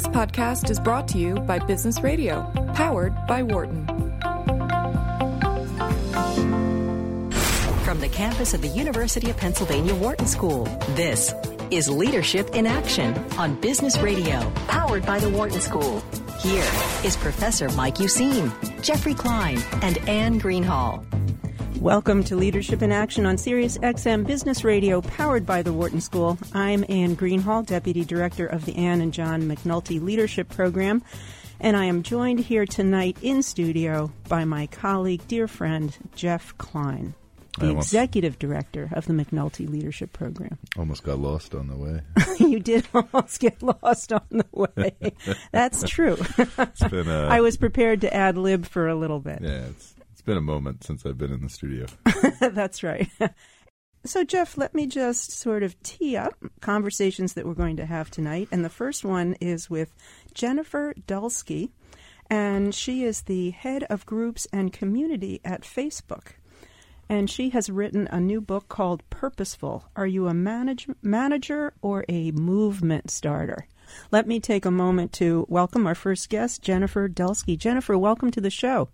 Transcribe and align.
This 0.00 0.08
podcast 0.08 0.70
is 0.70 0.80
brought 0.80 1.06
to 1.08 1.18
you 1.18 1.34
by 1.40 1.58
Business 1.58 2.00
Radio, 2.00 2.50
powered 2.74 3.14
by 3.26 3.42
Wharton. 3.42 3.84
From 7.84 8.00
the 8.00 8.08
campus 8.10 8.54
of 8.54 8.62
the 8.62 8.72
University 8.74 9.28
of 9.28 9.36
Pennsylvania 9.36 9.94
Wharton 9.94 10.26
School, 10.26 10.64
this 10.94 11.34
is 11.70 11.90
Leadership 11.90 12.48
in 12.54 12.66
Action 12.66 13.14
on 13.36 13.60
Business 13.60 13.98
Radio, 13.98 14.50
powered 14.68 15.04
by 15.04 15.18
the 15.18 15.28
Wharton 15.28 15.60
School. 15.60 16.02
Here 16.38 16.70
is 17.04 17.18
Professor 17.18 17.68
Mike 17.68 17.96
Useem, 17.96 18.50
Jeffrey 18.82 19.12
Klein, 19.12 19.62
and 19.82 19.98
Anne 20.08 20.38
Greenhall. 20.38 21.04
Welcome 21.80 22.24
to 22.24 22.36
Leadership 22.36 22.82
in 22.82 22.92
Action 22.92 23.24
on 23.24 23.38
Sirius 23.38 23.78
XM 23.78 24.26
Business 24.26 24.64
Radio, 24.64 25.00
powered 25.00 25.46
by 25.46 25.62
the 25.62 25.72
Wharton 25.72 26.00
School. 26.02 26.36
I'm 26.52 26.84
Anne 26.90 27.14
Greenhall, 27.16 27.64
Deputy 27.64 28.04
Director 28.04 28.46
of 28.46 28.66
the 28.66 28.76
Anne 28.76 29.00
and 29.00 29.14
John 29.14 29.42
McNulty 29.44 30.00
Leadership 30.00 30.50
Program, 30.50 31.02
and 31.58 31.78
I 31.78 31.86
am 31.86 32.02
joined 32.02 32.40
here 32.40 32.66
tonight 32.66 33.16
in 33.22 33.42
studio 33.42 34.12
by 34.28 34.44
my 34.44 34.66
colleague, 34.66 35.26
dear 35.26 35.48
friend, 35.48 35.96
Jeff 36.14 36.56
Klein, 36.58 37.14
the 37.58 37.68
almost- 37.68 37.88
Executive 37.88 38.38
Director 38.38 38.90
of 38.92 39.06
the 39.06 39.14
McNulty 39.14 39.66
Leadership 39.66 40.12
Program. 40.12 40.58
Almost 40.78 41.02
got 41.02 41.18
lost 41.18 41.54
on 41.54 41.68
the 41.68 41.76
way. 41.76 42.02
you 42.38 42.60
did 42.60 42.86
almost 42.92 43.40
get 43.40 43.62
lost 43.62 44.12
on 44.12 44.20
the 44.30 44.46
way. 44.52 44.94
That's 45.50 45.82
true. 45.88 46.18
Uh, 46.58 46.66
a, 46.82 47.28
I 47.30 47.40
was 47.40 47.56
prepared 47.56 48.02
to 48.02 48.14
ad 48.14 48.36
lib 48.36 48.66
for 48.66 48.86
a 48.86 48.94
little 48.94 49.18
bit. 49.20 49.40
yeah, 49.42 49.66
it's 49.70 49.94
it's 50.20 50.26
been 50.26 50.36
a 50.36 50.42
moment 50.42 50.84
since 50.84 51.06
I've 51.06 51.16
been 51.16 51.32
in 51.32 51.40
the 51.40 51.48
studio. 51.48 51.86
That's 52.40 52.82
right. 52.82 53.08
So, 54.04 54.22
Jeff, 54.22 54.58
let 54.58 54.74
me 54.74 54.86
just 54.86 55.32
sort 55.32 55.62
of 55.62 55.82
tee 55.82 56.14
up 56.14 56.34
conversations 56.60 57.32
that 57.32 57.46
we're 57.46 57.54
going 57.54 57.78
to 57.78 57.86
have 57.86 58.10
tonight. 58.10 58.48
And 58.52 58.62
the 58.62 58.68
first 58.68 59.02
one 59.02 59.34
is 59.40 59.70
with 59.70 59.94
Jennifer 60.34 60.92
Dulski, 61.06 61.70
and 62.28 62.74
she 62.74 63.02
is 63.02 63.22
the 63.22 63.52
head 63.52 63.84
of 63.84 64.04
groups 64.04 64.46
and 64.52 64.74
community 64.74 65.40
at 65.42 65.62
Facebook. 65.62 66.32
And 67.08 67.30
she 67.30 67.48
has 67.50 67.70
written 67.70 68.06
a 68.10 68.20
new 68.20 68.42
book 68.42 68.68
called 68.68 69.08
Purposeful 69.08 69.86
Are 69.96 70.06
You 70.06 70.28
a 70.28 70.34
manage- 70.34 70.86
Manager 71.00 71.72
or 71.80 72.04
a 72.10 72.30
Movement 72.32 73.10
Starter? 73.10 73.66
Let 74.10 74.26
me 74.26 74.38
take 74.38 74.66
a 74.66 74.70
moment 74.70 75.14
to 75.14 75.46
welcome 75.48 75.86
our 75.86 75.94
first 75.94 76.28
guest, 76.28 76.60
Jennifer 76.60 77.08
Dulski. 77.08 77.56
Jennifer, 77.56 77.96
welcome 77.96 78.30
to 78.32 78.42
the 78.42 78.50
show. 78.50 78.90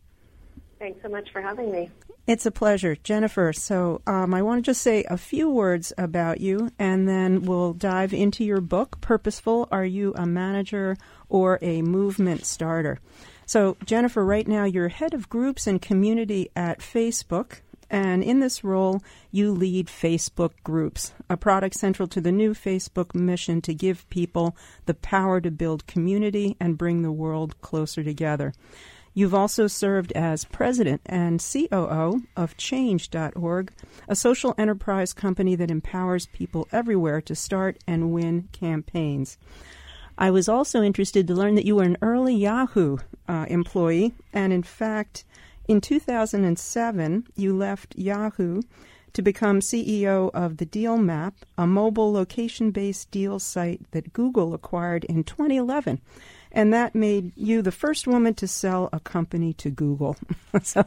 Thanks 0.78 1.00
so 1.02 1.08
much 1.08 1.30
for 1.32 1.40
having 1.40 1.72
me. 1.72 1.90
It's 2.26 2.44
a 2.44 2.50
pleasure, 2.50 2.96
Jennifer. 2.96 3.52
So, 3.52 4.02
um, 4.06 4.34
I 4.34 4.42
want 4.42 4.64
to 4.64 4.70
just 4.70 4.82
say 4.82 5.04
a 5.04 5.16
few 5.16 5.48
words 5.48 5.92
about 5.96 6.40
you, 6.40 6.70
and 6.78 7.08
then 7.08 7.42
we'll 7.42 7.72
dive 7.72 8.12
into 8.12 8.44
your 8.44 8.60
book, 8.60 9.00
Purposeful 9.00 9.68
Are 9.70 9.84
You 9.84 10.12
a 10.16 10.26
Manager 10.26 10.96
or 11.28 11.58
a 11.62 11.82
Movement 11.82 12.44
Starter? 12.44 12.98
So, 13.46 13.76
Jennifer, 13.84 14.24
right 14.24 14.46
now 14.46 14.64
you're 14.64 14.88
head 14.88 15.14
of 15.14 15.28
groups 15.28 15.68
and 15.68 15.80
community 15.80 16.50
at 16.56 16.80
Facebook. 16.80 17.60
And 17.88 18.24
in 18.24 18.40
this 18.40 18.64
role, 18.64 19.00
you 19.30 19.52
lead 19.52 19.86
Facebook 19.86 20.50
groups, 20.64 21.12
a 21.30 21.36
product 21.36 21.76
central 21.76 22.08
to 22.08 22.20
the 22.20 22.32
new 22.32 22.52
Facebook 22.52 23.14
mission 23.14 23.62
to 23.62 23.72
give 23.72 24.10
people 24.10 24.56
the 24.86 24.94
power 24.94 25.40
to 25.40 25.52
build 25.52 25.86
community 25.86 26.56
and 26.58 26.76
bring 26.76 27.02
the 27.02 27.12
world 27.12 27.60
closer 27.60 28.02
together. 28.02 28.52
You've 29.16 29.32
also 29.32 29.66
served 29.66 30.12
as 30.12 30.44
president 30.44 31.00
and 31.06 31.40
COO 31.40 32.24
of 32.36 32.56
Change.org, 32.58 33.72
a 34.06 34.14
social 34.14 34.54
enterprise 34.58 35.14
company 35.14 35.54
that 35.54 35.70
empowers 35.70 36.26
people 36.26 36.68
everywhere 36.70 37.22
to 37.22 37.34
start 37.34 37.78
and 37.86 38.12
win 38.12 38.50
campaigns. 38.52 39.38
I 40.18 40.30
was 40.30 40.50
also 40.50 40.82
interested 40.82 41.26
to 41.26 41.34
learn 41.34 41.54
that 41.54 41.64
you 41.64 41.76
were 41.76 41.84
an 41.84 41.96
early 42.02 42.34
Yahoo 42.34 42.98
uh, 43.26 43.46
employee, 43.48 44.12
and 44.34 44.52
in 44.52 44.62
fact, 44.62 45.24
in 45.66 45.80
2007, 45.80 47.26
you 47.34 47.56
left 47.56 47.96
Yahoo 47.96 48.60
to 49.14 49.22
become 49.22 49.60
CEO 49.60 50.30
of 50.34 50.58
the 50.58 50.66
Deal 50.66 50.98
Map, 50.98 51.36
a 51.56 51.66
mobile 51.66 52.12
location 52.12 52.70
based 52.70 53.10
deal 53.10 53.38
site 53.38 53.80
that 53.92 54.12
Google 54.12 54.52
acquired 54.52 55.04
in 55.04 55.24
2011. 55.24 56.02
And 56.52 56.72
that 56.72 56.94
made 56.94 57.32
you 57.36 57.62
the 57.62 57.72
first 57.72 58.06
woman 58.06 58.34
to 58.34 58.48
sell 58.48 58.88
a 58.92 59.00
company 59.00 59.52
to 59.54 59.70
Google. 59.70 60.16
so 60.62 60.84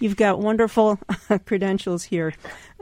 you've 0.00 0.16
got 0.16 0.38
wonderful 0.38 0.98
credentials 1.46 2.04
here, 2.04 2.32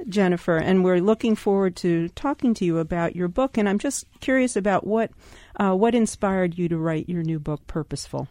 Jennifer. 0.09 0.57
And 0.57 0.85
we're 0.85 1.01
looking 1.01 1.35
forward 1.35 1.77
to 1.77 2.09
talking 2.11 2.55
to 2.55 2.65
you 2.65 2.79
about 2.79 3.17
your 3.17 3.29
book. 3.29 3.57
And 3.59 3.69
I'm 3.69 3.79
just 3.79 4.07
curious 4.21 4.57
about 4.57 4.87
what, 4.87 5.11
uh, 5.57 5.75
what 5.75 5.95
inspired 5.95 6.57
you 6.57 6.69
to 6.69 6.79
write 6.79 7.09
your 7.09 7.23
new 7.23 7.39
book, 7.39 7.67
Purposeful. 7.67 8.29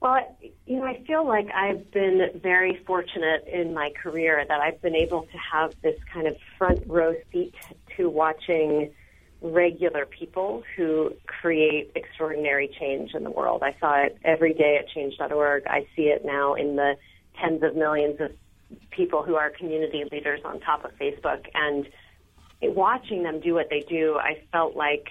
Well, 0.00 0.20
you 0.66 0.76
know, 0.76 0.84
I 0.84 1.02
feel 1.06 1.26
like 1.26 1.48
I've 1.52 1.90
been 1.90 2.30
very 2.40 2.80
fortunate 2.86 3.44
in 3.52 3.74
my 3.74 3.90
career 4.00 4.44
that 4.46 4.60
I've 4.60 4.80
been 4.80 4.94
able 4.94 5.22
to 5.22 5.38
have 5.52 5.74
this 5.82 5.98
kind 6.12 6.28
of 6.28 6.36
front 6.56 6.84
row 6.86 7.14
seat 7.32 7.54
to 7.96 8.08
watching 8.08 8.92
regular 9.40 10.04
people 10.06 10.62
who 10.76 11.12
create 11.26 11.92
extraordinary 11.94 12.74
change 12.78 13.14
in 13.14 13.22
the 13.22 13.30
world. 13.30 13.62
I 13.62 13.76
saw 13.78 14.02
it 14.02 14.18
every 14.24 14.52
day 14.52 14.78
at 14.80 14.88
change.org. 14.88 15.66
I 15.66 15.86
see 15.94 16.02
it 16.02 16.24
now 16.24 16.54
in 16.54 16.76
the 16.76 16.96
tens 17.40 17.62
of 17.62 17.76
millions 17.76 18.20
of 18.20 18.32
people 18.90 19.22
who 19.22 19.36
are 19.36 19.50
community 19.50 20.04
leaders 20.10 20.40
on 20.44 20.60
top 20.60 20.84
of 20.84 20.90
Facebook. 20.98 21.46
And 21.54 21.88
watching 22.62 23.22
them 23.22 23.40
do 23.40 23.54
what 23.54 23.68
they 23.70 23.84
do, 23.88 24.18
I 24.18 24.42
felt 24.50 24.74
like 24.74 25.06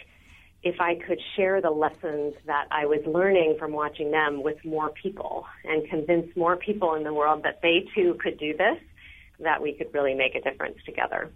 if 0.64 0.82
I 0.82 0.96
could 0.96 1.20
share 1.36 1.62
the 1.62 1.70
lessons 1.70 2.34
that 2.46 2.68
I 2.72 2.86
was 2.86 3.00
learning 3.06 3.56
from 3.58 3.72
watching 3.72 4.12
them 4.12 4.44
with 4.44 4.58
more 4.66 4.90
people 4.90 5.46
and 5.64 5.88
convince 5.90 6.36
more 6.36 6.58
people 6.58 6.96
in 6.96 7.04
the 7.04 7.14
world 7.14 7.44
that 7.44 7.62
they 7.62 7.86
too 7.96 8.18
could 8.22 8.38
do 8.38 8.58
this, 8.58 8.78
that 9.40 9.62
we 9.62 9.74
could 9.74 9.94
really 9.94 10.16
make 10.16 10.36
a 10.36 10.42
difference 10.42 10.78
together. 10.86 11.32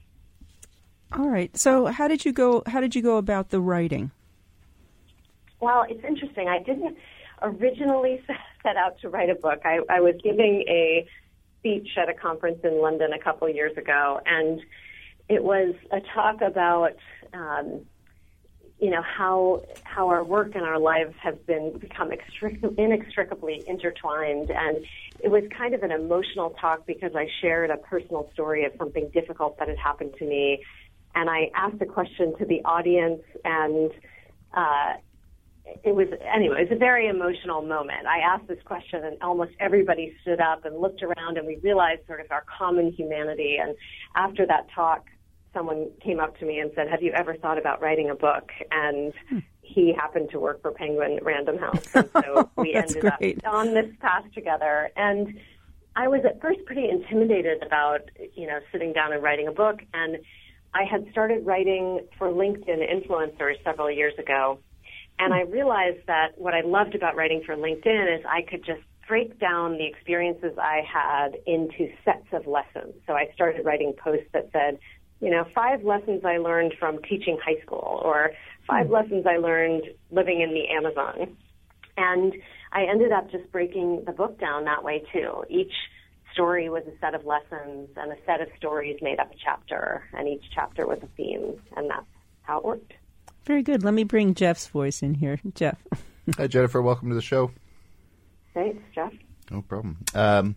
All 1.13 1.29
right. 1.29 1.55
So 1.57 1.87
how 1.87 2.07
did 2.07 2.25
you 2.25 2.31
go 2.31 2.63
how 2.65 2.79
did 2.79 2.95
you 2.95 3.01
go 3.01 3.17
about 3.17 3.49
the 3.49 3.59
writing? 3.59 4.11
Well, 5.59 5.85
it's 5.87 6.03
interesting. 6.03 6.47
I 6.47 6.59
didn't 6.59 6.97
originally 7.41 8.21
set 8.63 8.77
out 8.77 8.99
to 9.01 9.09
write 9.09 9.29
a 9.29 9.35
book. 9.35 9.61
I, 9.65 9.79
I 9.89 9.99
was 9.99 10.15
giving 10.23 10.63
a 10.67 11.07
speech 11.59 11.89
at 11.97 12.09
a 12.09 12.13
conference 12.13 12.59
in 12.63 12.81
London 12.81 13.13
a 13.13 13.19
couple 13.19 13.47
of 13.47 13.55
years 13.55 13.77
ago, 13.77 14.19
and 14.25 14.61
it 15.29 15.43
was 15.43 15.75
a 15.91 16.01
talk 16.13 16.41
about 16.41 16.95
um, 17.33 17.85
you 18.79 18.89
know 18.89 19.03
how 19.03 19.61
how 19.83 20.09
our 20.09 20.23
work 20.23 20.55
and 20.55 20.63
our 20.63 20.79
lives 20.79 21.13
have 21.21 21.45
been 21.45 21.77
become 21.77 22.11
inextricably 22.77 23.63
intertwined 23.67 24.49
and 24.49 24.77
it 25.23 25.29
was 25.29 25.43
kind 25.55 25.75
of 25.75 25.83
an 25.83 25.91
emotional 25.91 26.49
talk 26.59 26.87
because 26.87 27.15
I 27.15 27.27
shared 27.41 27.69
a 27.69 27.77
personal 27.77 28.27
story 28.33 28.65
of 28.65 28.73
something 28.79 29.09
difficult 29.13 29.59
that 29.59 29.67
had 29.67 29.77
happened 29.77 30.15
to 30.17 30.25
me 30.25 30.63
and 31.15 31.29
I 31.29 31.51
asked 31.55 31.81
a 31.81 31.85
question 31.85 32.33
to 32.37 32.45
the 32.45 32.61
audience 32.65 33.21
and 33.43 33.91
uh, 34.53 34.93
it 35.83 35.95
was 35.95 36.07
anyway, 36.33 36.61
it 36.61 36.69
was 36.69 36.75
a 36.75 36.79
very 36.79 37.07
emotional 37.07 37.61
moment. 37.61 38.05
I 38.07 38.19
asked 38.19 38.47
this 38.47 38.61
question 38.65 39.03
and 39.03 39.21
almost 39.21 39.51
everybody 39.59 40.15
stood 40.21 40.41
up 40.41 40.65
and 40.65 40.79
looked 40.79 41.03
around 41.03 41.37
and 41.37 41.47
we 41.47 41.57
realized 41.57 42.01
sort 42.07 42.21
of 42.21 42.31
our 42.31 42.43
common 42.57 42.91
humanity 42.91 43.57
and 43.61 43.75
after 44.15 44.45
that 44.47 44.67
talk 44.73 45.05
someone 45.53 45.89
came 46.01 46.19
up 46.19 46.37
to 46.39 46.45
me 46.45 46.59
and 46.59 46.71
said, 46.75 46.87
"Have 46.89 47.01
you 47.01 47.11
ever 47.11 47.35
thought 47.35 47.57
about 47.57 47.81
writing 47.81 48.09
a 48.09 48.15
book?" 48.15 48.51
And 48.71 49.13
he 49.61 49.93
happened 49.93 50.29
to 50.31 50.39
work 50.39 50.61
for 50.61 50.71
Penguin 50.71 51.19
Random 51.21 51.57
House, 51.57 51.87
and 51.93 52.09
so 52.13 52.49
we 52.57 52.73
ended 52.73 53.01
great. 53.01 53.45
up 53.45 53.53
on 53.53 53.73
this 53.73 53.93
path 53.99 54.25
together. 54.33 54.91
And 54.95 55.39
I 55.95 56.07
was 56.07 56.21
at 56.25 56.41
first 56.41 56.63
pretty 56.65 56.89
intimidated 56.89 57.63
about, 57.63 58.09
you 58.33 58.47
know, 58.47 58.59
sitting 58.71 58.93
down 58.93 59.13
and 59.13 59.21
writing 59.21 59.47
a 59.47 59.51
book. 59.51 59.81
And 59.93 60.19
I 60.73 60.83
had 60.89 61.05
started 61.11 61.45
writing 61.45 62.07
for 62.17 62.29
LinkedIn 62.29 62.79
influencers 62.79 63.61
several 63.63 63.91
years 63.91 64.13
ago, 64.17 64.59
and 65.19 65.33
I 65.33 65.41
realized 65.41 66.07
that 66.07 66.37
what 66.37 66.53
I 66.53 66.61
loved 66.61 66.95
about 66.95 67.15
writing 67.15 67.43
for 67.45 67.55
LinkedIn 67.55 68.17
is 68.17 68.25
I 68.25 68.41
could 68.41 68.65
just 68.65 68.81
break 69.07 69.39
down 69.39 69.77
the 69.77 69.85
experiences 69.85 70.57
I 70.57 70.81
had 70.87 71.35
into 71.45 71.91
sets 72.05 72.27
of 72.31 72.47
lessons. 72.47 72.95
So 73.05 73.13
I 73.13 73.29
started 73.33 73.65
writing 73.65 73.93
posts 74.01 74.27
that 74.33 74.49
said, 74.53 74.79
you 75.19 75.29
know, 75.29 75.45
five 75.53 75.83
lessons 75.83 76.23
I 76.25 76.37
learned 76.37 76.73
from 76.79 76.99
teaching 77.03 77.37
high 77.43 77.61
school 77.61 78.01
or 78.03 78.31
five 78.67 78.87
hmm. 78.87 78.93
lessons 78.93 79.25
I 79.27 79.37
learned 79.37 79.83
living 80.11 80.41
in 80.41 80.53
the 80.53 80.69
Amazon. 80.69 81.35
And 81.97 82.33
I 82.71 82.85
ended 82.89 83.11
up 83.11 83.29
just 83.29 83.51
breaking 83.51 84.03
the 84.05 84.13
book 84.13 84.39
down 84.39 84.63
that 84.65 84.83
way 84.83 85.03
too. 85.11 85.43
Each 85.49 85.73
story 86.33 86.69
was 86.69 86.83
a 86.87 86.97
set 86.99 87.15
of 87.15 87.25
lessons 87.25 87.89
and 87.97 88.11
a 88.11 88.17
set 88.25 88.41
of 88.41 88.47
stories 88.57 88.97
made 89.01 89.19
up 89.19 89.31
a 89.31 89.35
chapter 89.43 90.03
and 90.13 90.27
each 90.27 90.43
chapter 90.53 90.87
was 90.87 90.99
a 91.03 91.07
theme 91.17 91.61
and 91.75 91.89
that's 91.89 92.05
how 92.43 92.57
it 92.59 92.65
worked. 92.65 92.93
Very 93.45 93.63
good. 93.63 93.83
Let 93.83 93.93
me 93.93 94.03
bring 94.03 94.33
Jeff's 94.33 94.67
voice 94.67 95.01
in 95.01 95.15
here. 95.15 95.39
Jeff. 95.55 95.77
Hi, 96.37 96.47
Jennifer. 96.47 96.81
Welcome 96.81 97.09
to 97.09 97.15
the 97.15 97.21
show. 97.21 97.51
Thanks, 98.53 98.83
Jeff. 98.93 99.13
No 99.49 99.61
problem. 99.61 99.97
Um, 100.13 100.55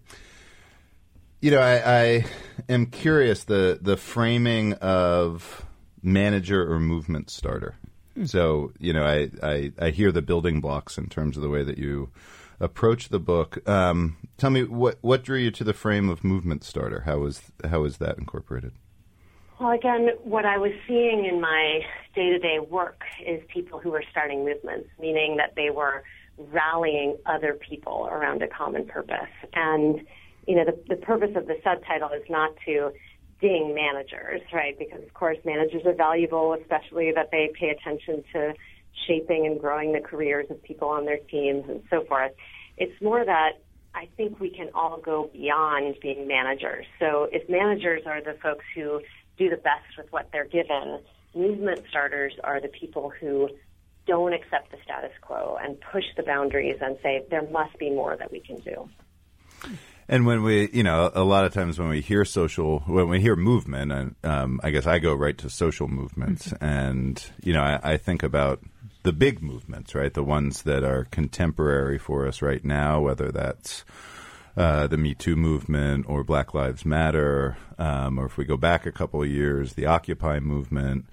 you 1.40 1.50
know, 1.50 1.60
I, 1.60 2.02
I 2.02 2.24
am 2.68 2.86
curious 2.86 3.44
the 3.44 3.78
the 3.80 3.96
framing 3.96 4.74
of 4.74 5.64
manager 6.02 6.70
or 6.70 6.78
movement 6.78 7.30
starter. 7.30 7.74
So 8.24 8.72
you 8.78 8.92
know, 8.92 9.04
I, 9.04 9.30
I 9.42 9.72
I 9.78 9.90
hear 9.90 10.12
the 10.12 10.22
building 10.22 10.60
blocks 10.60 10.98
in 10.98 11.08
terms 11.08 11.36
of 11.36 11.42
the 11.42 11.48
way 11.48 11.62
that 11.62 11.78
you 11.78 12.10
approach 12.60 13.08
the 13.08 13.18
book. 13.18 13.66
Um, 13.68 14.16
tell 14.36 14.50
me 14.50 14.64
what 14.64 14.98
what 15.00 15.22
drew 15.22 15.38
you 15.38 15.50
to 15.52 15.64
the 15.64 15.74
frame 15.74 16.08
of 16.08 16.24
Movement 16.24 16.64
Starter? 16.64 17.02
How 17.02 17.18
was 17.18 17.52
how 17.68 17.80
was 17.80 17.98
that 17.98 18.18
incorporated? 18.18 18.72
Well, 19.60 19.70
again, 19.70 20.10
what 20.24 20.44
I 20.44 20.58
was 20.58 20.72
seeing 20.86 21.26
in 21.26 21.40
my 21.40 21.80
day 22.14 22.30
to 22.30 22.38
day 22.38 22.58
work 22.58 23.02
is 23.24 23.40
people 23.48 23.78
who 23.78 23.90
were 23.90 24.04
starting 24.10 24.44
movements, 24.44 24.88
meaning 24.98 25.36
that 25.36 25.54
they 25.54 25.70
were 25.70 26.02
rallying 26.36 27.16
other 27.26 27.54
people 27.54 28.08
around 28.10 28.42
a 28.42 28.48
common 28.48 28.86
purpose. 28.86 29.30
And, 29.52 30.00
you 30.48 30.56
know, 30.56 30.64
the, 30.64 30.76
the 30.88 31.00
purpose 31.00 31.30
of 31.36 31.46
the 31.46 31.56
subtitle 31.62 32.10
is 32.10 32.24
not 32.28 32.54
to 32.66 32.90
ding 33.40 33.74
managers, 33.74 34.40
right? 34.52 34.76
Because, 34.78 35.02
of 35.02 35.14
course, 35.14 35.38
managers 35.44 35.82
are 35.86 35.94
valuable, 35.94 36.54
especially 36.54 37.12
that 37.12 37.30
they 37.30 37.50
pay 37.58 37.70
attention 37.70 38.24
to 38.32 38.54
shaping 39.06 39.46
and 39.46 39.60
growing 39.60 39.92
the 39.92 40.00
careers 40.00 40.46
of 40.50 40.62
people 40.62 40.88
on 40.88 41.04
their 41.04 41.18
teams 41.18 41.64
and 41.68 41.82
so 41.90 42.04
forth. 42.04 42.32
It's 42.76 43.00
more 43.02 43.24
that 43.24 43.52
I 43.94 44.08
think 44.16 44.40
we 44.40 44.50
can 44.50 44.70
all 44.74 45.00
go 45.00 45.30
beyond 45.32 45.96
being 46.02 46.26
managers. 46.26 46.86
So 46.98 47.28
if 47.30 47.48
managers 47.48 48.02
are 48.06 48.20
the 48.20 48.36
folks 48.42 48.64
who 48.74 49.00
do 49.38 49.48
the 49.50 49.56
best 49.56 49.96
with 49.96 50.10
what 50.12 50.28
they're 50.32 50.46
given, 50.46 51.00
movement 51.34 51.84
starters 51.88 52.32
are 52.42 52.60
the 52.60 52.68
people 52.68 53.12
who 53.20 53.48
don't 54.06 54.32
accept 54.34 54.70
the 54.70 54.76
status 54.84 55.12
quo 55.22 55.56
and 55.62 55.78
push 55.92 56.04
the 56.16 56.22
boundaries 56.22 56.76
and 56.80 56.98
say 57.02 57.24
there 57.30 57.48
must 57.50 57.78
be 57.78 57.90
more 57.90 58.16
that 58.16 58.30
we 58.30 58.40
can 58.40 58.60
do. 58.60 58.88
And 60.08 60.26
when 60.26 60.42
we, 60.42 60.68
you 60.72 60.82
know, 60.82 61.10
a 61.14 61.24
lot 61.24 61.46
of 61.46 61.54
times 61.54 61.78
when 61.78 61.88
we 61.88 62.00
hear 62.02 62.24
social, 62.24 62.80
when 62.80 63.08
we 63.08 63.20
hear 63.20 63.36
movement, 63.36 63.90
and 63.92 64.14
um, 64.22 64.60
I 64.62 64.70
guess 64.70 64.86
I 64.86 64.98
go 64.98 65.14
right 65.14 65.36
to 65.38 65.48
social 65.48 65.88
movements, 65.88 66.48
mm-hmm. 66.48 66.64
and 66.64 67.26
you 67.42 67.54
know, 67.54 67.62
I, 67.62 67.80
I, 67.82 67.96
think 67.96 68.22
about 68.22 68.60
the 69.04 69.12
big 69.12 69.42
movements, 69.42 69.94
right? 69.94 70.12
The 70.12 70.24
ones 70.24 70.62
that 70.62 70.82
are 70.82 71.04
contemporary 71.04 71.98
for 71.98 72.26
us 72.26 72.42
right 72.42 72.64
now, 72.64 73.00
whether 73.00 73.30
that's 73.30 73.84
uh, 74.56 74.86
the 74.86 74.96
Me 74.96 75.14
Too 75.14 75.36
movement 75.36 76.06
or 76.08 76.24
Black 76.24 76.54
Lives 76.54 76.84
Matter, 76.84 77.56
um, 77.78 78.18
or 78.18 78.26
if 78.26 78.36
we 78.36 78.44
go 78.44 78.56
back 78.56 78.86
a 78.86 78.92
couple 78.92 79.22
of 79.22 79.28
years, 79.28 79.74
the 79.74 79.86
Occupy 79.86 80.40
movement. 80.40 81.06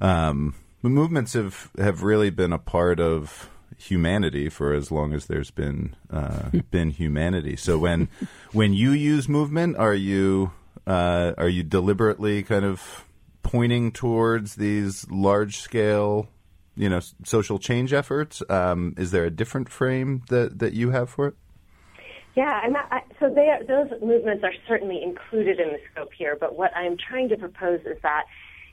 Um, 0.00 0.54
the 0.82 0.88
movements 0.88 1.32
have 1.32 1.70
have 1.78 2.02
really 2.02 2.30
been 2.30 2.52
a 2.52 2.58
part 2.58 3.00
of 3.00 3.50
humanity 3.78 4.48
for 4.48 4.74
as 4.74 4.90
long 4.90 5.14
as 5.14 5.26
there's 5.26 5.50
been 5.50 5.96
uh, 6.10 6.50
been 6.70 6.90
humanity. 6.90 7.56
So 7.56 7.78
when 7.78 8.08
when 8.52 8.74
you 8.74 8.90
use 8.90 9.28
movement, 9.28 9.76
are 9.76 9.94
you 9.94 10.52
uh, 10.86 11.32
are 11.38 11.48
you 11.48 11.62
deliberately 11.62 12.42
kind 12.42 12.64
of 12.64 13.06
pointing 13.42 13.92
towards 13.92 14.56
these 14.56 15.08
large 15.10 15.58
scale, 15.58 16.28
you 16.80 16.88
know, 16.88 17.00
social 17.24 17.58
change 17.58 17.92
efforts? 17.92 18.42
Um, 18.48 18.94
is 18.96 19.10
there 19.10 19.24
a 19.24 19.30
different 19.30 19.68
frame 19.68 20.22
that 20.28 20.58
that 20.60 20.72
you 20.72 20.90
have 20.90 21.10
for 21.10 21.26
it? 21.28 21.34
Yeah, 22.34 22.60
and 22.64 22.76
I, 22.76 23.02
so 23.18 23.28
they 23.28 23.48
are, 23.48 23.62
those 23.64 23.90
movements 24.00 24.44
are 24.44 24.54
certainly 24.66 25.02
included 25.02 25.60
in 25.60 25.68
the 25.68 25.78
scope 25.92 26.10
here. 26.16 26.36
But 26.40 26.56
what 26.56 26.74
I'm 26.76 26.96
trying 26.96 27.28
to 27.30 27.36
propose 27.36 27.80
is 27.80 27.98
that 28.02 28.24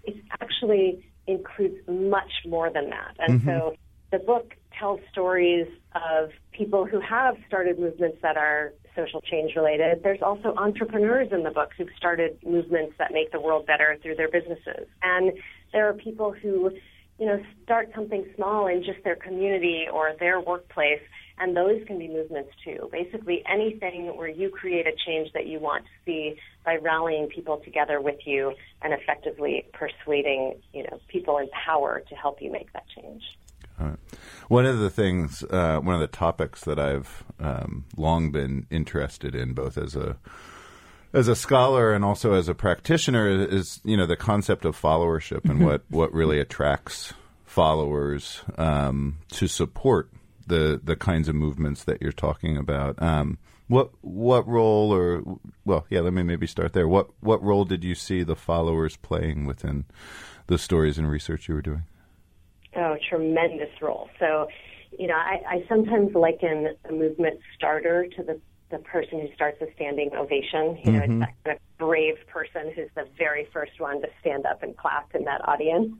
it 0.03 0.15
actually 0.39 1.05
includes 1.25 1.75
much 1.87 2.31
more 2.45 2.69
than 2.69 2.91
that. 2.91 3.15
And 3.19 3.41
mm-hmm. 3.41 3.49
so 3.49 3.75
the 4.11 4.19
book 4.19 4.53
tells 4.79 5.01
stories 5.11 5.67
of 5.95 6.29
people 6.51 6.85
who 6.85 7.01
have 7.01 7.35
started 7.47 7.77
movements 7.79 8.19
that 8.21 8.37
are 8.37 8.73
social 8.95 9.21
change 9.21 9.55
related. 9.55 10.01
There's 10.03 10.21
also 10.21 10.53
entrepreneurs 10.55 11.29
in 11.31 11.43
the 11.43 11.51
book 11.51 11.71
who've 11.77 11.89
started 11.97 12.37
movements 12.45 12.93
that 12.99 13.11
make 13.11 13.31
the 13.31 13.41
world 13.41 13.65
better 13.65 13.97
through 14.01 14.15
their 14.15 14.29
businesses. 14.29 14.87
And 15.01 15.33
there 15.73 15.89
are 15.89 15.93
people 15.93 16.31
who, 16.31 16.71
you 17.19 17.25
know, 17.25 17.41
start 17.63 17.89
something 17.95 18.25
small 18.35 18.67
in 18.67 18.83
just 18.83 19.03
their 19.03 19.15
community 19.15 19.85
or 19.91 20.13
their 20.19 20.39
workplace 20.39 21.01
and 21.39 21.55
those 21.55 21.85
can 21.85 21.99
be 21.99 22.07
movements 22.07 22.49
too. 22.63 22.89
Basically, 22.91 23.43
anything 23.49 24.15
where 24.17 24.27
you 24.27 24.49
create 24.49 24.87
a 24.87 24.93
change 25.05 25.31
that 25.33 25.45
you 25.45 25.59
want 25.59 25.85
to 25.85 25.89
see 26.05 26.39
by 26.65 26.77
rallying 26.77 27.27
people 27.27 27.61
together 27.63 28.01
with 28.01 28.17
you 28.25 28.53
and 28.81 28.93
effectively 28.93 29.65
persuading, 29.73 30.55
you 30.73 30.83
know, 30.83 30.99
people 31.07 31.37
in 31.37 31.47
power 31.49 32.01
to 32.09 32.15
help 32.15 32.41
you 32.41 32.51
make 32.51 32.71
that 32.73 32.85
change. 32.95 33.23
One 34.47 34.65
of 34.65 34.79
the 34.79 34.89
things, 34.89 35.43
uh, 35.43 35.79
one 35.79 35.93
of 35.93 36.01
the 36.01 36.07
topics 36.07 36.63
that 36.63 36.79
I've 36.79 37.23
um, 37.39 37.85
long 37.95 38.31
been 38.31 38.65
interested 38.71 39.35
in, 39.35 39.53
both 39.53 39.77
as 39.77 39.95
a 39.95 40.17
as 41.17 41.27
a 41.27 41.35
scholar 41.35 41.93
and 41.93 42.05
also 42.05 42.33
as 42.33 42.47
a 42.47 42.53
practitioner, 42.53 43.27
is 43.27 43.79
you 43.83 43.97
know 43.97 44.05
the 44.05 44.15
concept 44.15 44.65
of 44.65 44.79
followership 44.79 45.49
and 45.49 45.65
what 45.65 45.83
what 45.89 46.13
really 46.13 46.39
attracts 46.39 47.13
followers 47.43 48.41
um, 48.57 49.17
to 49.29 49.47
support 49.47 50.11
the 50.45 50.79
the 50.83 50.95
kinds 50.95 51.27
of 51.27 51.35
movements 51.35 51.83
that 51.85 52.01
you're 52.01 52.11
talking 52.11 52.55
about. 52.55 53.01
Um, 53.01 53.39
what 53.67 53.89
what 54.01 54.47
role 54.47 54.93
or 54.93 55.23
well, 55.65 55.85
yeah, 55.89 56.01
let 56.01 56.13
me 56.13 56.23
maybe 56.23 56.47
start 56.47 56.73
there. 56.73 56.87
What 56.87 57.09
what 57.19 57.41
role 57.41 57.65
did 57.65 57.83
you 57.83 57.95
see 57.95 58.23
the 58.23 58.35
followers 58.35 58.95
playing 58.95 59.45
within 59.45 59.85
the 60.45 60.57
stories 60.57 60.97
and 60.97 61.09
research 61.09 61.47
you 61.47 61.55
were 61.55 61.61
doing? 61.61 61.83
Oh, 62.75 62.95
tremendous 63.09 63.71
role. 63.81 64.07
So, 64.19 64.47
you 64.97 65.07
know, 65.07 65.15
I, 65.15 65.41
I 65.49 65.65
sometimes 65.67 66.13
liken 66.13 66.75
a 66.87 66.91
movement 66.91 67.39
starter 67.55 68.07
to 68.15 68.23
the 68.23 68.39
the 68.69 68.79
person 68.79 69.21
who 69.21 69.33
starts 69.33 69.61
a 69.61 69.67
standing 69.75 70.11
ovation. 70.15 70.77
You 70.83 70.91
know, 70.91 70.99
mm-hmm. 70.99 71.21
it's 71.21 71.31
that 71.45 71.45
kind 71.45 71.57
of 71.57 71.77
brave 71.77 72.15
person 72.27 72.71
who's 72.75 72.89
the 72.95 73.07
very 73.17 73.47
first 73.53 73.79
one 73.79 74.01
to 74.01 74.07
stand 74.19 74.45
up 74.45 74.63
and 74.63 74.75
clap 74.75 75.13
in 75.15 75.23
that 75.25 75.47
audience. 75.47 75.93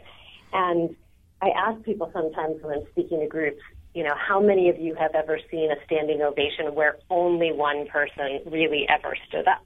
And 0.53 0.95
I 1.41 1.49
ask 1.49 1.83
people 1.83 2.09
sometimes 2.13 2.61
when 2.61 2.79
I'm 2.79 2.85
speaking 2.91 3.19
to 3.21 3.27
groups, 3.27 3.61
you 3.93 4.03
know, 4.03 4.15
how 4.15 4.39
many 4.39 4.69
of 4.69 4.79
you 4.79 4.95
have 4.95 5.15
ever 5.15 5.39
seen 5.49 5.71
a 5.71 5.75
standing 5.85 6.21
ovation 6.21 6.75
where 6.75 6.97
only 7.09 7.51
one 7.51 7.87
person 7.87 8.41
really 8.45 8.87
ever 8.89 9.15
stood 9.27 9.47
up? 9.47 9.63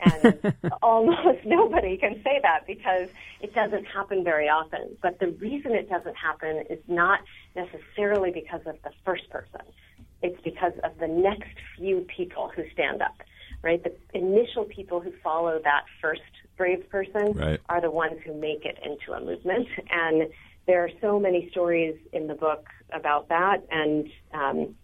And 0.00 0.54
almost 0.82 1.44
nobody 1.44 1.96
can 1.96 2.20
say 2.24 2.40
that 2.42 2.66
because 2.66 3.08
it 3.40 3.54
doesn't 3.54 3.84
happen 3.84 4.24
very 4.24 4.48
often. 4.48 4.96
But 5.02 5.18
the 5.18 5.28
reason 5.28 5.72
it 5.72 5.88
doesn't 5.88 6.16
happen 6.16 6.64
is 6.70 6.78
not 6.88 7.20
necessarily 7.54 8.30
because 8.30 8.62
of 8.66 8.76
the 8.82 8.90
first 9.04 9.28
person. 9.30 9.60
It's 10.22 10.40
because 10.42 10.72
of 10.84 10.98
the 10.98 11.08
next 11.08 11.50
few 11.76 12.06
people 12.14 12.50
who 12.54 12.64
stand 12.72 13.02
up, 13.02 13.16
right? 13.62 13.82
The 13.82 13.94
initial 14.18 14.64
people 14.64 15.00
who 15.00 15.12
follow 15.22 15.60
that 15.62 15.84
first 16.00 16.22
brave 16.56 16.88
person 16.90 17.32
right. 17.34 17.60
are 17.68 17.80
the 17.80 17.90
ones 17.90 18.18
who 18.24 18.34
make 18.34 18.64
it 18.64 18.78
into 18.84 19.12
a 19.12 19.24
movement. 19.24 19.68
And 19.90 20.28
there 20.66 20.84
are 20.84 20.90
so 21.00 21.18
many 21.18 21.48
stories 21.50 21.96
in 22.12 22.26
the 22.26 22.34
book 22.34 22.66
about 22.92 23.28
that, 23.30 23.62
and 23.70 24.08
um, 24.34 24.74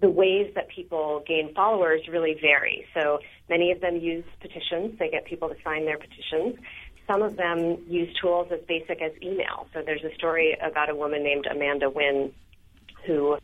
the 0.00 0.10
ways 0.10 0.50
that 0.54 0.68
people 0.68 1.22
gain 1.26 1.54
followers 1.54 2.02
really 2.10 2.36
vary. 2.40 2.84
So 2.94 3.20
many 3.48 3.70
of 3.70 3.80
them 3.80 3.96
use 3.96 4.24
petitions; 4.40 4.98
they 4.98 5.08
get 5.08 5.24
people 5.24 5.48
to 5.48 5.56
sign 5.62 5.84
their 5.84 5.98
petitions. 5.98 6.56
Some 7.06 7.22
of 7.22 7.36
them 7.36 7.84
use 7.86 8.14
tools 8.20 8.48
as 8.50 8.60
basic 8.66 9.00
as 9.02 9.12
email. 9.22 9.68
So 9.72 9.82
there's 9.84 10.02
a 10.02 10.14
story 10.14 10.56
about 10.60 10.90
a 10.90 10.96
woman 10.96 11.22
named 11.22 11.46
Amanda 11.46 11.86
Nguyen 11.86 12.32
who 13.06 13.36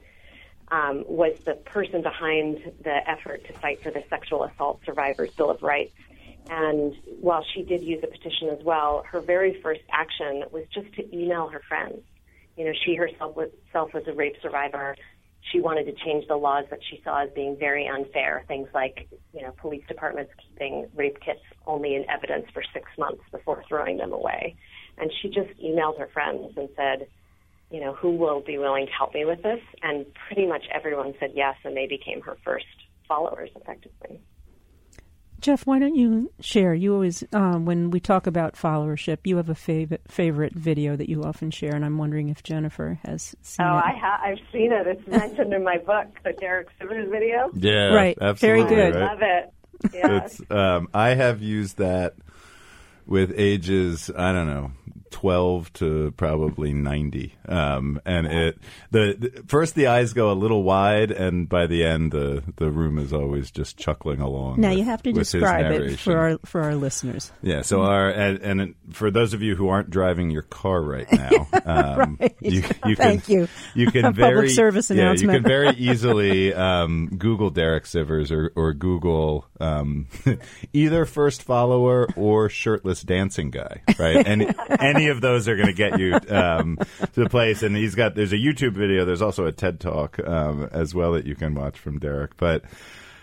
um, 0.70 1.04
was 1.08 1.36
the 1.44 1.54
person 1.54 2.02
behind 2.02 2.58
the 2.82 2.98
effort 3.08 3.44
to 3.46 3.52
fight 3.54 3.82
for 3.82 3.90
the 3.90 4.02
Sexual 4.08 4.44
Assault 4.44 4.80
Survivors 4.84 5.30
Bill 5.36 5.50
of 5.50 5.62
Rights. 5.62 5.94
And 6.48 6.94
while 7.20 7.44
she 7.54 7.62
did 7.62 7.82
use 7.82 8.02
a 8.02 8.06
petition 8.06 8.48
as 8.48 8.64
well, 8.64 9.04
her 9.10 9.20
very 9.20 9.60
first 9.62 9.82
action 9.92 10.44
was 10.50 10.64
just 10.72 10.92
to 10.94 11.16
email 11.16 11.48
her 11.48 11.62
friends 11.68 12.02
you 12.60 12.66
know, 12.66 12.72
she 12.84 12.94
herself 12.94 13.34
was, 13.36 13.48
self 13.72 13.94
was 13.94 14.02
a 14.06 14.12
rape 14.12 14.36
survivor. 14.42 14.94
She 15.50 15.60
wanted 15.60 15.84
to 15.84 15.92
change 16.04 16.28
the 16.28 16.36
laws 16.36 16.66
that 16.68 16.80
she 16.88 17.00
saw 17.02 17.22
as 17.22 17.30
being 17.34 17.56
very 17.56 17.88
unfair. 17.88 18.44
Things 18.48 18.68
like, 18.74 19.08
you 19.32 19.40
know, 19.40 19.52
police 19.52 19.82
departments 19.88 20.30
keeping 20.36 20.86
rape 20.94 21.18
kits 21.20 21.40
only 21.66 21.94
in 21.94 22.04
evidence 22.10 22.44
for 22.52 22.62
six 22.74 22.86
months 22.98 23.22
before 23.32 23.64
throwing 23.66 23.96
them 23.96 24.12
away. 24.12 24.56
And 24.98 25.10
she 25.22 25.28
just 25.28 25.48
emailed 25.58 25.98
her 25.98 26.08
friends 26.12 26.52
and 26.58 26.68
said, 26.76 27.08
you 27.70 27.80
know, 27.80 27.94
who 27.94 28.16
will 28.16 28.40
be 28.40 28.58
willing 28.58 28.86
to 28.86 28.92
help 28.92 29.14
me 29.14 29.24
with 29.24 29.42
this? 29.42 29.60
And 29.82 30.06
pretty 30.26 30.46
much 30.46 30.64
everyone 30.72 31.14
said 31.20 31.32
yes, 31.34 31.56
and 31.64 31.76
they 31.76 31.86
became 31.86 32.20
her 32.22 32.36
first 32.44 32.66
followers 33.06 33.50
effectively. 33.56 34.20
Jeff, 35.40 35.66
why 35.66 35.78
don't 35.78 35.94
you 35.94 36.30
share? 36.40 36.74
You 36.74 36.92
always, 36.92 37.24
um, 37.32 37.64
when 37.64 37.90
we 37.90 37.98
talk 37.98 38.26
about 38.26 38.54
followership, 38.54 39.18
you 39.24 39.38
have 39.38 39.48
a 39.48 39.54
favorite 39.54 40.02
favorite 40.06 40.52
video 40.52 40.96
that 40.96 41.08
you 41.08 41.22
often 41.22 41.50
share, 41.50 41.74
and 41.74 41.82
I'm 41.82 41.96
wondering 41.96 42.28
if 42.28 42.42
Jennifer 42.42 42.98
has 43.04 43.34
seen 43.40 43.66
oh, 43.66 43.78
it. 43.78 43.84
I 43.84 43.92
ha- 43.98 44.20
I've 44.22 44.38
seen 44.52 44.70
it. 44.70 44.86
It's 44.86 45.06
mentioned 45.08 45.54
in 45.54 45.64
my 45.64 45.78
book, 45.78 46.08
the 46.24 46.34
Derek 46.34 46.68
Sivers 46.78 47.10
video. 47.10 47.50
Yeah, 47.54 47.94
right. 47.94 48.18
Absolutely, 48.20 48.68
Very 48.68 48.92
good. 48.92 48.98
Right? 48.98 49.10
Love 49.10 49.22
it. 49.22 49.94
Yeah. 49.94 50.24
It's, 50.24 50.42
um, 50.50 50.88
I 50.92 51.14
have 51.14 51.40
used 51.40 51.78
that 51.78 52.16
with 53.06 53.32
ages, 53.34 54.10
I 54.14 54.32
don't 54.32 54.46
know, 54.46 54.72
12 55.10 55.72
to 55.74 56.12
probably 56.16 56.72
90 56.72 57.34
um, 57.48 58.00
and 58.04 58.26
it 58.26 58.58
the, 58.90 59.16
the, 59.18 59.44
first 59.46 59.74
the 59.74 59.86
eyes 59.86 60.12
go 60.12 60.30
a 60.30 60.34
little 60.34 60.62
wide 60.62 61.10
and 61.10 61.48
by 61.48 61.66
the 61.66 61.84
end 61.84 62.12
the 62.12 62.42
the 62.56 62.70
room 62.70 62.98
is 62.98 63.12
always 63.12 63.50
just 63.50 63.76
chuckling 63.76 64.20
along 64.20 64.60
now 64.60 64.70
with, 64.70 64.78
you 64.78 64.84
have 64.84 65.02
to 65.02 65.12
describe 65.12 65.72
it 65.72 65.98
for 65.98 66.16
our 66.16 66.38
for 66.44 66.62
our 66.62 66.74
listeners 66.74 67.32
yeah 67.42 67.62
so 67.62 67.82
our 67.82 68.10
and, 68.10 68.38
and 68.38 68.74
for 68.92 69.10
those 69.10 69.34
of 69.34 69.42
you 69.42 69.56
who 69.56 69.68
aren't 69.68 69.90
driving 69.90 70.30
your 70.30 70.42
car 70.42 70.80
right 70.80 71.10
now 71.12 71.48
um, 71.64 72.16
Right. 72.20 72.36
you, 72.40 72.62
you 72.86 72.96
Thank 72.96 73.24
can 73.24 73.34
you. 73.34 73.48
you 73.74 73.90
can 73.90 74.02
public 74.14 74.16
very 74.16 74.50
service 74.50 74.90
yeah, 74.90 75.12
you 75.12 75.28
can 75.28 75.42
very 75.42 75.70
easily 75.76 76.52
um, 76.54 77.08
Google 77.16 77.50
Derek 77.50 77.84
Sivers 77.84 78.30
or, 78.30 78.52
or 78.56 78.72
Google 78.72 79.46
um, 79.60 80.06
either 80.72 81.04
first 81.04 81.42
follower 81.42 82.08
or 82.16 82.48
shirtless 82.48 83.02
dancing 83.02 83.50
guy, 83.50 83.82
right? 83.98 84.26
And 84.26 84.54
any 85.00 85.10
of 85.10 85.20
those 85.20 85.48
are 85.48 85.56
going 85.56 85.68
to 85.68 85.72
get 85.72 85.98
you 85.98 86.14
um, 86.34 86.78
to 87.14 87.20
the 87.24 87.28
place. 87.28 87.62
And 87.62 87.74
he's 87.76 87.94
got 87.94 88.14
there's 88.14 88.32
a 88.32 88.36
YouTube 88.36 88.72
video. 88.72 89.04
There's 89.04 89.22
also 89.22 89.46
a 89.46 89.52
TED 89.52 89.80
talk 89.80 90.18
um, 90.26 90.68
as 90.72 90.94
well 90.94 91.12
that 91.12 91.26
you 91.26 91.34
can 91.34 91.54
watch 91.54 91.78
from 91.78 91.98
Derek, 91.98 92.36
but. 92.36 92.64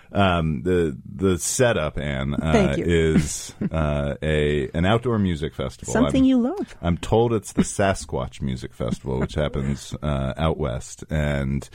Um, 0.10 0.62
the 0.64 0.98
the 1.06 1.38
setup, 1.38 1.98
Anne, 1.98 2.34
uh, 2.34 2.76
is 2.78 3.54
uh, 3.70 4.16
a 4.22 4.70
an 4.74 4.86
outdoor 4.86 5.20
music 5.20 5.54
festival. 5.54 5.92
something 5.92 6.22
I'm- 6.24 6.30
you 6.30 6.38
love 6.42 6.78
I'm 6.82 6.98
told 6.98 7.34
it's 7.34 7.52
the 7.52 7.64
Sasquatch 7.64 8.42
Music 8.42 8.74
Festival, 8.74 9.20
which 9.20 9.34
happens 9.34 9.94
uh, 10.02 10.34
out 10.38 10.58
west, 10.58 11.04
and 11.10 11.70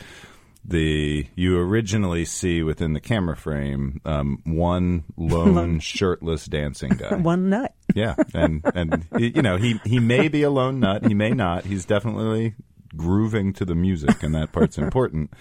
the 0.64 1.26
you 1.34 1.58
originally 1.58 2.24
see 2.24 2.62
within 2.62 2.94
the 2.94 3.00
camera 3.00 3.36
frame 3.36 4.00
um, 4.06 4.40
one 4.44 5.04
lone 5.18 5.78
shirtless 5.80 6.46
dancing 6.46 6.92
guy. 6.92 7.14
one 7.16 7.50
nut 7.50 7.74
Yeah, 7.94 8.14
and 8.34 8.62
and 8.74 9.06
you 9.18 9.42
know 9.42 9.56
he 9.56 9.80
he 9.84 9.98
may 9.98 10.28
be 10.28 10.42
a 10.42 10.50
lone 10.50 10.80
nut, 10.80 11.06
he 11.06 11.14
may 11.14 11.30
not. 11.30 11.64
He's 11.64 11.84
definitely 11.84 12.54
grooving 12.96 13.52
to 13.54 13.64
the 13.64 13.74
music, 13.74 14.22
and 14.22 14.34
that 14.34 14.52
part's 14.52 14.78
important. 14.78 15.32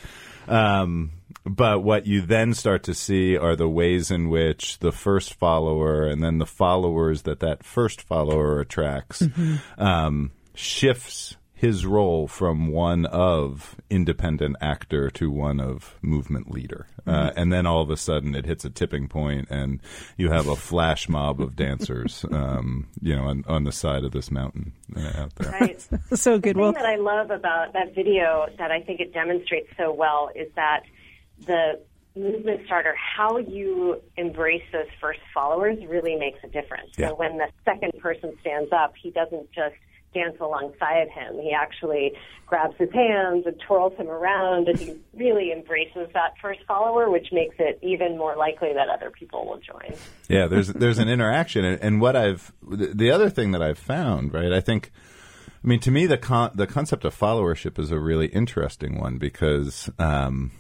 Um, 0.48 1.12
but 1.46 1.84
what 1.84 2.06
you 2.06 2.22
then 2.22 2.54
start 2.54 2.84
to 2.84 2.94
see 2.94 3.38
are 3.38 3.56
the 3.56 3.70
ways 3.70 4.12
in 4.12 4.30
which 4.30 4.80
the 4.80 4.92
first 4.92 5.34
follower 5.34 6.08
and 6.08 6.24
then 6.24 6.38
the 6.38 6.46
followers 6.46 7.24
that 7.24 7.40
that 7.40 7.64
first 7.64 8.02
follower 8.02 8.60
attracts 8.60 9.24
um, 9.78 10.32
shifts 10.54 11.36
his 11.62 11.86
role 11.86 12.28
from 12.28 12.70
one 12.70 13.06
of 13.06 13.76
independent 13.88 14.56
actor 14.60 15.12
to 15.12 15.30
one 15.30 15.60
of 15.60 15.96
movement 16.02 16.50
leader. 16.50 16.88
Uh, 17.06 17.30
and 17.36 17.54
then 17.54 17.68
all 17.68 17.84
of 17.84 17.92
a 17.92 17.98
sudden 17.98 18.34
it 18.34 18.48
hits 18.48 18.66
a 18.66 18.70
tipping 18.72 19.08
point 19.08 19.48
and 19.52 19.80
you 20.18 20.32
have 20.32 20.48
a 20.48 20.56
flash 20.56 21.08
mob 21.08 21.40
of 21.40 21.56
dancers, 21.56 22.26
um, 22.32 22.88
you 23.00 23.16
know, 23.16 23.26
on, 23.26 23.44
on 23.48 23.64
the 23.64 23.72
side 23.72 24.04
of 24.04 24.12
this 24.12 24.32
mountain 24.32 24.74
uh, 24.98 25.12
out 25.16 25.36
there. 25.36 25.52
Right. 25.52 25.88
so 26.16 26.40
good 26.40 26.56
The 26.56 26.60
well 26.62 26.74
thing 26.74 26.82
that 26.82 26.90
I 26.90 26.96
love 26.96 27.30
about 27.30 27.74
that 27.74 27.94
video 27.94 28.48
that 28.58 28.72
I 28.72 28.82
think 28.82 29.00
it 29.00 29.14
demonstrates 29.14 29.70
so 29.78 29.94
well 29.94 30.32
is 30.34 30.48
that 30.56 30.82
the 31.46 31.80
movement 32.16 32.62
starter, 32.66 32.96
how 32.96 33.38
you 33.38 34.02
embrace 34.18 34.64
those 34.72 34.90
first 35.00 35.20
followers 35.32 35.78
really 35.88 36.16
makes 36.16 36.40
a 36.44 36.48
difference. 36.48 36.90
Yeah. 36.98 37.10
So 37.10 37.16
when 37.18 37.38
the 37.38 37.50
second 37.66 37.92
person 38.00 38.36
stands 38.42 38.72
up, 38.72 38.94
he 39.00 39.12
doesn't 39.12 39.52
just 39.52 39.76
dance 40.14 40.38
alongside 40.40 41.10
him. 41.10 41.40
He 41.40 41.52
actually 41.52 42.14
grabs 42.46 42.76
his 42.78 42.92
hands 42.92 43.46
and 43.46 43.58
twirls 43.66 43.94
him 43.98 44.10
around 44.10 44.68
and 44.68 44.78
he 44.78 44.96
really 45.14 45.52
embraces 45.52 46.10
that 46.14 46.34
first 46.42 46.60
follower, 46.68 47.10
which 47.10 47.28
makes 47.32 47.56
it 47.60 47.80
even 47.82 48.18
more 48.18 48.36
likely 48.36 48.74
that 48.74 48.90
other 48.90 49.10
people 49.10 49.46
will 49.46 49.60
join. 49.60 49.98
Yeah, 50.28 50.48
there's 50.48 50.68
there's 50.68 51.00
an 51.00 51.10
interaction, 51.10 51.64
and, 51.64 51.82
and 51.82 52.02
what 52.02 52.16
I've 52.16 52.52
the 52.62 52.88
the 52.88 53.12
other 53.12 53.30
thing 53.30 53.52
that 53.52 53.62
I've 53.62 53.80
found, 53.80 54.34
right? 54.34 54.52
I 54.52 54.60
think, 54.60 54.92
I 55.64 55.68
mean, 55.68 55.80
to 55.80 55.92
me, 55.92 56.06
the 56.06 56.18
con- 56.18 56.52
the 56.54 56.68
concept 56.68 57.06
of 57.06 57.18
followership 57.18 57.80
is 57.80 57.92
a 57.92 58.00
really 58.00 58.28
interesting 58.28 59.00
one 59.00 59.18
because, 59.18 59.90
um, 59.98 60.52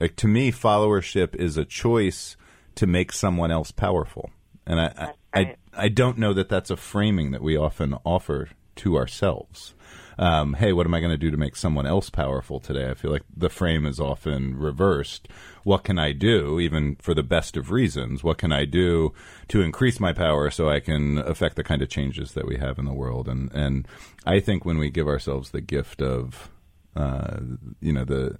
like 0.00 0.16
to 0.16 0.28
me, 0.28 0.50
followership 0.50 1.36
is 1.36 1.56
a 1.56 1.64
choice 1.64 2.36
to 2.74 2.86
make 2.86 3.12
someone 3.12 3.50
else 3.50 3.70
powerful, 3.70 4.30
and 4.66 4.80
I 4.80 5.14
right. 5.34 5.56
I 5.74 5.84
I 5.84 5.88
don't 5.88 6.18
know 6.18 6.32
that 6.34 6.48
that's 6.48 6.70
a 6.70 6.76
framing 6.76 7.30
that 7.30 7.42
we 7.42 7.56
often 7.56 7.94
offer 8.04 8.48
to 8.78 8.96
ourselves. 8.96 9.74
Um, 10.18 10.54
hey, 10.54 10.72
what 10.72 10.86
am 10.86 10.94
I 10.94 11.00
going 11.00 11.12
to 11.12 11.16
do 11.16 11.30
to 11.30 11.36
make 11.36 11.54
someone 11.54 11.86
else 11.86 12.10
powerful 12.10 12.58
today? 12.58 12.90
I 12.90 12.94
feel 12.94 13.12
like 13.12 13.22
the 13.36 13.48
frame 13.48 13.86
is 13.86 14.00
often 14.00 14.58
reversed. 14.58 15.28
What 15.62 15.84
can 15.84 15.96
I 15.98 16.10
do, 16.12 16.58
even 16.58 16.96
for 16.96 17.14
the 17.14 17.22
best 17.22 17.56
of 17.56 17.70
reasons? 17.70 18.24
What 18.24 18.38
can 18.38 18.50
I 18.50 18.64
do 18.64 19.12
to 19.48 19.62
increase 19.62 20.00
my 20.00 20.12
power 20.12 20.50
so 20.50 20.68
I 20.68 20.80
can 20.80 21.18
affect 21.18 21.54
the 21.54 21.62
kind 21.62 21.82
of 21.82 21.88
changes 21.88 22.32
that 22.32 22.48
we 22.48 22.56
have 22.56 22.78
in 22.78 22.84
the 22.84 22.92
world? 22.92 23.28
And 23.28 23.52
and 23.52 23.86
I 24.26 24.40
think 24.40 24.64
when 24.64 24.78
we 24.78 24.90
give 24.90 25.06
ourselves 25.06 25.50
the 25.50 25.60
gift 25.60 26.02
of, 26.02 26.50
uh, 26.96 27.38
you 27.80 27.92
know, 27.92 28.04
the 28.04 28.38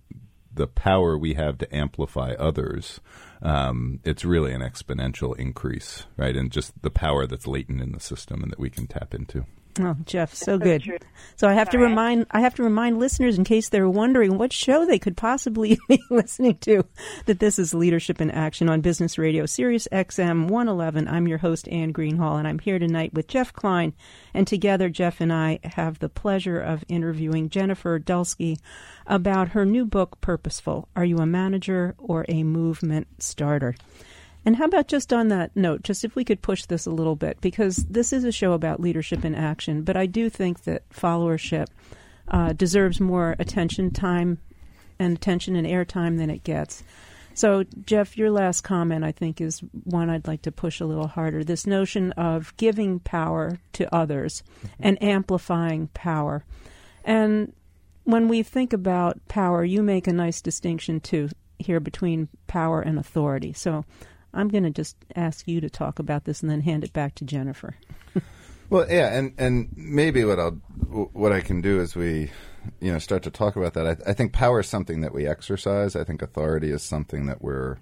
the 0.53 0.67
power 0.67 1.17
we 1.17 1.35
have 1.35 1.59
to 1.59 1.75
amplify 1.75 2.33
others, 2.33 3.01
um, 3.41 4.01
it's 4.03 4.25
really 4.25 4.53
an 4.53 4.63
exponential 4.63 5.39
increase, 5.39 6.07
right? 6.17 6.37
And 6.37 6.51
just 6.51 6.83
the 6.83 6.91
power 6.91 7.29
that's 7.29 7.47
latent 7.47 7.81
in 7.81 7.93
the 7.93 8.01
system 8.01 8.43
and 8.43 8.51
that 8.51 8.59
we 8.59 8.69
can 8.69 8.89
tap 8.89 9.15
into. 9.15 9.47
Oh, 9.81 9.97
Jeff, 10.05 10.35
so 10.35 10.45
so 10.45 10.59
good. 10.59 10.83
true. 10.83 10.99
So 11.37 11.49
I 11.49 11.53
have 11.53 11.71
to 11.71 11.79
remind 11.79 12.27
I 12.31 12.41
have 12.41 12.55
to 12.57 12.63
remind 12.63 12.99
listeners 12.99 13.39
in 13.39 13.45
case 13.45 13.69
they're 13.69 13.89
wondering 13.89 14.37
what 14.37 14.53
show 14.53 14.85
they 14.85 14.99
could 14.99 15.17
possibly 15.17 15.79
be 15.89 16.03
listening 16.11 16.59
to 16.59 16.85
that 17.27 17.39
this 17.39 17.59
is 17.59 17.75
Leadership 17.75 18.21
in 18.21 18.31
Action 18.31 18.69
on 18.69 18.81
Business 18.81 19.19
Radio 19.19 19.47
Sirius 19.47 19.87
XM 19.93 20.49
111. 20.49 21.07
I'm 21.07 21.29
your 21.29 21.39
host 21.39 21.69
Anne 21.69 21.93
Greenhall 21.93 22.39
and 22.39 22.49
I'm 22.49 22.59
here 22.59 22.79
tonight 22.79 23.15
with 23.15 23.29
Jeff 23.29 23.53
Klein 23.53 23.93
and 24.35 24.47
together 24.47 24.89
Jeff 24.89 25.21
and 25.21 25.33
I 25.33 25.61
have 25.63 25.99
the 25.99 26.09
pleasure 26.09 26.61
of 26.61 26.85
interviewing 26.89 27.49
Jennifer 27.49 27.99
Dulski 27.99 28.59
about 29.07 29.51
her 29.51 29.65
new 29.65 29.85
book 29.85 30.21
Purposeful. 30.21 30.89
Are 30.97 31.05
you 31.05 31.19
a 31.19 31.27
manager 31.27 31.95
or 31.99 32.25
a 32.29 32.43
movement 32.43 33.07
starter? 33.19 33.75
And 34.49 34.57
how 34.57 34.65
about 34.65 34.89
just 34.89 35.13
on 35.13 35.29
that 35.29 35.55
note, 35.55 35.83
just 35.83 36.07
if 36.07 36.17
we 36.17 36.25
could 36.25 36.41
push 36.41 36.65
this 36.65 36.87
a 36.87 36.91
little 36.91 37.17
bit, 37.17 37.39
because 37.43 37.77
this 37.85 38.15
is 38.15 38.25
a 38.25 38.33
show 38.33 38.55
about 38.55 38.81
leadership 38.81 39.23
in 39.23 39.35
action, 39.35 39.83
but 39.83 39.95
I 39.95 40.07
do 40.07 40.31
think 40.31 40.63
that 40.63 40.89
followership 40.89 41.67
uh, 42.29 42.55
deserves 42.55 42.99
more 42.99 43.37
attention, 43.39 43.91
time, 43.91 44.39
and 44.99 45.19
attention 45.19 45.55
and 45.55 45.67
airtime 45.67 46.17
than 46.17 46.31
it 46.31 46.45
gets. 46.45 46.83
So, 47.35 47.67
Jeff, 47.85 48.17
your 48.17 48.31
last 48.31 48.63
comment, 48.63 49.05
I 49.05 49.13
think, 49.13 49.43
is 49.43 49.61
one 49.85 50.09
I'd 50.09 50.27
like 50.27 50.41
to 50.41 50.51
push 50.51 50.81
a 50.81 50.87
little 50.87 51.09
harder. 51.09 51.45
This 51.45 51.67
notion 51.67 52.13
of 52.13 52.57
giving 52.57 53.01
power 53.01 53.61
to 53.75 53.95
others 53.95 54.43
and 54.81 55.03
amplifying 55.03 55.89
power. 55.89 56.43
And 57.05 57.53
when 58.05 58.29
we 58.29 58.43
think 58.43 58.73
about 58.73 59.21
power, 59.29 59.63
you 59.63 59.83
make 59.83 60.07
a 60.07 60.13
nice 60.15 60.41
distinction, 60.41 61.01
too, 61.01 61.29
here 61.59 61.81
between 61.81 62.29
power 62.47 62.81
and 62.81 62.99
authority. 62.99 63.53
So, 63.53 63.85
I'm 64.39 64.49
going 64.49 64.65
to 64.65 64.71
just 64.71 64.97
ask 65.17 65.49
you 65.49 65.61
to 65.61 65.69
talk 65.69 65.99
about 65.99 66.25
this 66.25 66.43
and 66.43 66.51
then 66.51 66.61
hand 66.61 66.85
it 66.85 66.93
back 66.93 67.17
to 67.17 67.25
Jennifer. 67.25 67.75
Well, 68.71 68.87
yeah, 68.91 69.17
and 69.17 69.33
and 69.39 69.71
maybe 69.75 70.25
what 70.25 70.39
I'll 70.39 70.61
what 71.15 71.33
I 71.33 71.41
can 71.41 71.63
do 71.63 71.81
is 71.81 71.97
we, 71.97 72.31
you 72.81 72.93
know, 72.93 72.99
start 72.99 73.23
to 73.23 73.31
talk 73.31 73.57
about 73.57 73.73
that. 73.73 73.87
I, 73.87 74.11
I 74.11 74.13
think 74.13 74.35
power 74.35 74.61
is 74.61 74.69
something 74.69 75.01
that 75.01 75.15
we 75.15 75.27
exercise. 75.27 75.97
I 75.97 76.05
think 76.05 76.21
authority 76.21 76.71
is 76.71 76.83
something 76.83 77.25
that 77.27 77.41
we're 77.41 77.79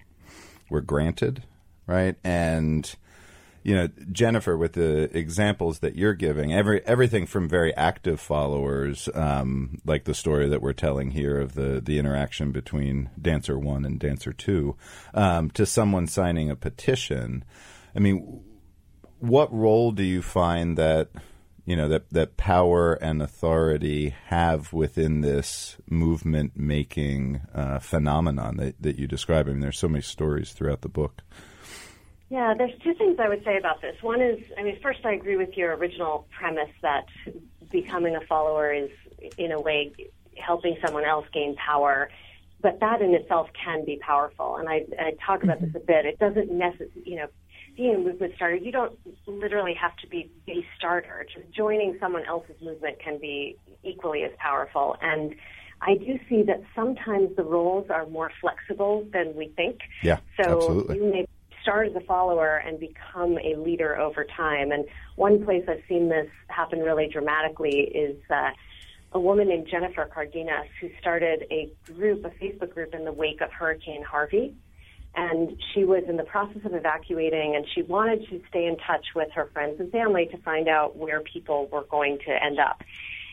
we're 0.71 0.83
granted, 0.83 1.43
right? 1.89 2.15
And 2.23 2.95
you 3.67 3.75
know, 3.75 3.89
Jennifer, 4.13 4.57
with 4.57 4.75
the 4.75 5.11
examples 5.19 5.81
that 5.81 5.97
you're 5.97 6.15
giving, 6.15 6.55
every 6.55 6.87
everything 6.87 7.27
from 7.27 7.49
very 7.49 7.75
active 7.75 8.21
followers, 8.21 9.09
um, 9.13 9.81
like 9.85 10.05
the 10.05 10.15
story 10.15 10.49
that 10.49 10.63
we're 10.63 10.73
telling 10.73 11.11
here 11.11 11.41
of 11.41 11.55
the 11.55 11.81
the 11.85 11.99
interaction 11.99 12.53
between 12.53 13.11
dancer 13.21 13.59
one 13.59 13.85
and 13.85 13.99
dancer 13.99 14.33
two, 14.33 14.77
um, 15.15 15.51
to 15.51 15.67
someone 15.67 16.07
signing 16.07 16.49
a 16.49 16.55
petition. 16.55 17.45
I 17.93 17.99
mean, 17.99 18.41
what 19.19 19.53
role 19.53 19.91
do 19.91 20.05
you 20.05 20.23
find 20.23 20.79
that 20.79 21.09
you 21.65 21.75
know 21.75 21.89
that 21.89 22.09
that 22.11 22.37
power 22.37 22.93
and 22.93 23.21
authority 23.21 24.15
have 24.27 24.73
within 24.73 25.23
this 25.23 25.77
movement 25.91 26.53
making 26.57 27.41
uh, 27.53 27.81
phenomenon 27.81 28.59
that, 28.59 28.81
that 28.81 28.97
you 28.97 29.09
describe? 29.09 29.49
I 29.49 29.51
mean, 29.51 29.61
there's 29.61 29.77
so 29.77 29.89
many 29.89 30.03
stories 30.03 30.53
throughout 30.53 30.83
the 30.83 30.89
book. 30.89 31.25
Yeah, 32.29 32.55
there's 32.59 32.73
two 32.83 32.95
things 32.95 33.19
I 33.21 33.29
would 33.29 33.45
say 33.45 33.57
about 33.57 33.81
this. 33.81 33.97
One 34.03 34.21
is, 34.21 34.43
I 34.59 34.63
mean, 34.65 34.79
first, 34.83 35.01
I 35.05 35.13
agree 35.13 35.37
with 35.37 35.57
your 35.57 35.77
original 35.77 36.27
premise 36.37 36.71
that 36.83 37.07
becoming 37.71 38.17
a 38.17 38.21
follower 38.23 38.73
is, 38.73 38.91
in 39.39 39.53
a 39.53 39.61
way, 39.61 39.93
helping 40.37 40.77
someone 40.85 41.05
else 41.05 41.27
gain 41.33 41.55
power. 41.57 42.11
But 42.61 42.81
that 42.81 43.01
in 43.01 43.15
itself 43.15 43.49
can 43.53 43.85
be 43.85 43.99
powerful. 43.99 44.57
And 44.57 44.69
I, 44.69 44.87
I 44.99 45.13
talk 45.25 45.45
about 45.45 45.61
this 45.61 45.69
mm-hmm. 45.69 45.77
a 45.77 45.81
bit. 45.81 46.07
It 46.07 46.19
doesn't 46.19 46.51
necessarily, 46.51 47.03
you 47.05 47.17
know, 47.17 47.29
being 47.77 47.95
a 47.95 47.99
movement 47.99 48.33
starter, 48.37 48.57
you 48.57 48.73
don't 48.73 48.99
literally 49.27 49.75
have 49.75 49.95
to 49.97 50.07
be 50.07 50.31
a 50.49 50.67
starter. 50.77 51.27
Just 51.33 51.55
joining 51.55 51.97
someone 52.01 52.25
else's 52.25 52.57
movement 52.63 52.99
can 52.99 53.19
be 53.19 53.57
equally 53.85 54.23
as 54.23 54.33
powerful. 54.39 54.97
And 55.01 55.35
I 55.83 55.97
do 55.97 56.19
see 56.29 56.43
that 56.45 56.63
sometimes 56.75 57.37
the 57.37 57.45
roles 57.45 57.91
are 57.91 58.07
more 58.07 58.33
flexible 58.41 59.07
than 59.13 59.37
we 59.37 59.49
think. 59.49 59.81
Yeah, 60.03 60.21
so 60.41 60.57
absolutely. 60.57 60.97
you 60.97 61.05
may 61.05 61.27
start 61.67 61.89
as 61.89 61.97
a 61.97 62.01
follower 62.01 62.63
and 62.65 62.79
become 62.79 63.39
a 63.39 63.57
leader 63.57 63.99
over 63.99 64.25
time. 64.25 64.71
And 64.71 64.85
one 65.17 65.45
place 65.45 65.65
I've 65.67 65.83
seen 65.89 66.09
this 66.09 66.29
happen 66.47 66.79
really 66.79 67.09
dramatically 67.09 67.81
is 67.81 68.17
uh, 68.31 68.51
a 69.11 69.19
woman 69.19 69.49
named 69.49 69.67
Jennifer 69.69 70.05
Cardenas 70.05 70.69
who 70.81 70.91
started 71.01 71.45
a 71.51 71.73
group, 71.85 72.25
a 72.25 72.31
Facebook 72.31 72.73
group 72.73 72.95
in 72.95 73.05
the 73.05 73.13
wake 73.13 73.41
of 73.41 73.51
Hurricane 73.51 74.05
Harvey. 74.05 74.55
And 75.17 75.61
she 75.75 75.85
was 75.85 76.05
in 76.09 76.17
the 76.17 76.23
process 76.23 76.65
of 76.65 76.73
evacuating 76.73 77.57
and 77.57 77.67
she 77.75 77.83
wanted 77.83 78.29
to 78.29 78.41
stay 78.49 78.67
in 78.67 78.77
touch 78.77 79.07
with 79.17 79.33
her 79.33 79.47
friends 79.53 79.81
and 79.81 79.91
family 79.91 80.27
to 80.27 80.39
find 80.39 80.69
out 80.69 80.97
where 80.97 81.21
people 81.21 81.67
were 81.73 81.85
going 81.85 82.19
to 82.27 82.45
end 82.45 82.61
up. 82.61 82.85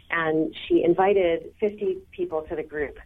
And 0.10 0.56
she 0.68 0.84
invited 0.84 1.54
50 1.60 2.00
people 2.12 2.42
to 2.50 2.56
the 2.56 2.64
group. 2.64 2.98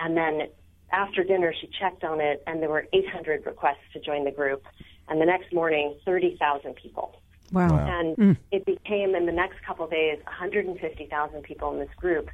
And 0.00 0.16
then 0.16 0.48
after 0.94 1.24
dinner, 1.24 1.52
she 1.60 1.68
checked 1.78 2.04
on 2.04 2.20
it 2.20 2.42
and 2.46 2.62
there 2.62 2.68
were 2.70 2.86
800 2.92 3.44
requests 3.46 3.86
to 3.92 4.00
join 4.00 4.24
the 4.24 4.30
group. 4.30 4.62
And 5.08 5.20
the 5.20 5.26
next 5.26 5.52
morning, 5.52 5.96
30,000 6.04 6.74
people. 6.76 7.20
Wow. 7.52 7.68
Wow. 7.70 7.86
And 7.86 8.16
Mm. 8.16 8.36
it 8.52 8.64
became 8.64 9.14
in 9.14 9.26
the 9.26 9.32
next 9.32 9.60
couple 9.66 9.84
of 9.84 9.90
days 9.90 10.18
150,000 10.26 11.42
people 11.42 11.72
in 11.72 11.78
this 11.80 11.94
group. 11.96 12.30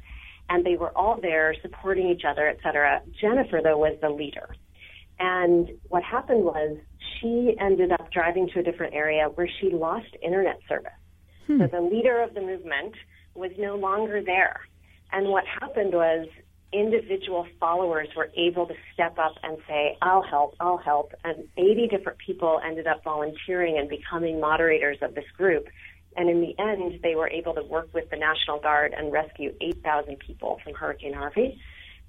And 0.49 0.63
they 0.63 0.75
were 0.75 0.95
all 0.95 1.19
there 1.19 1.53
supporting 1.61 2.07
each 2.07 2.23
other, 2.23 2.47
et 2.47 2.59
cetera. 2.63 3.01
Jennifer, 3.19 3.61
though, 3.63 3.77
was 3.77 3.97
the 3.99 4.09
leader. 4.09 4.49
And 5.19 5.71
what 5.89 6.03
happened 6.03 6.43
was 6.43 6.77
she 7.19 7.55
ended 7.59 7.91
up 7.91 8.11
driving 8.11 8.47
to 8.49 8.59
a 8.59 8.63
different 8.63 8.93
area 8.93 9.29
where 9.29 9.47
she 9.59 9.69
lost 9.69 10.07
internet 10.21 10.59
service. 10.67 10.91
So 11.47 11.67
the 11.67 11.81
leader 11.81 12.21
of 12.21 12.33
the 12.33 12.39
movement 12.41 12.95
was 13.35 13.51
no 13.57 13.75
longer 13.75 14.21
there. 14.21 14.61
And 15.11 15.27
what 15.27 15.43
happened 15.45 15.93
was 15.93 16.27
individual 16.73 17.45
followers 17.59 18.07
were 18.15 18.29
able 18.37 18.65
to 18.67 18.73
step 18.93 19.17
up 19.17 19.35
and 19.43 19.57
say, 19.67 19.97
I'll 20.01 20.21
help, 20.21 20.55
I'll 20.59 20.77
help. 20.77 21.13
And 21.23 21.47
80 21.57 21.87
different 21.87 22.17
people 22.19 22.61
ended 22.65 22.87
up 22.87 23.03
volunteering 23.03 23.77
and 23.77 23.89
becoming 23.89 24.39
moderators 24.39 24.97
of 25.01 25.15
this 25.15 25.25
group. 25.37 25.67
And 26.15 26.29
in 26.29 26.41
the 26.41 26.55
end, 26.59 27.01
they 27.03 27.15
were 27.15 27.29
able 27.29 27.53
to 27.55 27.63
work 27.63 27.89
with 27.93 28.09
the 28.09 28.17
National 28.17 28.59
Guard 28.59 28.93
and 28.97 29.11
rescue 29.11 29.53
8,000 29.61 30.19
people 30.19 30.59
from 30.63 30.73
Hurricane 30.73 31.13
Harvey. 31.13 31.59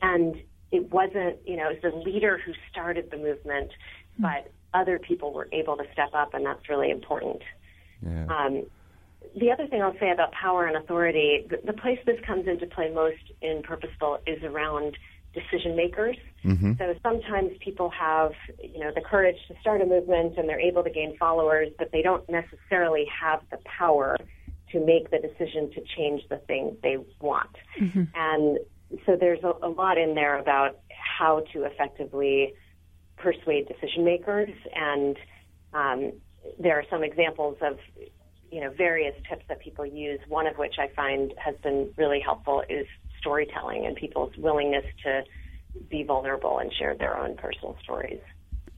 And 0.00 0.36
it 0.72 0.90
wasn't, 0.92 1.38
you 1.46 1.56
know, 1.56 1.70
it 1.70 1.82
was 1.82 1.92
the 1.92 2.10
leader 2.10 2.40
who 2.44 2.52
started 2.70 3.10
the 3.10 3.18
movement, 3.18 3.70
but 4.18 4.50
other 4.74 4.98
people 4.98 5.32
were 5.32 5.48
able 5.52 5.76
to 5.76 5.84
step 5.92 6.10
up, 6.14 6.34
and 6.34 6.46
that's 6.46 6.68
really 6.68 6.90
important. 6.90 7.42
Yeah. 8.04 8.26
Um, 8.26 8.66
the 9.38 9.50
other 9.50 9.66
thing 9.66 9.82
I'll 9.82 9.98
say 9.98 10.10
about 10.10 10.32
power 10.32 10.66
and 10.66 10.76
authority, 10.76 11.46
the, 11.48 11.58
the 11.64 11.72
place 11.72 11.98
this 12.06 12.18
comes 12.26 12.46
into 12.46 12.66
play 12.66 12.90
most 12.90 13.22
in 13.40 13.62
Purposeful 13.62 14.18
is 14.26 14.42
around 14.42 14.96
decision 15.34 15.76
makers. 15.76 16.16
So 16.78 16.94
sometimes 17.02 17.52
people 17.60 17.90
have, 17.90 18.32
you 18.62 18.80
know, 18.80 18.90
the 18.94 19.00
courage 19.00 19.36
to 19.48 19.54
start 19.60 19.80
a 19.80 19.86
movement 19.86 20.36
and 20.36 20.48
they're 20.48 20.60
able 20.60 20.84
to 20.84 20.90
gain 20.90 21.16
followers, 21.16 21.68
but 21.78 21.90
they 21.92 22.02
don't 22.02 22.28
necessarily 22.28 23.06
have 23.20 23.40
the 23.50 23.58
power 23.64 24.16
to 24.72 24.84
make 24.84 25.10
the 25.10 25.18
decision 25.18 25.70
to 25.72 25.82
change 25.96 26.22
the 26.28 26.38
thing 26.38 26.76
they 26.82 26.98
want. 27.20 27.50
And 28.14 28.58
so 29.06 29.16
there's 29.18 29.42
a, 29.42 29.52
a 29.62 29.68
lot 29.68 29.96
in 29.98 30.14
there 30.14 30.38
about 30.38 30.80
how 30.90 31.44
to 31.52 31.64
effectively 31.64 32.54
persuade 33.16 33.68
decision 33.68 34.04
makers 34.04 34.50
and 34.74 35.16
um, 35.72 36.12
there 36.58 36.78
are 36.78 36.84
some 36.90 37.02
examples 37.04 37.56
of 37.62 37.78
you 38.52 38.60
know 38.60 38.70
various 38.70 39.14
tips 39.28 39.44
that 39.48 39.60
people 39.60 39.86
use. 39.86 40.20
One 40.28 40.46
of 40.46 40.56
which 40.56 40.74
i 40.78 40.88
find 40.94 41.32
has 41.42 41.54
been 41.62 41.90
really 41.96 42.20
helpful 42.20 42.62
is 42.68 42.86
storytelling 43.18 43.86
and 43.86 43.96
people's 43.96 44.32
willingness 44.36 44.84
to 45.04 45.22
be 45.90 46.04
vulnerable 46.04 46.58
and 46.58 46.70
share 46.78 46.94
their 46.94 47.16
own 47.16 47.36
personal 47.36 47.76
stories 47.82 48.20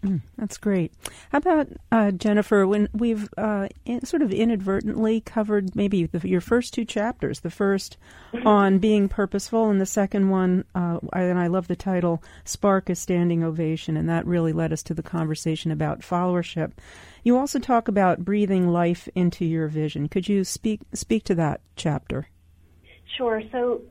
That's 0.38 0.56
great. 0.58 0.92
How 1.30 1.38
about 1.38 1.68
uh, 1.90 2.11
Jennifer? 2.12 2.66
When 2.66 2.88
we've 2.92 3.28
uh, 3.37 3.68
in, 3.84 4.04
sort 4.04 4.23
of 4.23 4.32
inadvertently 4.32 5.20
covered 5.20 5.75
maybe 5.75 6.06
the, 6.06 6.26
your 6.28 6.40
first 6.40 6.75
two 6.75 6.84
chapters, 6.84 7.40
the 7.40 7.50
first 7.50 7.96
on 8.44 8.78
being 8.78 9.08
purposeful, 9.08 9.70
and 9.70 9.80
the 9.80 9.87
second 9.87 10.28
one, 10.28 10.64
uh, 10.75 10.99
and 11.12 11.38
I 11.38 11.46
love 11.46 11.68
the 11.68 11.76
title, 11.76 12.23
"Spark 12.44 12.90
a 12.90 12.94
Standing 12.94 13.42
Ovation," 13.42 13.96
and 13.96 14.08
that 14.08 14.26
really 14.26 14.52
led 14.52 14.73
us 14.73 14.82
to 14.84 14.94
the 14.94 15.02
conversation 15.02 15.70
about 15.70 16.00
followership. 16.00 16.73
You 17.23 17.38
also 17.38 17.58
talk 17.58 17.88
about 17.88 18.25
breathing 18.25 18.68
life 18.68 19.08
into 19.14 19.44
your 19.44 19.68
vision. 19.68 20.08
Could 20.08 20.28
you 20.28 20.44
speak 20.44 20.80
speak 20.92 21.25
to 21.25 21.34
that 21.37 21.61
chapter? 21.76 22.28
Sure. 23.16 23.42
So, 23.52 23.82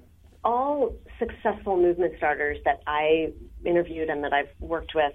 all 0.44 0.94
successful 1.18 1.78
movement 1.78 2.14
starters 2.18 2.58
that 2.66 2.82
I 2.86 3.32
interviewed 3.66 4.10
and 4.10 4.24
that 4.24 4.34
I've 4.34 4.50
worked 4.60 4.94
with, 4.94 5.14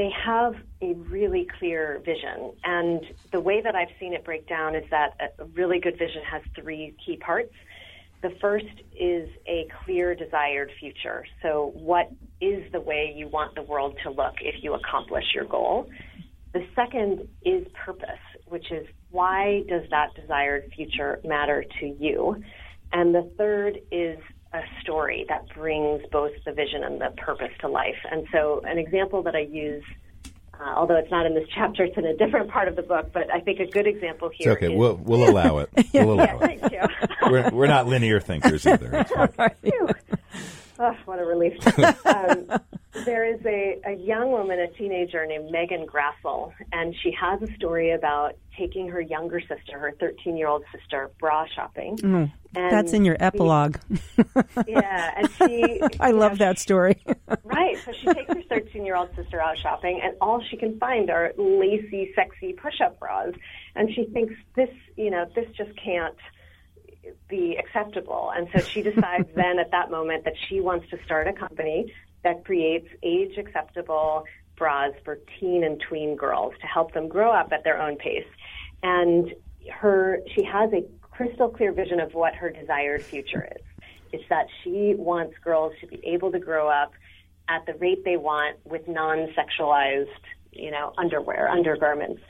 they 0.00 0.08
have 0.24 0.54
a 0.80 0.94
really 0.94 1.46
clear 1.58 2.00
vision. 2.06 2.52
And 2.64 3.02
the 3.32 3.40
way 3.40 3.60
that 3.60 3.76
I've 3.76 3.90
seen 4.00 4.14
it 4.14 4.24
break 4.24 4.48
down 4.48 4.74
is 4.74 4.84
that 4.90 5.34
a 5.38 5.44
really 5.44 5.78
good 5.78 5.98
vision 5.98 6.22
has 6.22 6.40
three 6.58 6.94
key 7.04 7.18
parts. 7.18 7.52
The 8.22 8.30
first 8.40 8.64
is 8.98 9.28
a 9.46 9.68
clear 9.84 10.14
desired 10.14 10.72
future. 10.80 11.26
So, 11.42 11.72
what 11.74 12.10
is 12.40 12.72
the 12.72 12.80
way 12.80 13.12
you 13.14 13.28
want 13.28 13.54
the 13.54 13.62
world 13.62 13.98
to 14.04 14.10
look 14.10 14.36
if 14.40 14.62
you 14.62 14.72
accomplish 14.72 15.24
your 15.34 15.44
goal? 15.44 15.90
The 16.54 16.66
second 16.74 17.28
is 17.44 17.66
purpose, 17.84 18.24
which 18.46 18.72
is 18.72 18.86
why 19.10 19.64
does 19.68 19.82
that 19.90 20.14
desired 20.18 20.72
future 20.74 21.20
matter 21.24 21.62
to 21.80 21.86
you? 21.86 22.42
And 22.90 23.14
the 23.14 23.30
third 23.36 23.80
is 23.92 24.18
a 24.52 24.60
story 24.80 25.24
that 25.28 25.48
brings 25.54 26.02
both 26.10 26.32
the 26.44 26.52
vision 26.52 26.82
and 26.84 27.00
the 27.00 27.10
purpose 27.16 27.52
to 27.60 27.68
life. 27.68 27.96
And 28.10 28.26
so, 28.32 28.60
an 28.66 28.78
example 28.78 29.22
that 29.22 29.34
I 29.36 29.40
use, 29.40 29.84
uh, 30.60 30.74
although 30.76 30.96
it's 30.96 31.10
not 31.10 31.24
in 31.26 31.34
this 31.34 31.48
chapter, 31.54 31.84
it's 31.84 31.96
in 31.96 32.04
a 32.04 32.16
different 32.16 32.50
part 32.50 32.66
of 32.68 32.76
the 32.76 32.82
book, 32.82 33.10
but 33.12 33.32
I 33.32 33.40
think 33.40 33.60
a 33.60 33.66
good 33.66 33.86
example 33.86 34.28
It's 34.28 34.38
here. 34.38 34.52
okay. 34.52 34.72
is- 34.72 34.78
We'll 34.78 34.96
we'll 34.96 35.28
allow 35.30 35.58
it. 35.58 35.70
We'll 35.94 36.16
yeah, 36.16 36.34
it. 36.36 36.40
thank 36.40 36.72
you. 36.72 36.80
We're, 37.30 37.50
we're 37.50 37.66
not 37.68 37.86
linear 37.86 38.18
thinkers 38.18 38.66
either. 38.66 38.90
It's 39.10 39.34
fine. 39.36 39.50
Oh, 40.82 40.96
what 41.04 41.18
a 41.18 41.24
relief. 41.24 41.54
um, 42.06 42.48
there 43.04 43.24
is 43.24 43.40
a, 43.46 43.80
a 43.86 43.92
young 43.92 44.32
woman, 44.32 44.58
a 44.58 44.68
teenager 44.68 45.24
named 45.24 45.50
Megan 45.50 45.86
Grassel, 45.86 46.52
and 46.72 46.94
she 47.02 47.12
has 47.12 47.40
a 47.42 47.52
story 47.54 47.92
about 47.92 48.36
taking 48.58 48.88
her 48.88 49.00
younger 49.00 49.40
sister, 49.40 49.78
her 49.78 49.92
13 50.00 50.36
year 50.36 50.48
old 50.48 50.64
sister, 50.72 51.10
bra 51.20 51.46
shopping. 51.54 51.96
Mm, 51.98 52.32
and 52.56 52.72
That's 52.72 52.92
in 52.92 53.04
your 53.04 53.14
she- 53.16 53.20
epilogue. 53.22 53.76
yeah, 54.66 55.14
and 55.16 55.30
she. 55.30 55.80
I 56.00 56.10
love 56.10 56.32
know, 56.32 56.46
that 56.46 56.58
story. 56.58 57.02
Right. 57.44 57.76
So 57.84 57.92
she 57.92 58.06
takes 58.06 58.32
her 58.32 58.42
13 58.48 58.84
year 58.84 58.96
old 58.96 59.14
sister 59.14 59.40
out 59.40 59.56
shopping, 59.58 60.00
and 60.02 60.14
all 60.20 60.42
she 60.50 60.56
can 60.56 60.78
find 60.78 61.10
are 61.10 61.32
lacy, 61.36 62.12
sexy 62.14 62.52
push 62.52 62.80
up 62.80 62.98
bras. 62.98 63.34
And 63.76 63.92
she 63.94 64.04
thinks 64.04 64.34
this, 64.56 64.70
you 64.96 65.10
know, 65.10 65.26
this 65.34 65.46
just 65.56 65.70
can't 65.76 66.16
be 67.28 67.56
acceptable. 67.56 68.32
And 68.34 68.48
so 68.54 68.62
she 68.62 68.82
decides 68.82 69.28
then 69.34 69.58
at 69.58 69.70
that 69.70 69.90
moment 69.90 70.24
that 70.24 70.34
she 70.48 70.60
wants 70.60 70.88
to 70.90 70.98
start 71.04 71.28
a 71.28 71.32
company 71.32 71.92
that 72.24 72.44
creates 72.44 72.88
age 73.02 73.38
acceptable 73.38 74.24
bras 74.56 74.92
for 75.04 75.18
teen 75.38 75.64
and 75.64 75.80
tween 75.88 76.16
girls 76.16 76.52
to 76.60 76.66
help 76.66 76.92
them 76.92 77.08
grow 77.08 77.32
up 77.32 77.52
at 77.52 77.64
their 77.64 77.80
own 77.80 77.96
pace. 77.96 78.26
And 78.82 79.32
her, 79.72 80.20
she 80.34 80.44
has 80.44 80.70
a 80.72 80.82
crystal 81.00 81.48
clear 81.48 81.72
vision 81.72 82.00
of 82.00 82.14
what 82.14 82.34
her 82.34 82.50
desired 82.50 83.02
future 83.02 83.48
is. 83.56 83.64
It's 84.12 84.24
that 84.28 84.46
she 84.62 84.94
wants 84.96 85.34
girls 85.42 85.72
to 85.80 85.86
be 85.86 86.00
able 86.04 86.32
to 86.32 86.38
grow 86.38 86.68
up 86.68 86.92
at 87.48 87.64
the 87.66 87.74
rate 87.74 88.04
they 88.04 88.16
want 88.16 88.58
with 88.64 88.86
non-sexualized, 88.86 90.06
you 90.52 90.70
know, 90.70 90.92
underwear, 90.98 91.48
undergarments. 91.48 92.20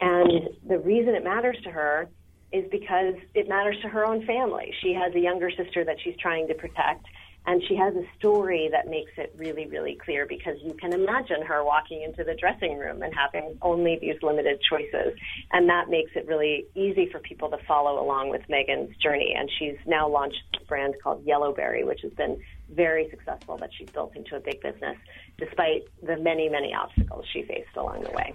And 0.00 0.48
the 0.66 0.78
reason 0.78 1.14
it 1.14 1.24
matters 1.24 1.56
to 1.64 1.70
her 1.70 2.08
is 2.52 2.64
because 2.70 3.14
it 3.34 3.48
matters 3.48 3.76
to 3.82 3.88
her 3.88 4.04
own 4.04 4.24
family. 4.26 4.72
She 4.82 4.92
has 4.94 5.14
a 5.14 5.20
younger 5.20 5.50
sister 5.50 5.84
that 5.84 5.96
she's 6.02 6.16
trying 6.18 6.48
to 6.48 6.54
protect, 6.54 7.06
and 7.46 7.62
she 7.68 7.76
has 7.76 7.94
a 7.94 8.04
story 8.18 8.68
that 8.72 8.88
makes 8.88 9.12
it 9.16 9.32
really, 9.38 9.66
really 9.66 9.96
clear 10.04 10.26
because 10.26 10.56
you 10.62 10.74
can 10.74 10.92
imagine 10.92 11.42
her 11.42 11.64
walking 11.64 12.02
into 12.02 12.24
the 12.24 12.34
dressing 12.34 12.76
room 12.76 13.02
and 13.02 13.14
having 13.14 13.56
only 13.62 13.98
these 14.00 14.20
limited 14.20 14.60
choices. 14.68 15.16
And 15.52 15.68
that 15.68 15.88
makes 15.88 16.10
it 16.16 16.26
really 16.26 16.66
easy 16.74 17.08
for 17.10 17.20
people 17.20 17.48
to 17.50 17.58
follow 17.68 18.02
along 18.02 18.30
with 18.30 18.42
Megan's 18.48 18.96
journey. 18.96 19.34
And 19.38 19.48
she's 19.58 19.76
now 19.86 20.08
launched 20.08 20.42
a 20.60 20.64
brand 20.64 20.96
called 21.02 21.24
Yellowberry, 21.24 21.86
which 21.86 22.00
has 22.02 22.12
been 22.12 22.40
very 22.68 23.08
successful 23.10 23.56
that 23.58 23.70
she's 23.78 23.90
built 23.90 24.16
into 24.16 24.34
a 24.34 24.40
big 24.40 24.60
business 24.60 24.96
despite 25.38 25.84
the 26.02 26.16
many, 26.16 26.48
many 26.48 26.74
obstacles 26.74 27.24
she 27.32 27.42
faced 27.42 27.76
along 27.76 28.02
the 28.02 28.10
way. 28.10 28.34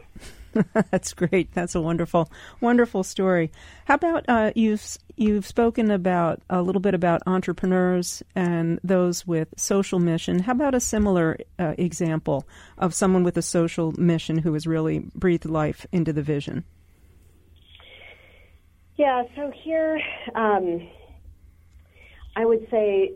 That's 0.92 1.14
great. 1.14 1.54
That's 1.54 1.76
a 1.76 1.82
wonderful, 1.82 2.30
wonderful 2.60 3.04
story. 3.04 3.52
How 3.86 3.96
about 3.96 4.26
uh, 4.28 4.52
you've 4.56 4.98
you've 5.16 5.46
spoken 5.46 5.92
about 5.92 6.42
a 6.50 6.62
little 6.62 6.82
bit 6.82 6.94
about 6.94 7.22
entrepreneurs 7.28 8.24
and 8.36 8.80
those 8.84 9.26
with 9.28 9.50
social 9.58 10.00
mission. 10.00 10.40
How 10.40 10.54
about 10.54 10.76
a 10.76 10.80
similar 10.80 11.38
uh, 11.60 11.76
example 11.78 12.48
of 12.78 12.94
someone 12.94 13.24
with 13.24 13.38
a 13.38 13.42
social 13.42 13.92
mission 13.94 14.38
who 14.40 14.54
has 14.54 14.66
really 14.66 15.00
breathed 15.14 15.46
life 15.46 15.86
into 15.92 16.12
the 16.12 16.24
vision? 16.24 16.64
Yeah, 18.98 19.24
so 19.36 19.52
here 19.64 20.00
um, 20.36 20.88
I 22.36 22.46
would 22.46 22.68
say 22.70 23.14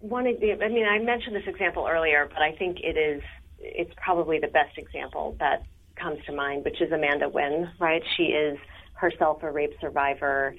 one 0.00 0.26
of 0.26 0.38
the, 0.40 0.52
I 0.52 0.68
mean, 0.68 0.86
I 0.86 0.98
mentioned 0.98 1.34
this 1.34 1.46
example 1.46 1.86
earlier, 1.90 2.28
but 2.28 2.42
I 2.42 2.52
think 2.52 2.80
it 2.80 2.98
is 2.98 3.22
it's 3.64 3.92
probably 3.96 4.38
the 4.38 4.48
best 4.48 4.76
example 4.78 5.36
that 5.40 5.64
comes 5.96 6.18
to 6.26 6.32
mind, 6.32 6.64
which 6.64 6.80
is 6.80 6.92
Amanda 6.92 7.28
Nguyen, 7.28 7.70
right? 7.78 8.02
She 8.16 8.24
is 8.24 8.58
herself 8.94 9.42
a 9.42 9.50
rape 9.50 9.74
survivor. 9.80 10.54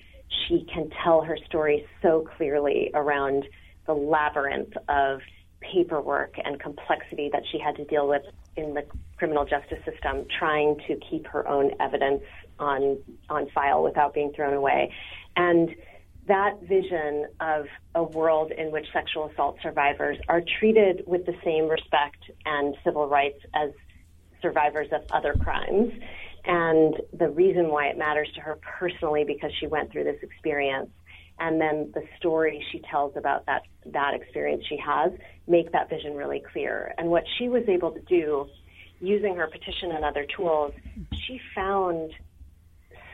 She 0.47 0.65
can 0.73 0.89
tell 1.03 1.21
her 1.21 1.37
story 1.45 1.85
so 2.01 2.27
clearly 2.37 2.91
around 2.93 3.45
the 3.85 3.93
labyrinth 3.93 4.73
of 4.89 5.21
paperwork 5.61 6.35
and 6.43 6.59
complexity 6.59 7.29
that 7.31 7.43
she 7.51 7.59
had 7.59 7.75
to 7.75 7.85
deal 7.85 8.07
with 8.07 8.23
in 8.55 8.73
the 8.73 8.85
criminal 9.17 9.45
justice 9.45 9.79
system, 9.85 10.25
trying 10.37 10.77
to 10.87 10.97
keep 11.09 11.27
her 11.27 11.47
own 11.47 11.71
evidence 11.79 12.23
on 12.59 12.97
on 13.29 13.49
file 13.49 13.83
without 13.83 14.13
being 14.13 14.31
thrown 14.33 14.53
away. 14.53 14.91
And 15.35 15.75
that 16.27 16.59
vision 16.61 17.27
of 17.39 17.65
a 17.93 18.03
world 18.03 18.51
in 18.51 18.71
which 18.71 18.85
sexual 18.91 19.29
assault 19.29 19.57
survivors 19.61 20.17
are 20.27 20.41
treated 20.59 21.03
with 21.05 21.25
the 21.25 21.35
same 21.43 21.67
respect 21.67 22.17
and 22.45 22.75
civil 22.83 23.07
rights 23.07 23.39
as 23.53 23.71
survivors 24.41 24.87
of 24.91 25.01
other 25.11 25.33
crimes. 25.33 25.91
And 26.45 26.95
the 27.13 27.29
reason 27.29 27.69
why 27.69 27.87
it 27.87 27.97
matters 27.97 28.29
to 28.35 28.41
her 28.41 28.57
personally 28.79 29.23
because 29.23 29.51
she 29.59 29.67
went 29.67 29.91
through 29.91 30.03
this 30.05 30.21
experience 30.21 30.89
and 31.39 31.59
then 31.59 31.91
the 31.93 32.03
story 32.17 32.63
she 32.71 32.81
tells 32.89 33.15
about 33.17 33.45
that 33.45 33.63
that 33.87 34.13
experience 34.13 34.63
she 34.67 34.77
has 34.77 35.11
make 35.47 35.71
that 35.73 35.89
vision 35.89 36.15
really 36.15 36.41
clear. 36.51 36.93
And 36.97 37.09
what 37.09 37.23
she 37.37 37.49
was 37.49 37.63
able 37.67 37.91
to 37.91 38.01
do 38.01 38.47
using 39.01 39.35
her 39.35 39.47
petition 39.47 39.91
and 39.91 40.05
other 40.05 40.25
tools, 40.35 40.73
she 41.27 41.39
found 41.53 42.11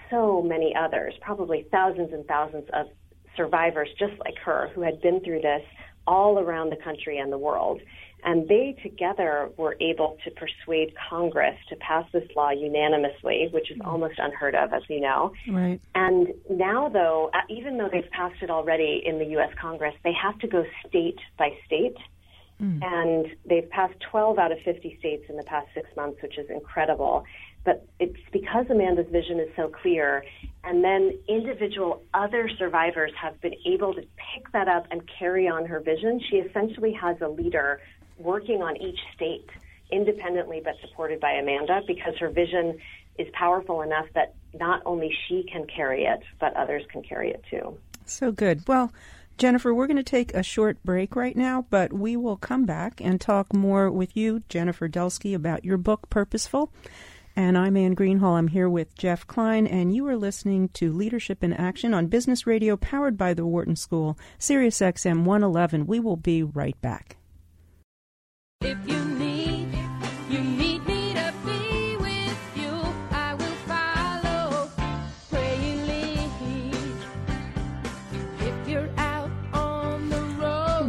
so 0.10 0.42
many 0.42 0.76
others, 0.76 1.14
probably 1.22 1.66
thousands 1.72 2.14
and 2.14 2.26
thousands 2.28 2.70
of 2.74 2.88
survivors 3.36 3.90
just 3.98 4.14
like 4.20 4.38
her 4.44 4.70
who 4.74 4.82
had 4.82 5.02
been 5.02 5.22
through 5.22 5.42
this 5.42 5.64
all 6.08 6.40
around 6.40 6.72
the 6.72 6.78
country 6.78 7.18
and 7.18 7.32
the 7.32 7.38
world. 7.38 7.82
And 8.24 8.48
they 8.48 8.78
together 8.84 9.50
were 9.58 9.76
able 9.82 10.18
to 10.24 10.32
persuade 10.32 10.94
Congress 11.10 11.58
to 11.70 11.76
pass 11.78 12.06
this 12.14 12.28
law 12.36 12.52
unanimously, 12.52 13.50
which 13.52 13.72
is 13.72 13.80
almost 13.84 14.20
unheard 14.20 14.54
of, 14.54 14.74
as 14.74 14.84
you 14.90 15.00
know. 15.00 15.34
Right. 15.50 15.82
And 15.96 16.28
now, 16.50 16.90
though, 16.90 17.32
uh, 17.34 17.40
even 17.50 17.78
though 17.78 17.90
they've 17.92 18.10
passed 18.12 18.44
it 18.44 18.52
already 18.52 19.02
in 19.04 19.18
the 19.18 19.26
U.S. 19.26 19.50
Congress, 19.60 19.96
they 20.04 20.14
have 20.14 20.38
to 20.40 20.48
go 20.48 20.66
state 20.88 21.18
by 21.40 21.50
state. 21.66 21.98
Mm. 22.62 22.84
And 22.84 23.26
they've 23.44 23.68
passed 23.72 23.96
12 24.12 24.38
out 24.38 24.52
of 24.52 24.60
50 24.64 24.98
states 25.00 25.26
in 25.28 25.36
the 25.36 25.44
past 25.44 25.68
six 25.74 25.88
months, 25.96 26.22
which 26.22 26.38
is 26.38 26.48
incredible. 26.52 27.26
But 27.64 27.86
it's 28.00 28.18
because 28.32 28.66
Amanda's 28.70 29.08
vision 29.12 29.40
is 29.40 29.50
so 29.56 29.68
clear, 29.68 30.26
and 30.64 30.84
then 30.84 31.18
individual 31.28 32.02
other 32.14 32.50
survivors 32.58 33.12
have 33.22 33.40
been 33.42 33.56
able 33.66 33.94
to 33.94 34.02
pick 34.02 34.52
that 34.54 34.68
up 34.68 34.88
and 34.90 35.02
carry 35.20 35.48
on 35.48 35.66
her 35.66 35.80
vision. 35.80 36.20
She 36.30 36.38
essentially 36.38 36.92
has 36.94 37.18
a 37.22 37.28
leader 37.28 37.80
working 38.18 38.62
on 38.64 38.78
each 38.78 39.00
state 39.16 39.48
independently 39.92 40.62
but 40.64 40.76
supported 40.82 41.20
by 41.20 41.32
Amanda 41.32 41.82
because 41.86 42.18
her 42.18 42.30
vision 42.30 42.78
is 43.18 43.28
powerful 43.34 43.82
enough 43.82 44.06
that 44.16 44.34
not 44.54 44.82
only 44.86 45.14
she 45.28 45.44
can 45.44 45.68
carry 45.68 46.06
it, 46.06 46.22
but 46.40 46.56
others 46.56 46.84
can 46.92 47.04
carry 47.04 47.30
it 47.32 47.44
too. 47.50 47.78
So 48.06 48.32
good. 48.32 48.68
Well, 48.68 48.92
Jennifer, 49.38 49.74
we're 49.74 49.88
going 49.88 49.98
to 49.98 50.04
take 50.04 50.34
a 50.34 50.44
short 50.44 50.82
break 50.84 51.16
right 51.16 51.36
now, 51.36 51.66
but 51.70 51.92
we 51.94 52.16
will 52.16 52.38
come 52.38 52.66
back 52.66 53.02
and 53.02 53.20
talk 53.20 53.54
more 53.54 53.90
with 53.90 54.16
you, 54.16 54.44
Jennifer 54.50 54.88
Dulski, 54.88 55.34
about 55.34 55.66
your 55.66 55.78
book, 55.78 56.10
Purposeful. 56.10 56.72
And 57.36 57.58
I'm 57.58 57.78
Anne 57.78 57.96
Greenhall. 57.96 58.38
I'm 58.38 58.50
here 58.50 58.70
with 58.70 58.96
Jeff 58.96 59.26
Klein, 59.26 59.66
and 59.66 59.96
you 59.96 60.06
are 60.08 60.18
listening 60.18 60.70
to 60.70 60.92
Leadership 60.92 61.44
in 61.44 61.54
Action 61.54 61.94
on 61.94 62.08
Business 62.08 62.46
Radio, 62.46 62.76
powered 62.76 63.18
by 63.18 63.34
the 63.34 63.46
Wharton 63.46 63.76
School, 63.76 64.18
Sirius 64.38 64.80
XM 64.80 65.24
111. 65.24 65.88
We 65.88 66.00
will 66.00 66.18
be 66.18 66.44
right 66.44 66.80
back. 66.82 67.18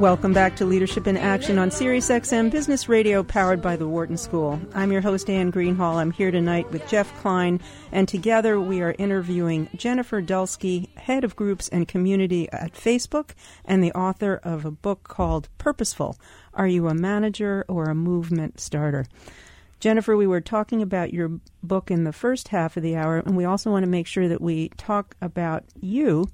Welcome 0.02 0.32
back 0.32 0.56
to 0.56 0.64
Leadership 0.64 1.06
in 1.06 1.16
Action 1.16 1.60
on 1.60 1.70
Sirius 1.70 2.08
XM 2.08 2.50
Business 2.50 2.88
Radio, 2.88 3.22
powered 3.22 3.62
by 3.62 3.76
the 3.76 3.86
Wharton 3.86 4.16
School. 4.16 4.60
I'm 4.74 4.90
your 4.90 5.00
host, 5.00 5.30
Anne 5.30 5.52
Greenhall. 5.52 5.94
I'm 5.94 6.10
here 6.10 6.32
tonight 6.32 6.68
with 6.72 6.88
Jeff 6.88 7.16
Klein, 7.20 7.60
and 7.92 8.08
together 8.08 8.60
we 8.60 8.82
are 8.82 8.96
interviewing 8.98 9.68
Jennifer 9.76 10.20
Dulski, 10.20 10.88
head 10.98 11.22
of 11.22 11.36
groups 11.36 11.68
and 11.68 11.86
community 11.86 12.50
at 12.50 12.74
Facebook, 12.74 13.30
and 13.64 13.80
the 13.80 13.92
author 13.92 14.40
of 14.42 14.64
a 14.64 14.72
book 14.72 15.04
called 15.04 15.48
Purposeful 15.56 16.18
are 16.52 16.66
you 16.66 16.88
a 16.88 16.94
manager 16.94 17.64
or 17.68 17.84
a 17.84 17.94
movement 17.94 18.58
starter? 18.58 19.06
Jennifer, 19.82 20.16
we 20.16 20.28
were 20.28 20.40
talking 20.40 20.80
about 20.80 21.12
your 21.12 21.40
book 21.64 21.90
in 21.90 22.04
the 22.04 22.12
first 22.12 22.46
half 22.46 22.76
of 22.76 22.84
the 22.84 22.94
hour, 22.94 23.16
and 23.16 23.36
we 23.36 23.44
also 23.44 23.68
want 23.68 23.82
to 23.82 23.90
make 23.90 24.06
sure 24.06 24.28
that 24.28 24.40
we 24.40 24.68
talk 24.76 25.16
about 25.20 25.64
you. 25.80 26.28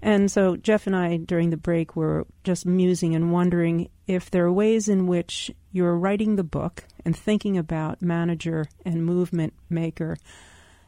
And 0.00 0.30
so, 0.30 0.54
Jeff 0.54 0.86
and 0.86 0.94
I, 0.94 1.16
during 1.16 1.50
the 1.50 1.56
break, 1.56 1.96
were 1.96 2.28
just 2.44 2.64
musing 2.64 3.16
and 3.16 3.32
wondering 3.32 3.88
if 4.06 4.30
there 4.30 4.44
are 4.44 4.52
ways 4.52 4.88
in 4.88 5.08
which 5.08 5.50
you're 5.72 5.96
writing 5.96 6.36
the 6.36 6.44
book 6.44 6.84
and 7.04 7.16
thinking 7.16 7.58
about 7.58 8.02
manager 8.02 8.66
and 8.84 9.04
movement 9.04 9.52
maker 9.68 10.16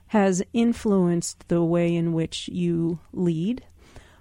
has 0.07 0.40
influenced 0.53 1.48
the 1.48 1.64
way 1.64 1.96
in 1.96 2.12
which 2.12 2.46
you 2.46 3.00
lead 3.12 3.64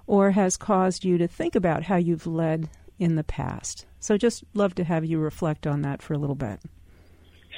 or 0.08 0.32
has 0.32 0.58
caused 0.58 1.06
you 1.06 1.20
to 1.20 1.28
think 1.28 1.54
about 1.54 1.84
how 1.84 1.98
you've 1.98 2.26
led 2.26 2.72
in 2.98 3.18
the 3.18 3.24
past. 3.24 3.86
So 4.00 4.18
just 4.18 4.44
love 4.56 4.74
to 4.76 4.84
have 4.84 5.06
you 5.06 5.20
reflect 5.20 5.68
on 5.68 5.84
that 5.84 6.02
for 6.02 6.16
a 6.16 6.18
little 6.18 6.34
bit. 6.34 6.60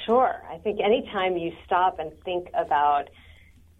Sure. 0.06 0.40
I 0.48 0.58
think 0.58 0.80
anytime 0.80 1.36
you 1.36 1.52
stop 1.66 1.98
and 1.98 2.12
think 2.24 2.48
about 2.54 3.08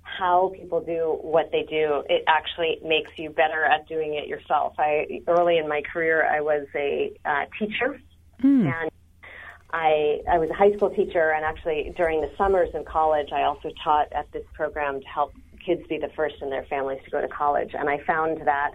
how 0.03 0.53
people 0.55 0.81
do 0.81 1.19
what 1.23 1.51
they 1.53 1.63
do, 1.63 2.03
it 2.09 2.25
actually 2.27 2.79
makes 2.85 3.11
you 3.17 3.31
better 3.31 3.65
at 3.65 3.89
doing 3.89 4.15
it 4.15 4.29
yourself. 4.29 4.75
I 4.79 5.23
early 5.27 5.59
in 5.59 5.69
my 5.69 5.83
career, 5.83 6.27
I 6.27 6.41
was 6.41 6.67
a 6.75 7.13
uh, 7.25 7.45
teacher, 7.59 8.01
mm. 8.43 8.73
and 8.73 8.91
I 9.73 10.21
I 10.31 10.39
was 10.39 10.51
a 10.51 10.55
high 10.55 10.75
school 10.77 10.91
teacher, 10.91 11.31
and 11.31 11.45
actually 11.45 11.93
during 11.97 12.21
the 12.21 12.31
summers 12.37 12.71
in 12.75 12.85
college, 12.85 13.29
I 13.33 13.43
also 13.43 13.71
taught 13.83 14.13
at 14.13 14.31
this 14.33 14.45
program 14.55 15.01
to 15.01 15.07
help 15.07 15.33
kids 15.65 15.83
be 15.89 15.99
the 15.99 16.11
first 16.17 16.37
in 16.41 16.51
their 16.51 16.65
families 16.65 17.01
to 17.05 17.11
go 17.11 17.21
to 17.21 17.29
college. 17.29 17.71
And 17.75 17.89
I 17.89 17.99
found 18.07 18.47
that 18.47 18.73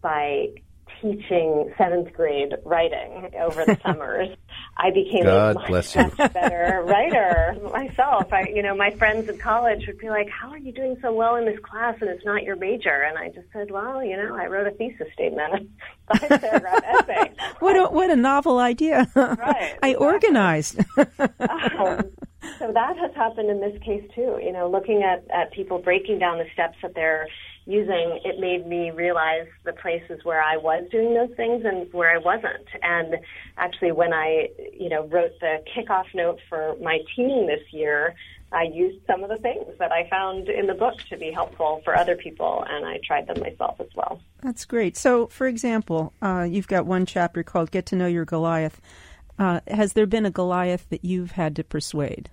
by 0.00 0.48
teaching 1.00 1.72
seventh 1.78 2.12
grade 2.12 2.54
writing 2.64 3.30
over 3.38 3.64
the 3.64 3.78
summers, 3.86 4.28
I 4.80 4.90
became 4.90 5.24
God 5.24 5.56
a 5.56 5.70
much, 5.70 5.96
much 5.96 6.16
better 6.32 6.84
writer 6.86 7.56
myself. 7.72 8.32
I, 8.32 8.46
you 8.54 8.62
know, 8.62 8.76
my 8.76 8.90
friends 8.92 9.28
in 9.28 9.36
college 9.38 9.84
would 9.88 9.98
be 9.98 10.08
like, 10.08 10.28
"How 10.28 10.50
are 10.50 10.58
you 10.58 10.70
doing 10.72 10.96
so 11.02 11.12
well 11.12 11.34
in 11.34 11.46
this 11.46 11.58
class 11.60 11.96
and 12.00 12.08
it's 12.08 12.24
not 12.24 12.44
your 12.44 12.54
major?" 12.54 13.02
And 13.02 13.18
I 13.18 13.28
just 13.28 13.48
said, 13.52 13.72
"Well, 13.72 14.04
you 14.04 14.16
know, 14.16 14.36
I 14.36 14.46
wrote 14.46 14.68
a 14.68 14.70
thesis 14.70 15.08
statement, 15.12 15.68
a 16.08 16.18
five 16.18 16.40
paragraph 16.40 16.84
essay." 16.86 17.32
What 17.58 17.76
a, 17.76 17.90
what 17.90 18.10
a 18.10 18.16
novel 18.16 18.58
idea! 18.58 19.10
Right, 19.16 19.36
I 19.82 19.90
exactly. 19.90 19.94
organized. 19.96 20.80
um, 21.40 22.10
so 22.58 22.72
that 22.72 22.96
has 22.98 23.14
happened 23.14 23.50
in 23.50 23.60
this 23.60 23.78
case 23.82 24.04
too. 24.14 24.38
You 24.42 24.52
know, 24.52 24.68
looking 24.68 25.02
at 25.02 25.24
at 25.30 25.52
people 25.52 25.78
breaking 25.78 26.18
down 26.18 26.38
the 26.38 26.46
steps 26.52 26.76
that 26.82 26.94
they're 26.94 27.26
using, 27.66 28.18
it 28.24 28.40
made 28.40 28.66
me 28.66 28.90
realize 28.90 29.46
the 29.64 29.74
places 29.74 30.24
where 30.24 30.42
I 30.42 30.56
was 30.56 30.88
doing 30.90 31.12
those 31.12 31.36
things 31.36 31.64
and 31.66 31.92
where 31.92 32.10
I 32.10 32.18
wasn't. 32.18 32.66
And 32.82 33.16
actually, 33.58 33.92
when 33.92 34.14
I, 34.14 34.48
you 34.72 34.88
know, 34.88 35.06
wrote 35.06 35.38
the 35.40 35.62
kickoff 35.76 36.06
note 36.14 36.38
for 36.48 36.76
my 36.80 37.00
team 37.14 37.46
this 37.46 37.60
year, 37.70 38.14
I 38.50 38.62
used 38.62 39.04
some 39.06 39.22
of 39.22 39.28
the 39.28 39.36
things 39.36 39.66
that 39.78 39.92
I 39.92 40.08
found 40.08 40.48
in 40.48 40.66
the 40.66 40.74
book 40.74 40.94
to 41.10 41.18
be 41.18 41.30
helpful 41.30 41.82
for 41.84 41.94
other 41.94 42.16
people, 42.16 42.64
and 42.66 42.86
I 42.86 42.98
tried 43.06 43.26
them 43.26 43.40
myself 43.40 43.78
as 43.80 43.88
well. 43.94 44.20
That's 44.42 44.64
great. 44.64 44.96
So, 44.96 45.26
for 45.26 45.46
example, 45.46 46.14
uh, 46.22 46.46
you've 46.48 46.68
got 46.68 46.86
one 46.86 47.04
chapter 47.04 47.42
called 47.42 47.70
"Get 47.70 47.84
to 47.86 47.96
Know 47.96 48.06
Your 48.06 48.24
Goliath." 48.24 48.80
Uh, 49.38 49.60
has 49.68 49.92
there 49.92 50.06
been 50.06 50.24
a 50.24 50.30
Goliath 50.30 50.88
that 50.88 51.04
you've 51.04 51.32
had 51.32 51.54
to 51.56 51.64
persuade? 51.64 52.30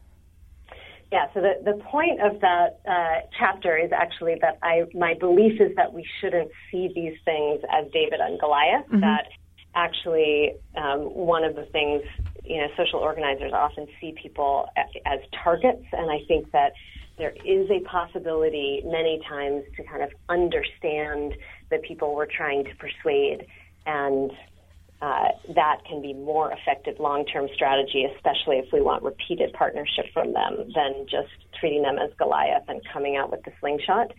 Yeah, 1.16 1.28
so 1.34 1.40
the, 1.40 1.54
the 1.64 1.82
point 1.82 2.20
of 2.20 2.42
that 2.42 2.82
uh, 2.86 3.26
chapter 3.40 3.78
is 3.78 3.90
actually 3.94 4.36
that 4.42 4.58
I 4.62 4.84
my 4.94 5.14
belief 5.14 5.62
is 5.62 5.74
that 5.78 5.94
we 5.94 6.06
shouldn't 6.20 6.52
see 6.70 6.92
these 6.94 7.16
things 7.24 7.62
as 7.72 7.90
David 7.94 8.20
and 8.20 8.38
Goliath. 8.38 8.86
Mm-hmm. 8.88 9.00
That 9.00 9.28
actually 9.76 10.56
um, 10.76 11.04
one 11.16 11.46
of 11.46 11.56
the 11.56 11.68
things 11.72 12.02
you 12.44 12.58
know 12.58 12.68
social 12.76 13.00
organizers 13.00 13.54
often 13.54 13.88
see 14.02 14.14
people 14.22 14.68
as 15.06 15.20
targets, 15.42 15.86
and 15.94 16.12
I 16.12 16.20
think 16.28 16.52
that 16.52 16.74
there 17.18 17.34
is 17.46 17.70
a 17.72 17.80
possibility 17.88 18.82
many 18.84 19.22
times 19.26 19.64
to 19.78 19.86
kind 19.86 20.04
of 20.04 20.10
understand 20.28 21.34
the 21.72 21.78
people 21.78 22.14
we're 22.14 22.26
trying 22.26 22.66
to 22.66 22.72
persuade 22.76 23.46
and 23.86 24.32
uh, 25.06 25.28
that 25.54 25.82
can 25.88 26.02
be 26.02 26.14
more 26.14 26.52
effective 26.52 26.96
long-term 27.00 27.48
strategy, 27.54 28.08
especially 28.16 28.58
if 28.58 28.66
we 28.74 28.82
want 28.82 29.04
repeated 29.04 29.54
partnership 29.54 30.06
from 30.12 30.34
them 30.34 30.58
than 30.74 31.06
just 31.08 31.30
treating 31.60 31.84
them 31.84 32.00
as 32.00 32.10
Goliath 32.18 32.64
and 32.68 32.82
coming 32.92 33.16
out 33.16 33.30
with 33.30 33.44
the 33.44 33.52
slingshot. 33.60 34.12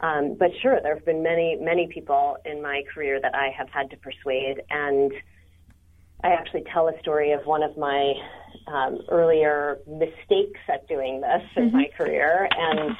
Um, 0.00 0.36
but 0.38 0.50
sure, 0.60 0.78
there 0.82 0.94
have 0.94 1.06
been 1.06 1.22
many, 1.22 1.56
many 1.58 1.86
people 1.86 2.36
in 2.44 2.60
my 2.60 2.82
career 2.92 3.18
that 3.22 3.34
I 3.34 3.48
have 3.56 3.70
had 3.70 3.88
to 3.92 3.96
persuade, 3.96 4.60
and 4.68 5.10
I 6.22 6.32
actually 6.32 6.64
tell 6.70 6.88
a 6.88 7.00
story 7.00 7.32
of 7.32 7.46
one 7.46 7.62
of 7.62 7.74
my 7.78 8.12
um, 8.66 8.98
earlier 9.08 9.78
mistakes 9.86 10.60
at 10.68 10.86
doing 10.86 11.22
this 11.22 11.44
in 11.56 11.72
my 11.72 11.88
career, 11.96 12.46
and 12.50 12.94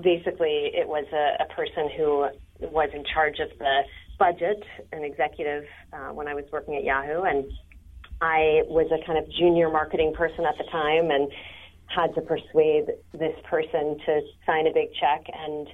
basically 0.00 0.70
it 0.74 0.86
was 0.86 1.06
a, 1.12 1.42
a 1.42 1.46
person 1.56 1.90
who 1.96 2.28
was 2.60 2.90
in 2.94 3.02
charge 3.12 3.40
of 3.40 3.48
the 3.58 3.80
budget, 4.18 4.62
an 4.92 5.04
executive 5.04 5.64
uh, 5.92 6.12
when 6.12 6.28
I 6.28 6.34
was 6.34 6.44
working 6.52 6.76
at 6.76 6.84
Yahoo, 6.84 7.22
and 7.22 7.50
I 8.20 8.62
was 8.66 8.90
a 8.90 9.04
kind 9.06 9.18
of 9.18 9.30
junior 9.32 9.70
marketing 9.70 10.12
person 10.16 10.44
at 10.44 10.58
the 10.58 10.64
time, 10.70 11.10
and 11.10 11.30
had 11.88 12.14
to 12.14 12.20
persuade 12.20 12.86
this 13.12 13.34
person 13.48 13.98
to 14.04 14.20
sign 14.46 14.66
a 14.66 14.72
big 14.72 14.88
check 15.00 15.24
and 15.32 15.68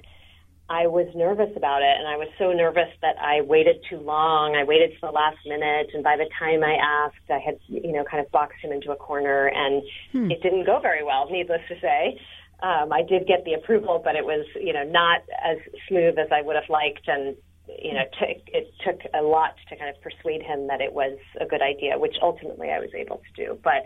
I 0.67 0.87
was 0.87 1.05
nervous 1.13 1.51
about 1.55 1.83
it 1.83 1.93
and 1.99 2.07
I 2.07 2.17
was 2.17 2.27
so 2.39 2.51
nervous 2.51 2.89
that 3.01 3.15
I 3.21 3.41
waited 3.41 3.85
too 3.87 3.99
long. 3.99 4.55
I 4.55 4.63
waited 4.63 4.91
to 4.95 5.01
the 5.01 5.11
last 5.11 5.37
minute 5.45 5.91
and 5.93 6.03
by 6.03 6.17
the 6.17 6.27
time 6.39 6.63
I 6.63 6.73
asked 6.81 7.29
I 7.29 7.37
had, 7.37 7.59
you 7.67 7.91
know, 7.91 8.03
kind 8.09 8.25
of 8.25 8.31
boxed 8.31 8.63
him 8.63 8.71
into 8.71 8.91
a 8.91 8.95
corner 8.95 9.47
and 9.53 9.83
hmm. 10.11 10.31
it 10.31 10.41
didn't 10.41 10.65
go 10.65 10.79
very 10.79 11.03
well, 11.03 11.29
needless 11.29 11.61
to 11.69 11.79
say. 11.79 12.19
Um, 12.63 12.91
I 12.91 13.03
did 13.03 13.27
get 13.27 13.43
the 13.45 13.53
approval, 13.53 14.01
but 14.03 14.15
it 14.15 14.25
was, 14.25 14.47
you 14.55 14.73
know, 14.73 14.83
not 14.83 15.21
as 15.43 15.57
smooth 15.87 16.17
as 16.17 16.29
I 16.31 16.41
would 16.41 16.55
have 16.55 16.69
liked 16.69 17.07
and 17.07 17.35
you 17.67 17.93
know, 17.93 18.03
t- 18.19 18.43
it 18.47 18.73
took 18.85 18.99
a 19.13 19.21
lot 19.21 19.55
to 19.69 19.75
kind 19.75 19.89
of 19.95 20.01
persuade 20.01 20.41
him 20.41 20.67
that 20.67 20.81
it 20.81 20.93
was 20.93 21.17
a 21.39 21.45
good 21.45 21.61
idea, 21.61 21.97
which 21.97 22.15
ultimately 22.21 22.69
I 22.69 22.79
was 22.79 22.89
able 22.93 23.17
to 23.17 23.45
do. 23.45 23.59
But 23.63 23.85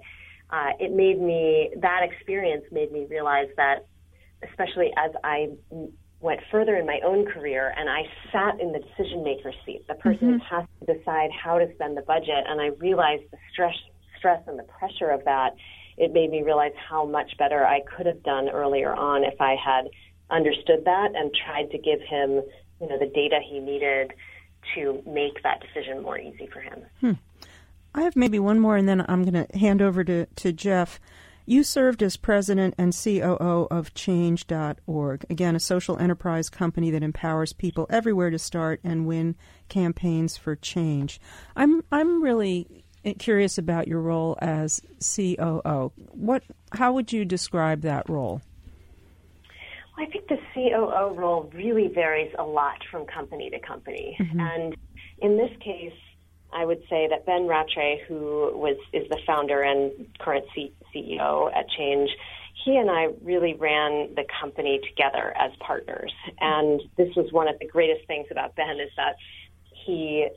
uh, 0.50 0.72
it 0.80 0.92
made 0.92 1.22
me 1.22 1.72
that 1.82 2.02
experience 2.04 2.66
made 2.72 2.92
me 2.92 3.06
realize 3.10 3.50
that, 3.58 3.86
especially 4.48 4.92
as 4.98 5.12
I 5.24 5.50
went 6.22 6.42
further 6.52 6.76
in 6.76 6.86
my 6.86 7.00
own 7.06 7.26
career 7.26 7.74
and 7.78 7.90
I 7.90 8.02
sat 8.32 8.60
in 8.60 8.74
the 8.74 8.80
decision 8.80 9.24
maker 9.24 9.54
seat, 9.66 9.88
the 9.88 9.96
person 9.96 10.40
mm-hmm. 10.40 10.56
has 10.56 10.66
to 10.80 10.94
decide 10.94 11.30
how 11.32 11.60
to 11.60 11.74
spend 11.76 11.96
the 11.96 12.02
budget, 12.02 12.44
and 12.48 12.60
I 12.60 12.68
realized 12.80 13.24
the 13.32 13.38
stress, 13.52 13.76
stress 14.18 14.42
and 14.48 14.60
the 14.60 14.64
pressure 14.64 15.10
of 15.12 15.24
that. 15.26 15.56
It 15.98 16.14
made 16.14 16.30
me 16.32 16.44
realize 16.44 16.72
how 16.90 17.06
much 17.06 17.38
better 17.38 17.66
I 17.66 17.82
could 17.82 18.06
have 18.06 18.24
done 18.24 18.50
earlier 18.50 18.96
on 18.96 19.24
if 19.24 19.40
I 19.40 19.56
had 19.56 19.90
understood 20.30 20.86
that 20.86 21.10
and 21.16 21.32
tried 21.46 21.72
to 21.72 21.78
give 21.78 22.00
him, 22.02 22.42
you 22.80 22.88
know, 22.88 22.98
the 22.98 23.08
data 23.08 23.40
he 23.46 23.60
needed 23.60 24.14
to 24.76 25.02
make 25.06 25.42
that 25.44 25.62
decision 25.62 26.02
more 26.02 26.20
easy 26.20 26.48
for 26.52 26.60
him. 26.60 26.82
Hmm. 27.00 27.12
I 27.94 28.04
have 28.04 28.16
maybe 28.16 28.40
one 28.40 28.60
more, 28.60 28.78
and 28.78 28.88
then 28.88 29.04
I'm 29.08 29.24
going 29.24 29.46
to 29.46 29.58
hand 29.58 29.82
over 29.82 30.04
to, 30.04 30.26
to 30.26 30.54
Jeff. 30.54 31.00
You 31.46 31.64
served 31.64 32.04
as 32.04 32.16
president 32.16 32.76
and 32.78 32.96
COO 32.96 33.68
of 33.72 33.96
Change.org, 33.96 35.26
again, 35.32 35.56
a 35.56 35.60
social 35.60 35.98
enterprise 35.98 36.48
company 36.48 36.92
that 36.92 37.02
empowers 37.02 37.54
people 37.54 37.88
everywhere 37.90 38.30
to 38.30 38.38
start 38.38 38.80
and 38.84 39.08
win 39.08 39.36
campaigns 39.68 40.38
for 40.38 40.56
change. 40.56 41.20
I'm 41.56 41.84
I'm 41.92 42.22
really 42.22 42.84
curious 43.18 43.58
about 43.58 43.88
your 43.88 44.00
role 44.00 44.38
as 44.40 44.82
COO. 45.00 45.92
What 46.12 46.44
how 46.74 46.94
would 46.94 47.12
you 47.12 47.26
describe 47.26 47.82
that 47.82 48.08
role? 48.08 48.44
I 50.00 50.06
think 50.06 50.28
the 50.30 50.38
COO 50.54 51.14
role 51.14 51.52
really 51.54 51.90
varies 51.94 52.34
a 52.40 52.44
lot 52.44 52.78
from 52.90 53.06
company 53.06 53.50
to 53.50 53.60
company. 53.60 54.18
Mm-hmm. 54.20 54.40
And 54.40 54.78
in 55.22 55.36
this 55.36 55.52
case, 55.60 55.94
I 56.54 56.66
would 56.66 56.82
say 56.90 57.08
that 57.10 57.26
Ben 57.26 57.48
Rattray, 57.48 58.02
who 58.08 58.52
was 58.56 58.78
is 58.94 59.08
the 59.10 59.20
founder 59.28 59.62
and 59.62 59.92
current 60.20 60.46
C- 60.56 60.74
CEO 60.96 61.54
at 61.54 61.66
Change, 61.78 62.10
he 62.64 62.78
and 62.78 62.90
I 62.90 63.10
really 63.22 63.54
ran 63.54 64.16
the 64.16 64.24
company 64.42 64.80
together 64.90 65.34
as 65.38 65.52
partners. 65.60 66.14
And 66.40 66.82
this 66.98 67.14
was 67.16 67.32
one 67.32 67.48
of 67.48 67.60
the 67.60 67.68
greatest 67.68 68.08
things 68.08 68.28
about 68.32 68.56
Ben 68.56 68.80
is 68.80 68.90
that 68.96 69.16
he 69.86 70.28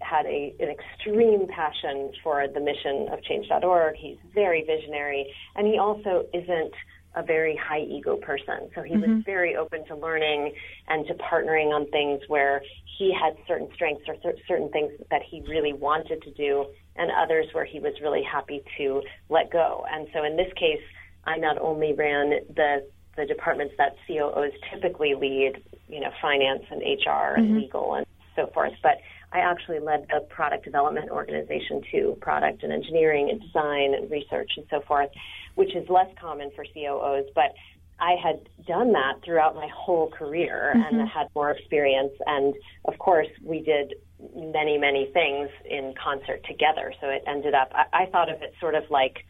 had 0.00 0.24
a, 0.24 0.54
an 0.60 0.68
extreme 0.68 1.46
passion 1.48 2.12
for 2.22 2.46
the 2.48 2.60
mission 2.60 3.08
of 3.12 3.22
Change.org. 3.24 3.96
He's 3.96 4.16
very 4.34 4.64
visionary, 4.64 5.32
and 5.56 5.66
he 5.66 5.78
also 5.78 6.26
isn't 6.32 6.72
a 7.14 7.22
very 7.22 7.56
high 7.56 7.80
ego 7.80 8.16
person. 8.16 8.70
So 8.74 8.82
he 8.82 8.94
mm-hmm. 8.94 9.16
was 9.16 9.24
very 9.24 9.56
open 9.56 9.86
to 9.86 9.96
learning 9.96 10.52
and 10.88 11.06
to 11.06 11.14
partnering 11.14 11.70
on 11.74 11.90
things 11.90 12.20
where 12.28 12.62
he 12.98 13.12
had 13.12 13.36
certain 13.48 13.68
strengths 13.74 14.04
or 14.08 14.16
cer- 14.22 14.38
certain 14.46 14.70
things 14.70 14.92
that 15.10 15.22
he 15.28 15.42
really 15.48 15.72
wanted 15.72 16.22
to 16.22 16.30
do, 16.32 16.66
and 16.96 17.10
others 17.10 17.46
where 17.52 17.64
he 17.64 17.80
was 17.80 17.94
really 18.02 18.22
happy 18.22 18.62
to 18.76 19.02
let 19.28 19.50
go. 19.50 19.84
And 19.90 20.06
so 20.12 20.24
in 20.24 20.36
this 20.36 20.52
case, 20.54 20.82
I 21.24 21.36
not 21.36 21.58
only 21.58 21.92
ran 21.92 22.30
the 22.54 22.86
the 23.16 23.26
departments 23.26 23.74
that 23.76 23.96
COOs 24.06 24.52
typically 24.72 25.14
lead, 25.14 25.62
you 25.88 26.00
know, 26.00 26.10
finance 26.22 26.62
and 26.70 26.80
HR 26.80 27.34
and 27.34 27.46
mm-hmm. 27.46 27.56
legal 27.56 27.94
and 27.94 28.06
so 28.36 28.46
forth, 28.54 28.72
but 28.82 28.98
I 29.32 29.40
actually 29.40 29.78
led 29.80 30.06
the 30.08 30.20
product 30.28 30.64
development 30.64 31.10
organization 31.10 31.82
too, 31.90 32.16
product 32.20 32.62
and 32.62 32.72
engineering 32.72 33.28
and 33.30 33.40
design 33.40 33.94
and 33.94 34.10
research 34.10 34.52
and 34.56 34.66
so 34.70 34.80
forth, 34.80 35.10
which 35.54 35.74
is 35.74 35.88
less 35.88 36.08
common 36.20 36.50
for 36.54 36.64
COOs, 36.64 37.26
but 37.34 37.54
I 38.00 38.16
had 38.22 38.48
done 38.66 38.92
that 38.92 39.22
throughout 39.24 39.54
my 39.54 39.68
whole 39.74 40.10
career 40.10 40.72
mm-hmm. 40.74 40.98
and 40.98 41.08
had 41.08 41.28
more 41.34 41.50
experience. 41.50 42.12
And 42.26 42.54
of 42.86 42.98
course, 42.98 43.28
we 43.44 43.60
did 43.60 43.94
many, 44.34 44.78
many 44.78 45.10
things 45.12 45.50
in 45.64 45.94
concert 46.02 46.44
together. 46.48 46.92
So 47.00 47.08
it 47.08 47.22
ended 47.26 47.54
up, 47.54 47.72
I, 47.74 48.04
I 48.04 48.06
thought 48.06 48.30
of 48.30 48.42
it 48.42 48.54
sort 48.58 48.74
of 48.74 48.84
like 48.90 49.24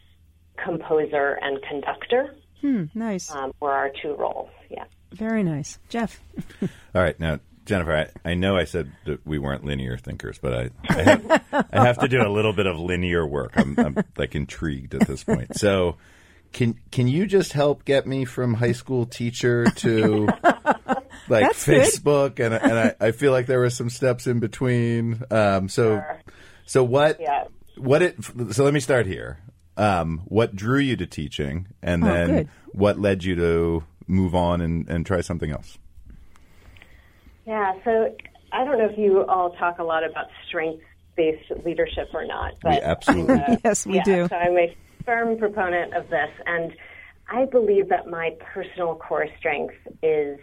composer 0.62 1.38
and 1.42 1.61
conductor. 1.62 2.37
Hmm, 2.61 2.85
nice. 2.94 3.30
Um, 3.30 3.52
were 3.61 3.72
our 3.72 3.90
two 4.02 4.14
roles. 4.14 4.50
Yeah. 4.70 4.85
Very 5.12 5.42
nice. 5.42 5.78
Jeff. 5.88 6.20
All 6.62 7.02
right. 7.02 7.18
Now, 7.18 7.40
Jennifer, 7.64 8.09
I, 8.24 8.30
I, 8.30 8.35
know 8.35 8.56
I 8.56 8.64
said 8.64 8.90
that 9.06 9.26
we 9.26 9.38
weren't 9.38 9.64
linear 9.64 9.96
thinkers, 9.96 10.38
but 10.38 10.54
I 10.54 10.70
I 10.88 11.02
have, 11.02 11.42
I 11.72 11.87
have 11.87 11.98
to 11.98 12.09
do 12.09 12.20
a 12.20 12.28
little 12.28 12.52
bit 12.52 12.66
of 12.66 12.78
linear 12.78 13.26
work. 13.26 13.52
I'm, 13.54 13.78
I'm 13.78 13.96
like 14.16 14.35
intrigued 14.35 14.94
at 14.94 15.06
this 15.06 15.24
point. 15.24 15.56
So, 15.56 15.96
can 16.53 16.79
can 16.91 17.09
you 17.09 17.27
just 17.27 17.53
help 17.53 17.85
get 17.85 18.07
me 18.07 18.25
from 18.25 18.55
high 18.55 18.73
school 18.73 19.07
teacher 19.07 19.67
to 19.77 20.27
like 21.29 21.45
That's 21.45 21.67
Facebook 21.67 22.37
good. 22.37 22.53
and 22.53 22.55
and 22.55 22.79
I, 22.79 22.95
I, 23.01 23.11
feel 23.13 23.33
like 23.33 23.47
there 23.47 23.61
were 23.61 23.71
some 23.71 23.91
steps 23.91 24.27
in 24.27 24.41
between. 24.41 25.23
Um, 25.31 25.69
so 25.69 25.97
sure. 25.97 26.21
so 26.67 26.85
what 26.85 27.21
yeah. 27.21 27.45
what 27.77 28.03
it 28.03 28.17
so 28.51 28.65
let 28.65 28.75
me 28.75 28.81
start 28.81 29.07
here. 29.07 29.39
Um, 29.77 30.23
what 30.27 30.55
drew 30.55 30.79
you 30.79 30.97
to 30.97 31.07
teaching, 31.07 31.69
and 31.83 32.05
oh, 32.05 32.07
then 32.07 32.51
what 32.73 32.99
led 32.99 33.25
you 33.25 33.37
to 33.37 33.85
move 34.07 34.35
on 34.35 34.61
and, 34.61 34.87
and 34.89 35.07
try 35.07 35.23
something 35.23 35.51
else? 35.51 35.79
Yeah, 37.47 37.73
so 37.85 38.15
I 38.53 38.65
don't 38.65 38.79
know 38.79 38.91
if 38.91 38.99
you 38.99 39.25
all 39.25 39.53
talk 39.53 39.79
a 39.79 39.85
lot 39.85 40.05
about 40.05 40.27
strength 40.47 40.83
based 41.17 41.51
leadership 41.65 42.09
or 42.13 42.27
not, 42.27 42.55
but 42.63 42.73
we 42.73 42.81
absolutely 42.81 43.35
uh, 43.49 43.57
yes, 43.65 43.87
we 43.87 43.97
yeah, 43.97 44.05
do. 44.05 44.29
So 44.29 44.37
I'm 44.37 44.59
a 44.59 44.77
firm 45.11 45.37
proponent 45.38 45.92
of 45.94 46.09
this, 46.09 46.31
and 46.46 46.73
I 47.29 47.44
believe 47.44 47.88
that 47.88 48.07
my 48.07 48.31
personal 48.55 48.94
core 48.94 49.27
strength 49.38 49.75
is 50.05 50.38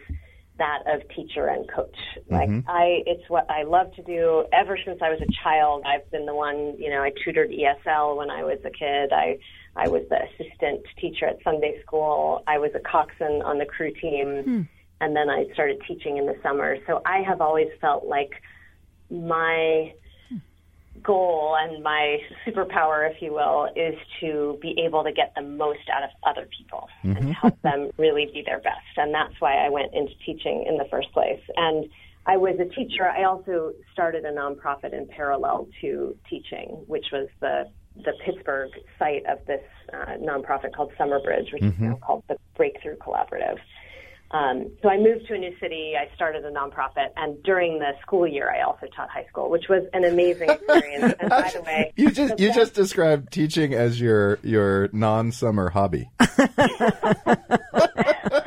that 0.57 0.79
of 0.87 1.07
teacher 1.15 1.47
and 1.47 1.69
coach. 1.71 1.95
Like 2.29 2.49
mm-hmm. 2.49 2.69
I, 2.69 3.03
it's 3.05 3.29
what 3.29 3.49
I 3.49 3.63
love 3.63 3.93
to 3.95 4.03
do. 4.03 4.45
Ever 4.51 4.77
since 4.83 4.99
I 5.01 5.09
was 5.09 5.19
a 5.21 5.43
child, 5.43 5.83
I've 5.85 6.09
been 6.11 6.25
the 6.25 6.35
one. 6.35 6.75
You 6.77 6.89
know, 6.89 7.01
I 7.01 7.11
tutored 7.23 7.51
ESL 7.51 8.17
when 8.17 8.29
I 8.29 8.43
was 8.43 8.59
a 8.65 8.69
kid. 8.69 9.13
I, 9.13 9.37
I 9.77 9.87
was 9.87 10.01
the 10.09 10.17
assistant 10.17 10.81
teacher 10.99 11.27
at 11.27 11.37
Sunday 11.43 11.79
school. 11.85 12.43
I 12.45 12.57
was 12.57 12.71
a 12.75 12.79
coxswain 12.79 13.41
on 13.43 13.59
the 13.59 13.65
crew 13.65 13.93
team, 13.93 14.43
hmm. 14.43 14.61
and 14.99 15.15
then 15.15 15.29
I 15.29 15.45
started 15.53 15.77
teaching 15.87 16.17
in 16.17 16.25
the 16.25 16.35
summer. 16.43 16.77
So 16.87 17.01
I 17.05 17.19
have 17.19 17.39
always 17.39 17.69
felt 17.79 18.05
like 18.05 18.31
my 19.09 19.93
goal 21.03 21.55
and 21.59 21.83
my 21.83 22.17
superpower, 22.45 23.09
if 23.09 23.21
you 23.21 23.33
will, 23.33 23.69
is 23.75 23.95
to 24.21 24.57
be 24.61 24.75
able 24.85 25.03
to 25.03 25.11
get 25.11 25.33
the 25.35 25.41
most 25.41 25.89
out 25.93 26.03
of 26.03 26.09
other 26.25 26.47
people 26.57 26.87
mm-hmm. 27.03 27.17
and 27.17 27.33
help 27.33 27.61
them 27.61 27.89
really 27.97 28.29
be 28.33 28.43
their 28.45 28.59
best. 28.59 28.97
And 28.97 29.13
that's 29.13 29.33
why 29.39 29.65
I 29.65 29.69
went 29.69 29.93
into 29.93 30.13
teaching 30.25 30.65
in 30.67 30.77
the 30.77 30.85
first 30.89 31.11
place. 31.11 31.41
And 31.55 31.89
I 32.25 32.37
was 32.37 32.59
a 32.59 32.65
teacher. 32.65 33.07
I 33.07 33.23
also 33.23 33.73
started 33.93 34.25
a 34.25 34.31
nonprofit 34.31 34.93
in 34.93 35.07
parallel 35.07 35.69
to 35.81 36.15
teaching, 36.29 36.83
which 36.87 37.05
was 37.11 37.27
the 37.39 37.69
the 38.03 38.13
Pittsburgh 38.23 38.69
site 38.99 39.25
of 39.25 39.39
this 39.47 39.63
uh, 39.91 40.17
nonprofit 40.21 40.71
called 40.75 40.91
Summerbridge, 40.99 41.51
which 41.51 41.63
mm-hmm. 41.63 41.83
is 41.83 41.89
now 41.89 41.95
called 41.95 42.23
the 42.27 42.37
Breakthrough 42.55 42.95
Collaborative. 42.97 43.57
Um, 44.31 44.71
so 44.81 44.89
I 44.89 44.97
moved 44.97 45.27
to 45.27 45.35
a 45.35 45.37
new 45.37 45.53
city. 45.59 45.93
I 45.97 46.13
started 46.15 46.43
a 46.43 46.51
nonprofit, 46.51 47.09
and 47.15 47.41
during 47.43 47.79
the 47.79 47.93
school 48.01 48.27
year, 48.27 48.51
I 48.51 48.61
also 48.61 48.87
taught 48.95 49.09
high 49.09 49.25
school, 49.29 49.49
which 49.49 49.69
was 49.69 49.83
an 49.93 50.03
amazing 50.03 50.49
experience. 50.49 51.13
and 51.19 51.29
by 51.29 51.51
the 51.53 51.61
way, 51.61 51.93
you 51.95 52.11
just 52.11 52.39
you 52.39 52.49
best- 52.49 52.59
just 52.59 52.73
described 52.73 53.31
teaching 53.31 53.73
as 53.73 54.01
your 54.01 54.39
your 54.43 54.89
non 54.91 55.31
summer 55.31 55.69
hobby. 55.69 56.09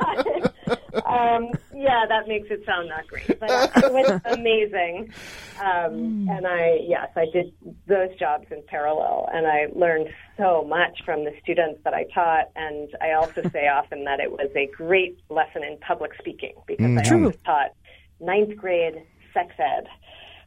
um, 1.21 1.51
yeah, 1.73 2.05
that 2.07 2.27
makes 2.27 2.49
it 2.49 2.63
sound 2.65 2.89
not 2.89 3.07
great, 3.07 3.39
but 3.39 3.49
it 3.77 3.93
was 3.93 4.21
amazing. 4.25 5.13
Um, 5.59 6.27
and 6.29 6.47
I, 6.47 6.79
yes, 6.87 7.09
I 7.15 7.25
did 7.31 7.53
those 7.87 8.09
jobs 8.17 8.47
in 8.51 8.63
parallel, 8.67 9.29
and 9.33 9.45
I 9.45 9.67
learned 9.73 10.09
so 10.37 10.65
much 10.67 11.01
from 11.05 11.23
the 11.23 11.33
students 11.41 11.81
that 11.83 11.93
I 11.93 12.05
taught. 12.13 12.49
And 12.55 12.89
I 13.01 13.13
also 13.13 13.41
say 13.49 13.67
often 13.67 14.05
that 14.05 14.19
it 14.19 14.31
was 14.31 14.49
a 14.55 14.67
great 14.75 15.19
lesson 15.29 15.63
in 15.63 15.77
public 15.77 16.11
speaking 16.19 16.53
because 16.65 16.85
mm, 16.85 16.99
I 16.99 17.03
true. 17.03 17.31
taught 17.45 17.71
ninth 18.19 18.55
grade 18.55 19.03
sex 19.33 19.53
ed. 19.59 19.87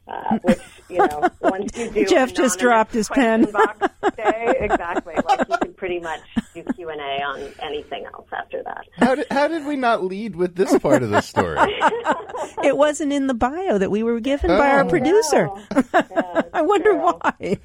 Uh, 0.06 0.38
which 0.42 0.58
you 0.90 0.98
know, 0.98 1.28
once 1.40 1.76
you 1.78 1.90
do, 1.90 2.04
Jeff 2.06 2.34
just 2.34 2.58
dropped 2.58 2.92
his 2.92 3.08
pen. 3.08 3.46
Day, 4.16 4.54
exactly, 4.60 5.14
like 5.26 5.48
you 5.48 5.56
can 5.62 5.72
pretty 5.74 5.98
much 5.98 6.20
do 6.54 6.62
Q 6.74 6.90
and 6.90 7.00
A 7.00 7.22
on 7.22 7.40
anything 7.62 8.04
else 8.12 8.26
after 8.32 8.62
that. 8.64 8.84
How 8.92 9.14
did, 9.14 9.26
how 9.30 9.48
did 9.48 9.64
we 9.64 9.76
not 9.76 10.04
lead 10.04 10.36
with 10.36 10.56
this 10.56 10.76
part 10.78 11.02
of 11.02 11.10
the 11.10 11.20
story? 11.22 11.58
It 12.62 12.76
wasn't 12.76 13.12
in 13.12 13.26
the 13.26 13.34
bio 13.34 13.78
that 13.78 13.90
we 13.90 14.02
were 14.02 14.20
given 14.20 14.48
by 14.48 14.70
our 14.70 14.84
Oh. 14.84 14.88
producer. 14.88 15.48
Yeah, 15.94 16.42
I 16.52 16.62
wonder 16.62 16.90
true. 16.92 17.04
why. 17.20 17.58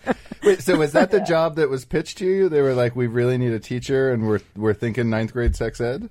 Wait, 0.43 0.61
so 0.61 0.77
was 0.77 0.91
that 0.93 1.11
the 1.11 1.19
job 1.21 1.55
that 1.55 1.69
was 1.69 1.85
pitched 1.85 2.17
to 2.19 2.25
you? 2.25 2.49
They 2.49 2.61
were 2.61 2.73
like, 2.73 2.95
"We 2.95 3.07
really 3.07 3.37
need 3.37 3.53
a 3.53 3.59
teacher, 3.59 4.11
and 4.11 4.27
we're 4.27 4.39
we're 4.55 4.73
thinking 4.73 5.09
ninth 5.09 5.33
grade 5.33 5.55
sex 5.55 5.79
ed." 5.81 6.09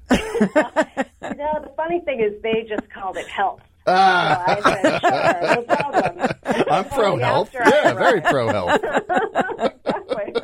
No, 1.55 1.61
the 1.63 1.71
funny 1.77 2.01
thing 2.01 2.21
is 2.21 2.41
they 2.43 2.65
just 2.69 2.89
called 2.91 3.17
it 3.17 3.27
health. 3.29 3.61
Ah, 3.87 4.45
So 4.63 4.71
I 4.71 4.83
said, 4.83 5.01
sure, 5.01 5.55
no 5.57 5.63
problem. 5.63 6.29
I'm 6.71 6.85
pro 6.87 7.17
health. 7.19 7.55
after 7.55 7.63
I 7.63 7.83
Yeah, 7.85 7.95
very 7.95 8.21
pro 8.21 8.49
health. 8.49 8.81
Exactly. 9.89 10.35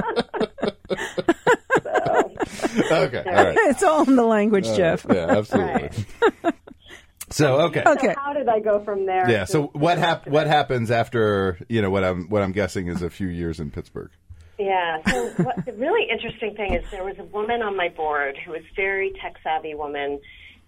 so, 2.88 3.02
Okay, 3.04 3.22
all 3.26 3.34
right. 3.44 3.56
It's 3.58 3.82
all 3.82 4.02
in 4.08 4.16
the 4.16 4.24
language, 4.24 4.64
Jeff. 4.76 5.06
Yeah, 5.10 5.26
absolutely. 5.30 5.90
So 7.30 7.60
okay. 7.62 7.82
Okay. 7.86 8.14
so 8.14 8.20
how 8.20 8.32
did 8.32 8.48
I 8.48 8.60
go 8.60 8.82
from 8.84 9.06
there? 9.06 9.28
Yeah. 9.28 9.40
to- 9.44 9.46
So 9.52 9.62
what 9.72 9.98
hap- 9.98 10.26
What 10.28 10.46
happens 10.46 10.90
after 10.90 11.58
you 11.68 11.82
know 11.82 11.90
what 11.90 12.04
I'm 12.04 12.28
what 12.28 12.42
I'm 12.42 12.52
guessing 12.52 12.88
is 12.88 13.02
a 13.02 13.10
few 13.10 13.28
years 13.28 13.60
in 13.60 13.70
Pittsburgh? 13.70 14.10
Yeah. 14.58 14.98
So 15.08 15.30
what, 15.42 15.64
the 15.66 15.72
really 15.72 16.08
interesting 16.10 16.54
thing 16.54 16.74
is 16.74 16.88
there 16.90 17.04
was 17.04 17.18
a 17.18 17.24
woman 17.24 17.60
on 17.62 17.76
my 17.76 17.88
board 17.88 18.36
who 18.44 18.52
was 18.52 18.62
very 18.76 19.12
tech 19.20 19.34
savvy 19.42 19.74
woman, 19.74 20.20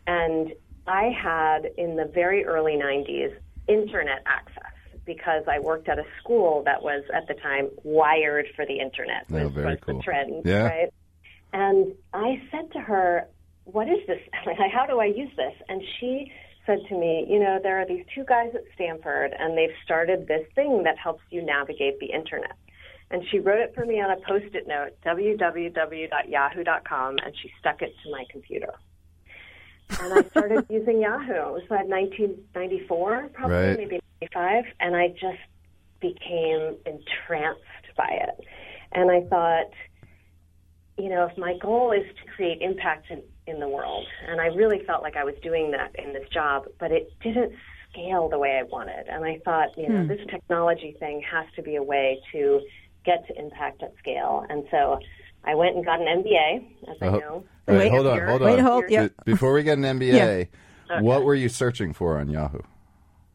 and 0.06 0.52
I 0.86 1.08
had 1.10 1.66
in 1.76 1.96
the 1.96 2.04
very 2.06 2.44
early 2.44 2.76
'90s 2.76 3.34
internet 3.68 4.22
access 4.26 4.72
because 5.04 5.44
I 5.48 5.58
worked 5.60 5.88
at 5.88 5.98
a 5.98 6.04
school 6.20 6.62
that 6.64 6.82
was 6.82 7.04
at 7.14 7.26
the 7.28 7.34
time 7.34 7.68
wired 7.84 8.46
for 8.56 8.64
the 8.66 8.78
internet. 8.80 9.24
Oh, 9.32 9.48
very 9.48 9.76
cool. 9.78 9.98
the 9.98 10.02
trend, 10.02 10.44
Yeah. 10.44 10.66
right? 10.68 10.92
And 11.52 11.94
I 12.12 12.42
said 12.50 12.72
to 12.72 12.80
her, 12.80 13.28
"What 13.64 13.88
is 13.88 14.04
this? 14.06 14.20
How 14.72 14.86
do 14.86 14.98
I 15.00 15.06
use 15.06 15.30
this?" 15.36 15.54
And 15.68 15.82
she 15.98 16.32
said 16.66 16.80
to 16.88 16.94
me, 16.98 17.24
"You 17.28 17.38
know, 17.38 17.58
there 17.62 17.78
are 17.80 17.86
these 17.86 18.04
two 18.14 18.24
guys 18.24 18.52
at 18.54 18.64
Stanford, 18.74 19.32
and 19.38 19.56
they've 19.56 19.74
started 19.84 20.26
this 20.26 20.44
thing 20.54 20.82
that 20.82 20.98
helps 20.98 21.22
you 21.30 21.40
navigate 21.42 21.98
the 22.00 22.06
internet." 22.06 22.52
And 23.10 23.22
she 23.30 23.38
wrote 23.38 23.60
it 23.60 23.72
for 23.74 23.84
me 23.86 24.00
on 24.00 24.10
a 24.10 24.16
post-it 24.26 24.66
note, 24.66 24.90
www.yahoo.com, 25.04 27.18
and 27.24 27.36
she 27.40 27.52
stuck 27.60 27.80
it 27.82 27.94
to 28.02 28.10
my 28.10 28.24
computer. 28.30 28.72
And 30.00 30.12
I 30.12 30.28
started 30.30 30.66
using 30.70 31.00
Yahoo. 31.00 31.32
It 31.32 31.52
was 31.52 31.62
like 31.70 31.86
1994, 31.88 33.30
probably 33.32 33.56
Right. 33.56 33.78
maybe 33.78 34.00
95, 34.20 34.64
and 34.80 34.96
I 34.96 35.08
just 35.08 35.38
became 36.00 36.76
entranced 36.84 37.62
by 37.96 38.08
it. 38.10 38.46
And 38.92 39.10
I 39.10 39.22
thought, 39.28 39.70
you 40.98 41.08
know, 41.08 41.26
if 41.26 41.36
my 41.36 41.56
goal 41.58 41.92
is 41.92 42.04
to 42.16 42.32
create 42.32 42.60
impact 42.62 43.10
in, 43.10 43.22
in 43.46 43.60
the 43.60 43.68
world, 43.68 44.06
and 44.28 44.40
I 44.40 44.46
really 44.46 44.84
felt 44.86 45.02
like 45.02 45.16
I 45.16 45.24
was 45.24 45.34
doing 45.42 45.70
that 45.72 45.94
in 45.96 46.12
this 46.12 46.28
job, 46.30 46.66
but 46.78 46.92
it 46.92 47.12
didn't 47.22 47.52
scale 47.90 48.28
the 48.28 48.38
way 48.38 48.58
I 48.58 48.62
wanted. 48.64 49.06
And 49.08 49.24
I 49.24 49.40
thought, 49.44 49.76
you 49.76 49.88
know, 49.88 50.02
hmm. 50.02 50.08
this 50.08 50.20
technology 50.30 50.96
thing 50.98 51.22
has 51.30 51.46
to 51.56 51.62
be 51.62 51.76
a 51.76 51.82
way 51.82 52.20
to 52.32 52.60
get 53.04 53.26
to 53.28 53.38
impact 53.38 53.82
at 53.82 53.94
scale. 53.98 54.44
And 54.48 54.64
so 54.70 54.98
I 55.46 55.54
went 55.54 55.76
and 55.76 55.84
got 55.84 56.00
an 56.00 56.06
MBA, 56.22 56.66
as 56.90 56.96
I 57.00 57.06
Oh, 57.06 57.10
know. 57.18 57.18
all 57.30 57.44
right, 57.68 57.78
Wait. 57.78 57.90
hold 57.90 58.06
on, 58.06 58.20
hold 58.26 58.42
on. 58.42 58.48
Wait, 58.50 58.60
hold- 58.60 58.84
yeah. 58.88 59.08
Before 59.24 59.52
we 59.52 59.62
get 59.62 59.78
an 59.78 59.84
MBA, 59.84 60.48
what 61.00 61.24
were 61.24 61.34
you 61.34 61.48
searching 61.48 61.92
for 61.92 62.18
on 62.18 62.28
Yahoo? 62.28 62.60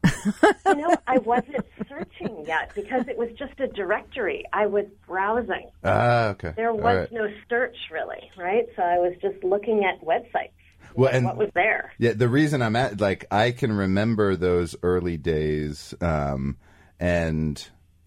You 0.04 0.74
know, 0.74 0.96
I 1.06 1.18
wasn't 1.18 1.64
searching 1.88 2.44
yet 2.46 2.72
because 2.74 3.06
it 3.08 3.16
was 3.16 3.28
just 3.38 3.58
a 3.60 3.68
directory. 3.68 4.44
I 4.52 4.66
was 4.66 4.84
browsing. 5.06 5.70
Ah, 5.84 6.28
okay. 6.30 6.52
There 6.56 6.72
was 6.74 6.82
right. 6.82 7.12
no 7.12 7.28
search 7.48 7.76
really, 7.90 8.30
right? 8.36 8.66
So 8.76 8.82
I 8.82 8.98
was 8.98 9.14
just 9.22 9.42
looking 9.44 9.84
at 9.84 10.04
websites. 10.04 10.50
Well, 10.94 11.10
and 11.10 11.24
what 11.24 11.36
was 11.36 11.50
there? 11.54 11.92
Yeah, 11.98 12.12
the 12.12 12.28
reason 12.28 12.62
I'm 12.62 12.76
at 12.76 13.00
like 13.00 13.26
I 13.30 13.52
can 13.52 13.72
remember 13.72 14.34
those 14.36 14.74
early 14.82 15.16
days, 15.16 15.94
um, 16.00 16.58
and 17.00 17.64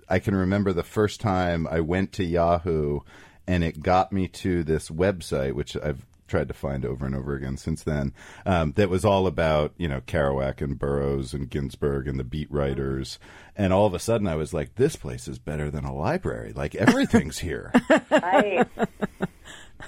I 0.10 0.20
can 0.20 0.36
remember 0.36 0.74
the 0.74 0.84
first 0.84 1.22
time 1.22 1.66
I 1.66 1.80
went 1.80 2.14
to 2.14 2.24
Yahoo, 2.24 3.00
and 3.48 3.64
it 3.64 3.82
got 3.82 4.12
me 4.12 4.28
to 4.28 4.64
this 4.64 4.90
website, 4.90 5.54
which 5.54 5.76
I've 5.78 6.06
tried 6.28 6.48
to 6.48 6.54
find 6.54 6.86
over 6.86 7.06
and 7.06 7.16
over 7.16 7.36
again 7.36 7.58
since 7.58 7.84
then. 7.84 8.14
Um, 8.46 8.74
that 8.74 8.90
was 8.90 9.06
all 9.06 9.28
about 9.28 9.74
you 9.78 9.88
know 9.88 10.02
Kerouac 10.02 10.62
and 10.62 10.78
Burroughs 10.78 11.34
and 11.34 11.50
Ginsberg 11.50 12.08
and 12.08 12.20
the 12.20 12.24
beat 12.24 12.52
writers, 12.52 13.20
and 13.56 13.72
all 13.72 13.86
of 13.86 13.94
a 13.94 14.00
sudden 14.00 14.28
I 14.28 14.36
was 14.36 14.54
like, 14.54 14.76
this 14.76 14.96
place 14.96 15.28
is 15.28 15.40
better 15.40 15.70
than 15.70 15.86
a 15.86 15.96
library. 15.96 16.54
Like 16.54 16.76
everything's 16.76 17.40
here. 17.40 17.72
Right. 18.12 18.68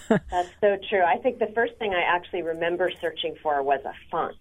That's 0.10 0.50
so 0.62 0.78
true. 0.90 1.02
I 1.02 1.18
think 1.18 1.40
the 1.40 1.52
first 1.54 1.74
thing 1.80 1.94
I 1.94 2.02
actually 2.02 2.42
remember 2.42 2.92
searching 3.02 3.36
for 3.42 3.62
was 3.64 3.82
a 3.84 3.94
font 4.12 4.36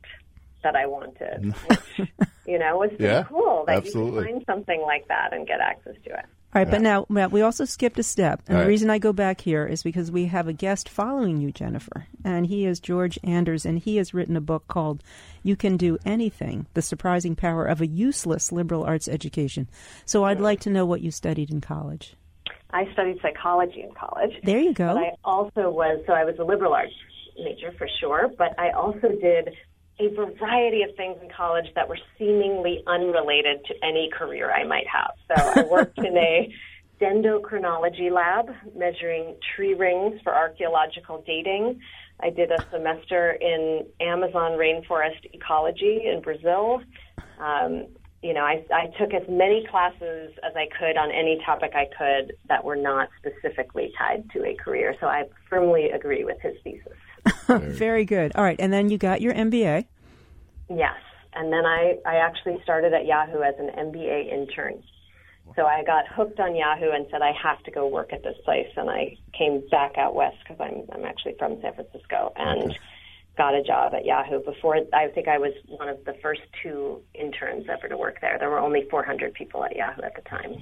that 0.66 0.74
I 0.74 0.86
wanted, 0.86 1.54
which, 1.68 2.08
you 2.44 2.58
know, 2.58 2.76
was 2.76 2.88
pretty 2.88 3.04
Yeah, 3.04 3.22
cool 3.22 3.62
that 3.68 3.76
absolutely. 3.76 4.18
you 4.18 4.24
can 4.24 4.34
find 4.34 4.44
something 4.46 4.82
like 4.82 5.06
that 5.06 5.32
and 5.32 5.46
get 5.46 5.60
access 5.60 5.94
to 6.04 6.10
it. 6.10 6.24
All 6.54 6.62
right, 6.62 6.70
but 6.70 6.80
now 6.80 7.06
Matt, 7.08 7.30
we 7.30 7.42
also 7.42 7.64
skipped 7.64 7.98
a 8.00 8.02
step. 8.02 8.42
And 8.48 8.56
All 8.56 8.62
the 8.62 8.66
right. 8.66 8.70
reason 8.70 8.90
I 8.90 8.98
go 8.98 9.12
back 9.12 9.40
here 9.40 9.64
is 9.64 9.84
because 9.84 10.10
we 10.10 10.26
have 10.26 10.48
a 10.48 10.52
guest 10.52 10.88
following 10.88 11.40
you, 11.40 11.52
Jennifer. 11.52 12.06
And 12.24 12.46
he 12.46 12.64
is 12.64 12.80
George 12.80 13.16
Anders, 13.22 13.64
and 13.64 13.78
he 13.78 13.98
has 13.98 14.12
written 14.12 14.36
a 14.36 14.40
book 14.40 14.66
called 14.66 15.04
You 15.44 15.54
Can 15.54 15.76
Do 15.76 15.98
Anything 16.04 16.66
The 16.74 16.82
Surprising 16.82 17.36
Power 17.36 17.64
of 17.64 17.80
a 17.80 17.86
Useless 17.86 18.50
Liberal 18.50 18.82
Arts 18.82 19.06
Education. 19.06 19.68
So 20.04 20.24
I'd 20.24 20.40
like 20.40 20.60
to 20.60 20.70
know 20.70 20.84
what 20.86 21.02
you 21.02 21.12
studied 21.12 21.50
in 21.50 21.60
college. 21.60 22.14
I 22.70 22.90
studied 22.92 23.18
psychology 23.22 23.82
in 23.82 23.92
college. 23.92 24.32
There 24.42 24.58
you 24.58 24.72
go. 24.72 24.94
But 24.94 24.98
I 24.98 25.12
also 25.24 25.70
was, 25.70 26.02
so 26.06 26.14
I 26.14 26.24
was 26.24 26.36
a 26.40 26.44
liberal 26.44 26.72
arts 26.72 26.92
major 27.38 27.70
for 27.76 27.86
sure, 28.00 28.28
but 28.38 28.58
I 28.58 28.70
also 28.70 29.08
did 29.08 29.50
a 29.98 30.08
variety 30.08 30.82
of 30.82 30.94
things 30.96 31.16
in 31.22 31.28
college 31.34 31.66
that 31.74 31.88
were 31.88 31.98
seemingly 32.18 32.82
unrelated 32.86 33.64
to 33.66 33.74
any 33.82 34.10
career 34.12 34.50
I 34.50 34.64
might 34.64 34.86
have. 34.86 35.12
So 35.28 35.60
I 35.60 35.64
worked 35.70 35.98
in 35.98 36.16
a 36.16 36.52
dendrochronology 37.00 38.10
lab 38.10 38.48
measuring 38.74 39.36
tree 39.54 39.74
rings 39.74 40.20
for 40.22 40.34
archaeological 40.34 41.22
dating. 41.26 41.80
I 42.20 42.30
did 42.30 42.50
a 42.50 42.64
semester 42.70 43.32
in 43.32 43.86
Amazon 44.00 44.52
rainforest 44.52 45.24
ecology 45.32 46.02
in 46.06 46.22
Brazil. 46.22 46.80
Um, 47.38 47.86
you 48.22 48.32
know, 48.32 48.40
I, 48.40 48.64
I 48.72 48.86
took 48.98 49.12
as 49.12 49.22
many 49.28 49.66
classes 49.70 50.32
as 50.42 50.52
I 50.56 50.66
could 50.78 50.96
on 50.96 51.10
any 51.10 51.40
topic 51.44 51.72
I 51.74 51.86
could 51.96 52.36
that 52.48 52.64
were 52.64 52.76
not 52.76 53.08
specifically 53.18 53.92
tied 53.98 54.30
to 54.32 54.44
a 54.44 54.54
career. 54.54 54.96
So 55.00 55.06
I 55.06 55.24
firmly 55.48 55.90
agree 55.90 56.24
with 56.24 56.40
his 56.40 56.54
thesis. 56.64 56.96
Very 57.60 58.04
good. 58.04 58.32
All 58.34 58.42
right, 58.42 58.56
and 58.58 58.72
then 58.72 58.90
you 58.90 58.98
got 58.98 59.20
your 59.20 59.34
MBA. 59.34 59.86
Yes. 60.68 60.96
And 61.34 61.52
then 61.52 61.66
I, 61.66 61.98
I 62.06 62.16
actually 62.16 62.58
started 62.62 62.94
at 62.94 63.04
Yahoo 63.04 63.42
as 63.42 63.54
an 63.58 63.68
MBA 63.68 64.32
intern. 64.32 64.82
So 65.54 65.64
I 65.66 65.84
got 65.84 66.08
hooked 66.08 66.40
on 66.40 66.56
Yahoo 66.56 66.90
and 66.90 67.06
said 67.10 67.22
I 67.22 67.32
have 67.40 67.62
to 67.64 67.70
go 67.70 67.86
work 67.86 68.12
at 68.12 68.22
this 68.22 68.36
place. 68.44 68.68
And 68.76 68.90
I 68.90 69.16
came 69.36 69.62
back 69.70 69.96
out 69.98 70.14
west 70.14 70.36
because 70.42 70.60
I'm, 70.60 70.82
I'm 70.92 71.04
actually 71.04 71.34
from 71.38 71.60
San 71.60 71.74
Francisco 71.74 72.32
and 72.36 72.76
got 73.36 73.54
a 73.54 73.62
job 73.62 73.94
at 73.94 74.04
Yahoo. 74.04 74.42
Before, 74.42 74.76
I 74.94 75.08
think 75.08 75.28
I 75.28 75.38
was 75.38 75.52
one 75.68 75.88
of 75.88 76.04
the 76.04 76.14
first 76.22 76.40
two 76.62 77.02
interns 77.14 77.66
ever 77.70 77.86
to 77.86 77.96
work 77.96 78.20
there. 78.20 78.38
There 78.38 78.50
were 78.50 78.58
only 78.58 78.88
400 78.90 79.34
people 79.34 79.62
at 79.64 79.76
Yahoo 79.76 80.02
at 80.02 80.16
the 80.16 80.22
time. 80.22 80.56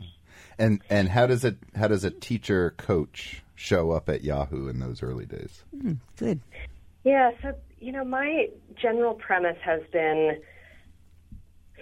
and 0.58 0.82
and 0.90 1.08
how 1.08 1.26
does 1.26 1.44
it 1.44 1.56
how 1.76 1.88
does 1.88 2.04
a 2.04 2.10
teacher 2.10 2.74
coach 2.76 3.42
show 3.54 3.92
up 3.92 4.08
at 4.08 4.22
Yahoo 4.24 4.68
in 4.68 4.80
those 4.80 5.02
early 5.02 5.26
days? 5.26 5.62
Hmm, 5.80 5.94
good. 6.16 6.40
Yeah, 7.04 7.30
so 7.42 7.54
you 7.78 7.92
know, 7.92 8.04
my 8.04 8.48
general 8.80 9.14
premise 9.14 9.58
has 9.62 9.82
been 9.92 10.40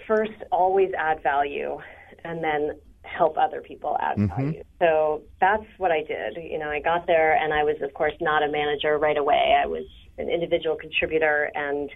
first 0.05 0.33
always 0.51 0.91
add 0.97 1.23
value 1.23 1.77
and 2.25 2.43
then 2.43 2.79
help 3.03 3.37
other 3.37 3.61
people 3.61 3.97
add 3.99 4.17
mm-hmm. 4.17 4.41
value. 4.41 4.63
So 4.79 5.23
that's 5.39 5.65
what 5.77 5.91
I 5.91 6.03
did. 6.03 6.37
You 6.41 6.59
know, 6.59 6.69
I 6.69 6.79
got 6.79 7.07
there 7.07 7.35
and 7.35 7.53
I 7.53 7.63
was 7.63 7.77
of 7.81 7.93
course 7.93 8.13
not 8.21 8.43
a 8.43 8.51
manager 8.51 8.97
right 8.97 9.17
away. 9.17 9.57
I 9.61 9.65
was 9.65 9.85
an 10.17 10.29
individual 10.29 10.75
contributor 10.75 11.51
and 11.55 11.89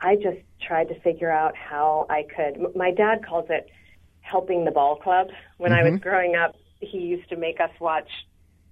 I 0.00 0.16
just 0.16 0.38
tried 0.60 0.88
to 0.88 1.00
figure 1.00 1.30
out 1.30 1.56
how 1.56 2.06
I 2.10 2.24
could 2.34 2.74
my 2.74 2.90
dad 2.90 3.24
calls 3.26 3.46
it 3.50 3.68
helping 4.20 4.64
the 4.64 4.70
ball 4.70 4.96
club. 4.96 5.28
When 5.58 5.72
I 5.72 5.82
was 5.82 5.94
mm-hmm. 5.94 6.08
growing 6.08 6.34
up, 6.34 6.56
he 6.80 6.98
used 6.98 7.28
to 7.28 7.36
make 7.36 7.60
us 7.60 7.70
watch 7.80 8.08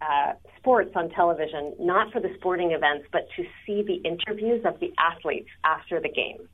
uh, 0.03 0.33
sports 0.59 0.91
on 0.95 1.11
television, 1.11 1.75
not 1.79 2.13
for 2.13 2.21
the 2.21 2.33
sporting 2.39 2.73
events, 2.73 3.07
but 3.13 3.29
to 3.37 3.45
see 3.67 3.83
the 3.83 3.97
interviews 4.09 4.65
of 4.65 4.79
the 4.81 4.93
athletes 4.99 5.49
after 5.65 6.01
the 6.01 6.09
game. 6.09 6.49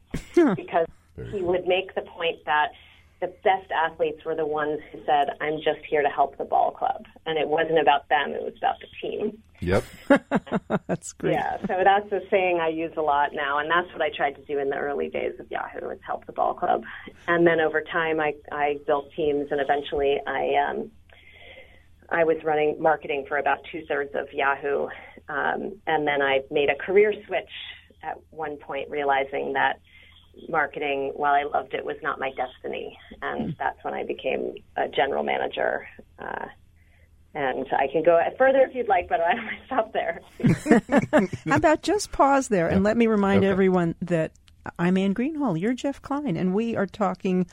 because 0.56 0.86
he 1.32 1.42
would 1.42 1.66
make 1.66 1.94
the 1.94 2.02
point 2.02 2.44
that 2.46 2.68
the 3.20 3.26
best 3.42 3.70
athletes 3.72 4.24
were 4.24 4.36
the 4.36 4.46
ones 4.46 4.78
who 4.92 4.98
said, 5.04 5.30
I'm 5.40 5.56
just 5.56 5.84
here 5.88 6.02
to 6.02 6.08
help 6.08 6.38
the 6.38 6.44
ball 6.44 6.70
club. 6.70 7.04
And 7.26 7.36
it 7.36 7.48
wasn't 7.48 7.80
about 7.80 8.08
them, 8.08 8.30
it 8.30 8.42
was 8.42 8.54
about 8.56 8.76
the 8.80 8.86
team. 9.02 9.42
Yep. 9.60 9.84
That's 10.86 11.12
great. 11.14 11.32
Yeah, 11.32 11.58
so 11.66 11.82
that's 11.82 12.12
a 12.12 12.20
saying 12.30 12.60
I 12.60 12.68
use 12.68 12.92
a 12.96 13.02
lot 13.02 13.30
now, 13.32 13.58
and 13.58 13.68
that's 13.68 13.92
what 13.92 14.00
I 14.00 14.10
tried 14.16 14.36
to 14.36 14.42
do 14.42 14.60
in 14.60 14.70
the 14.70 14.76
early 14.76 15.08
days 15.08 15.32
of 15.40 15.50
Yahoo 15.50 15.90
is 15.90 15.98
help 16.06 16.26
the 16.26 16.32
ball 16.32 16.54
club. 16.54 16.84
And 17.26 17.44
then 17.44 17.58
over 17.58 17.80
time, 17.82 18.20
I 18.20 18.34
I 18.52 18.78
built 18.86 19.10
teams, 19.16 19.48
and 19.50 19.60
eventually 19.60 20.20
I 20.24 20.54
um, 20.70 20.92
I 22.10 22.24
was 22.24 22.36
running 22.44 22.80
marketing 22.80 23.26
for 23.28 23.36
about 23.38 23.58
two 23.70 23.82
thirds 23.86 24.10
of 24.14 24.32
Yahoo, 24.32 24.88
um, 25.28 25.80
and 25.86 26.06
then 26.06 26.22
I 26.22 26.40
made 26.50 26.70
a 26.70 26.74
career 26.74 27.12
switch 27.26 27.50
at 28.02 28.18
one 28.30 28.56
point, 28.56 28.88
realizing 28.90 29.52
that 29.54 29.80
marketing, 30.48 31.12
while 31.16 31.34
I 31.34 31.42
loved 31.42 31.74
it, 31.74 31.84
was 31.84 31.96
not 32.02 32.18
my 32.20 32.30
destiny, 32.30 32.96
and 33.20 33.54
that's 33.58 33.82
when 33.82 33.92
I 33.94 34.04
became 34.04 34.54
a 34.76 34.88
general 34.88 35.22
manager. 35.24 35.86
Uh, 36.18 36.46
and 37.34 37.66
I 37.72 37.88
can 37.92 38.02
go 38.02 38.18
further 38.38 38.60
if 38.60 38.74
you'd 38.74 38.88
like, 38.88 39.08
but 39.08 39.20
I 39.20 39.34
might 39.34 39.60
stop 39.66 39.92
there. 39.92 40.20
How 41.46 41.56
about 41.56 41.82
just 41.82 42.10
pause 42.10 42.48
there 42.48 42.68
and 42.68 42.82
let 42.82 42.96
me 42.96 43.06
remind 43.06 43.38
Okay. 43.44 43.48
everyone 43.48 43.94
that 44.00 44.32
I'm 44.78 44.96
Anne 44.96 45.12
Greenhall. 45.14 45.60
You're 45.60 45.74
Jeff 45.74 46.00
Klein, 46.00 46.36
and 46.36 46.54
we 46.54 46.74
are 46.74 46.86
talking 46.86 47.46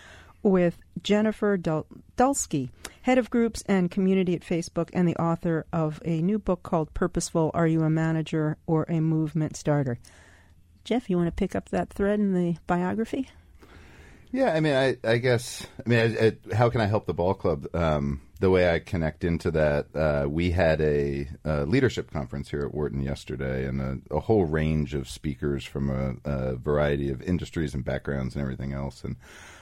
with 0.44 0.78
Jennifer 1.04 1.58
Dul- 1.58 1.88
Dulski, 2.18 2.70
head 3.06 3.20
of 3.20 3.30
groups 3.30 3.62
and 3.68 3.92
community 3.92 4.34
at 4.34 4.42
Facebook, 4.42 4.90
and 4.92 5.08
the 5.08 5.16
author 5.18 5.64
of 5.72 6.02
a 6.04 6.24
new 6.24 6.40
book 6.40 6.64
called 6.64 6.92
Purposeful 6.96 7.52
Are 7.54 7.68
You 7.68 7.84
a 7.84 7.90
Manager 7.90 8.58
or 8.66 8.88
a 8.90 9.00
Movement 9.00 9.56
Starter? 9.56 10.00
Jeff, 10.84 11.08
you 11.08 11.16
want 11.16 11.28
to 11.28 11.32
pick 11.32 11.56
up 11.56 11.70
that 11.70 11.94
thread 11.94 12.20
in 12.20 12.34
the 12.34 12.58
biography? 12.66 13.30
Yeah, 14.32 14.54
I 14.54 14.60
mean, 14.60 14.74
I, 14.74 14.98
I 15.04 15.18
guess, 15.18 15.68
I 15.86 15.88
mean, 15.88 16.00
I, 16.00 16.26
I, 16.26 16.56
how 16.56 16.72
can 16.72 16.82
I 16.82 16.88
help 16.88 17.06
the 17.06 17.14
ball 17.14 17.36
club? 17.36 17.68
Um, 17.76 18.22
the 18.40 18.50
way 18.50 18.74
I 18.74 18.80
connect 18.80 19.24
into 19.24 19.52
that, 19.52 19.96
uh, 19.96 20.28
we 20.28 20.50
had 20.50 20.82
a, 20.82 21.28
uh 21.46 21.64
leadership 21.66 22.10
conference 22.10 22.50
here 22.50 22.62
at 22.62 22.74
Wharton 22.74 23.04
yesterday, 23.04 23.68
and 23.68 23.82
a, 23.82 24.16
a 24.16 24.20
whole 24.20 24.46
range 24.46 24.96
of 24.96 25.08
speakers 25.08 25.64
from 25.64 25.92
a, 25.92 26.16
a 26.26 26.56
variety 26.56 27.12
of 27.12 27.22
industries 27.22 27.76
and 27.76 27.86
backgrounds 27.86 28.34
and 28.34 28.42
everything 28.42 28.74
else. 28.74 29.04
And 29.04 29.16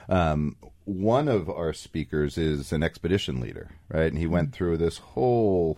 um, 0.08 0.56
one 0.86 1.28
of 1.28 1.50
our 1.50 1.74
speakers 1.74 2.38
is 2.38 2.72
an 2.72 2.84
expedition 2.84 3.40
leader, 3.40 3.70
right? 3.90 4.08
And 4.12 4.18
he 4.18 4.28
went 4.28 4.54
through 4.54 4.78
this 4.78 4.98
whole 4.98 5.78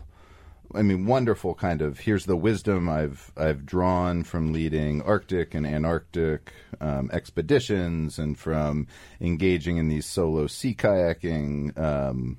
I 0.73 0.81
mean, 0.81 1.05
wonderful 1.05 1.55
kind 1.55 1.81
of. 1.81 1.99
Here's 1.99 2.25
the 2.25 2.35
wisdom 2.35 2.89
I've 2.89 3.31
I've 3.37 3.65
drawn 3.65 4.23
from 4.23 4.51
leading 4.51 5.01
Arctic 5.01 5.53
and 5.53 5.65
Antarctic 5.65 6.51
um, 6.81 7.09
expeditions, 7.13 8.19
and 8.19 8.37
from 8.37 8.87
engaging 9.21 9.77
in 9.77 9.87
these 9.87 10.05
solo 10.05 10.47
sea 10.47 10.73
kayaking 10.75 11.77
um, 11.79 12.37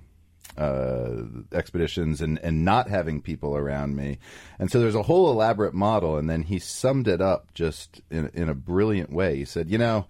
uh, 0.59 1.23
expeditions, 1.53 2.21
and 2.21 2.39
and 2.41 2.64
not 2.64 2.89
having 2.89 3.23
people 3.23 3.57
around 3.57 3.97
me. 3.97 4.19
And 4.59 4.71
so 4.71 4.81
there's 4.81 4.95
a 4.95 5.05
whole 5.05 5.31
elaborate 5.31 5.75
model, 5.75 6.17
and 6.19 6.29
then 6.29 6.43
he 6.43 6.59
summed 6.59 7.09
it 7.09 7.21
up 7.21 7.55
just 7.55 8.03
in 8.11 8.29
in 8.35 8.49
a 8.49 8.55
brilliant 8.55 9.12
way. 9.12 9.37
He 9.37 9.45
said, 9.45 9.71
you 9.71 9.79
know, 9.79 10.07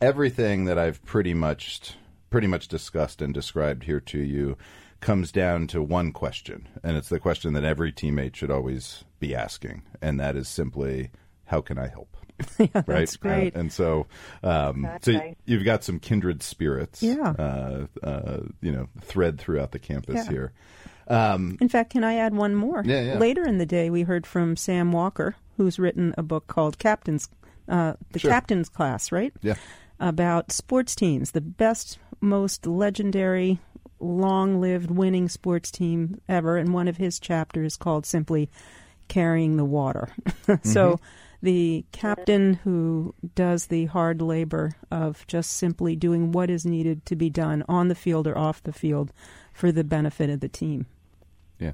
everything 0.00 0.64
that 0.66 0.78
I've 0.78 1.04
pretty 1.04 1.34
much 1.34 1.92
pretty 2.30 2.46
much 2.46 2.68
discussed 2.68 3.22
and 3.22 3.32
described 3.32 3.84
here 3.84 4.00
to 4.00 4.18
you 4.18 4.56
comes 5.00 5.30
down 5.30 5.66
to 5.68 5.82
one 5.82 6.12
question, 6.12 6.68
and 6.82 6.96
it's 6.96 7.08
the 7.08 7.20
question 7.20 7.52
that 7.52 7.64
every 7.64 7.92
teammate 7.92 8.34
should 8.34 8.50
always 8.50 9.04
be 9.20 9.34
asking, 9.34 9.82
and 10.02 10.18
that 10.20 10.36
is 10.36 10.48
simply, 10.48 11.10
"How 11.44 11.60
can 11.60 11.78
I 11.78 11.86
help?" 11.88 12.16
right? 12.58 12.72
that's 12.84 13.16
great. 13.16 13.54
And 13.54 13.72
so, 13.72 14.06
um, 14.42 14.82
so 15.02 15.10
Exactly. 15.12 15.36
you've 15.46 15.64
got 15.64 15.82
some 15.84 15.98
kindred 15.98 16.42
spirits, 16.42 17.02
Yeah. 17.02 17.30
uh, 17.38 17.86
uh, 18.02 18.40
you 18.60 18.72
know, 18.72 18.88
thread 19.00 19.38
throughout 19.38 19.72
the 19.72 19.78
campus 19.78 20.16
Yeah. 20.26 20.30
here. 20.30 20.52
Um, 21.08 21.56
In 21.62 21.68
fact, 21.70 21.90
can 21.90 22.04
I 22.04 22.16
add 22.16 22.34
one 22.34 22.54
more? 22.54 22.82
Yeah, 22.84 23.02
yeah. 23.02 23.18
Later 23.18 23.46
in 23.46 23.56
the 23.58 23.64
day, 23.64 23.88
we 23.88 24.02
heard 24.02 24.26
from 24.26 24.54
Sam 24.56 24.92
Walker, 24.92 25.34
who's 25.56 25.78
written 25.78 26.14
a 26.18 26.22
book 26.22 26.46
called 26.46 26.78
Captain's, 26.78 27.28
uh, 27.68 27.94
the 28.10 28.18
Sure. 28.18 28.30
Captain's 28.30 28.68
Class, 28.68 29.10
right? 29.12 29.32
yeah, 29.40 29.54
about 29.98 30.52
sports 30.52 30.94
teams, 30.94 31.30
the 31.30 31.40
best, 31.40 31.98
most 32.20 32.66
legendary, 32.66 33.58
long 34.00 34.60
lived 34.60 34.90
winning 34.90 35.28
sports 35.28 35.70
team 35.70 36.20
ever. 36.28 36.56
And 36.56 36.74
one 36.74 36.88
of 36.88 36.96
his 36.96 37.18
chapters 37.18 37.72
is 37.72 37.76
called 37.76 38.06
simply 38.06 38.50
Carrying 39.08 39.56
the 39.56 39.64
Water. 39.64 40.08
so 40.62 40.92
mm-hmm. 40.92 41.04
the 41.42 41.84
captain 41.92 42.54
who 42.54 43.14
does 43.34 43.66
the 43.66 43.86
hard 43.86 44.20
labor 44.20 44.72
of 44.90 45.26
just 45.26 45.52
simply 45.52 45.96
doing 45.96 46.32
what 46.32 46.50
is 46.50 46.66
needed 46.66 47.06
to 47.06 47.16
be 47.16 47.30
done 47.30 47.64
on 47.68 47.88
the 47.88 47.94
field 47.94 48.26
or 48.26 48.36
off 48.36 48.62
the 48.62 48.72
field 48.72 49.12
for 49.52 49.72
the 49.72 49.84
benefit 49.84 50.28
of 50.28 50.40
the 50.40 50.48
team. 50.48 50.86
yeah. 51.58 51.72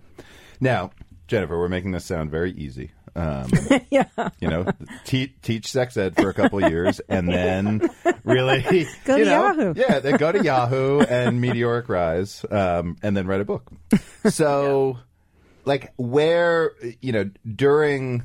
Now, 0.60 0.92
Jennifer, 1.26 1.58
we're 1.58 1.68
making 1.68 1.90
this 1.90 2.04
sound 2.04 2.30
very 2.30 2.52
easy. 2.52 2.92
Um, 3.14 3.50
yeah. 3.90 4.04
you 4.40 4.48
know, 4.48 4.66
te- 5.04 5.34
teach 5.42 5.70
sex 5.70 5.96
ed 5.96 6.16
for 6.16 6.30
a 6.30 6.34
couple 6.34 6.64
of 6.64 6.70
years, 6.70 7.00
and 7.08 7.28
then 7.28 7.90
really 8.24 8.62
Go 9.04 9.16
you 9.16 9.24
to 9.24 9.30
know, 9.30 9.46
Yahoo. 9.46 9.74
Yeah, 9.76 9.98
then 10.00 10.16
go 10.16 10.32
to 10.32 10.42
Yahoo 10.42 11.00
and 11.00 11.40
Meteoric 11.40 11.88
Rise, 11.88 12.44
um, 12.50 12.96
and 13.02 13.16
then 13.16 13.26
write 13.26 13.40
a 13.40 13.44
book. 13.44 13.70
So, 14.28 14.98
like, 15.64 15.92
where 15.96 16.72
you 17.00 17.12
know 17.12 17.30
during 17.54 18.22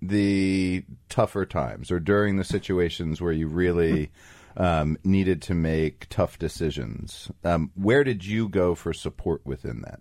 the 0.00 0.84
tougher 1.08 1.44
times 1.44 1.90
or 1.90 1.98
during 1.98 2.36
the 2.36 2.44
situations 2.44 3.20
where 3.20 3.32
you 3.32 3.48
really 3.48 4.12
um, 4.56 4.96
needed 5.02 5.42
to 5.42 5.54
make 5.54 6.06
tough 6.08 6.38
decisions, 6.38 7.30
um, 7.44 7.72
where 7.74 8.04
did 8.04 8.24
you 8.24 8.48
go 8.48 8.76
for 8.76 8.92
support 8.92 9.44
within 9.44 9.82
that? 9.82 10.00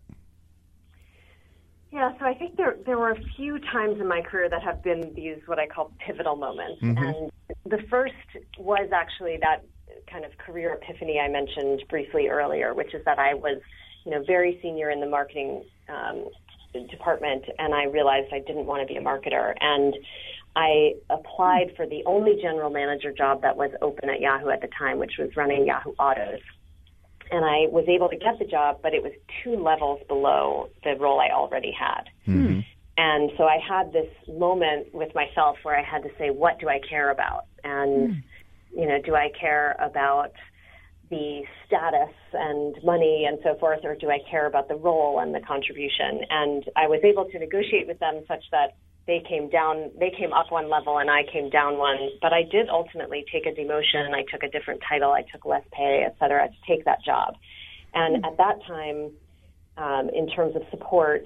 Yeah, 1.98 2.12
so 2.20 2.26
I 2.26 2.36
think 2.36 2.58
there 2.58 2.76
there 2.86 3.00
were 3.00 3.10
a 3.10 3.20
few 3.36 3.58
times 3.58 4.00
in 4.00 4.08
my 4.08 4.22
career 4.22 4.48
that 4.52 4.62
have 4.62 4.84
been 4.84 5.16
these 5.16 5.38
what 5.48 5.58
I 5.58 5.66
call 5.66 5.91
pivotal 6.06 6.36
moments, 6.36 6.78
and 6.84 7.32
the 7.66 7.80
first 7.89 8.14
was 8.60 8.89
actually 8.93 9.38
that 9.41 9.66
kind 10.06 10.24
of 10.24 10.38
career 10.38 10.78
epiphany 10.80 11.20
I 11.20 11.28
mentioned 11.28 11.84
briefly 11.89 12.28
earlier, 12.28 12.76
which 12.76 12.93
is 12.93 13.04
that 13.06 13.18
I 13.18 13.34
was, 13.34 13.60
you 14.06 14.12
know, 14.12 14.24
very 14.28 14.60
senior 14.62 14.91
in 14.91 15.00
the 15.00 15.10
marketing 15.10 15.64
um, 15.89 16.30
department, 16.88 17.45
and 17.58 17.74
I 17.74 17.86
realized 17.86 18.28
I 18.32 18.41
didn't 18.45 18.68
want 18.68 18.88
to 18.88 18.93
be 18.93 19.00
a 19.00 19.02
marketer, 19.02 19.56
and 19.60 19.95
I 20.56 20.93
applied 21.10 21.74
for 21.76 21.88
the 21.88 22.04
only 22.06 22.39
general 22.39 22.70
manager 22.70 23.12
job 23.12 23.41
that 23.41 23.58
was 23.58 23.72
open 23.82 24.08
at 24.12 24.22
Yahoo 24.22 24.50
at 24.50 24.62
the 24.62 24.70
time, 24.78 25.00
which 25.00 25.14
was 25.18 25.36
running 25.36 25.66
Yahoo 25.66 25.93
Autos 25.98 26.41
and 27.38 27.46
I 27.46 27.70
was 27.72 27.86
able 27.88 28.10
to 28.10 28.18
get 28.18 28.40
the 28.40 28.46
job, 28.46 28.80
but 28.82 28.96
it 28.96 29.04
was 29.04 29.12
two 29.44 29.62
levels 29.62 30.02
below 30.08 30.70
the 30.84 30.96
role 31.00 31.20
I 31.20 31.30
already 31.32 31.72
had. 31.72 32.10
Hmm. 32.26 32.62
And 32.98 33.30
so 33.38 33.44
I 33.44 33.60
had 33.60 33.94
this 33.94 34.10
moment 34.28 34.92
with 34.92 35.14
myself 35.14 35.58
where 35.62 35.78
I 35.78 35.84
had 35.84 36.02
to 36.02 36.10
say, 36.18 36.32
what 36.32 36.60
do 36.60 36.68
I 36.68 36.80
care 36.90 37.12
about? 37.12 37.46
And, 37.64 38.16
hmm. 38.16 38.80
you 38.80 38.88
know, 38.88 39.00
do 39.06 39.14
I 39.14 39.30
care 39.40 39.76
about 39.80 40.32
the 41.12 41.44
status 41.68 42.16
and 42.34 42.76
money 42.84 43.26
and 43.30 43.38
so 43.44 43.56
forth, 43.60 43.82
or 43.84 43.96
do 43.96 44.10
I 44.10 44.18
care 44.32 44.48
about 44.48 44.68
the 44.68 44.76
role 44.76 45.20
and 45.20 45.36
the 45.36 45.40
contribution? 45.40 46.22
And 46.32 46.66
I 46.76 46.88
was 46.88 47.02
able 47.04 47.26
to 47.26 47.38
negotiate 47.38 47.86
with 47.86 48.00
them 48.00 48.24
such 48.28 48.46
that 48.52 48.78
they 49.08 49.24
came 49.28 49.49
down, 49.49 49.89
they 49.99 50.12
came 50.12 50.34
up 50.34 50.51
one 50.51 50.70
level 50.70 50.99
and 50.99 51.10
I 51.10 51.24
came 51.32 51.49
down 51.49 51.78
one. 51.78 51.97
But 52.22 52.34
I 52.34 52.43
did 52.43 52.70
ultimately 52.70 53.26
take 53.32 53.45
a 53.45 53.51
demotion. 53.51 54.14
I 54.14 54.24
took 54.30 54.43
a 54.43 54.49
different 54.49 54.82
title. 54.88 55.12
I 55.12 55.24
took 55.32 55.45
less 55.45 55.64
pay, 55.72 56.03
et 56.05 56.16
cetera, 56.20 56.47
to 56.49 56.55
take 56.68 56.86
that 56.86 57.03
job. 57.03 57.36
And 57.93 58.26
at 58.26 58.38
that 58.38 58.60
time, 58.68 59.12
um, 59.78 60.10
in 60.10 60.28
terms 60.30 60.55
of 60.55 60.64
support, 60.72 61.26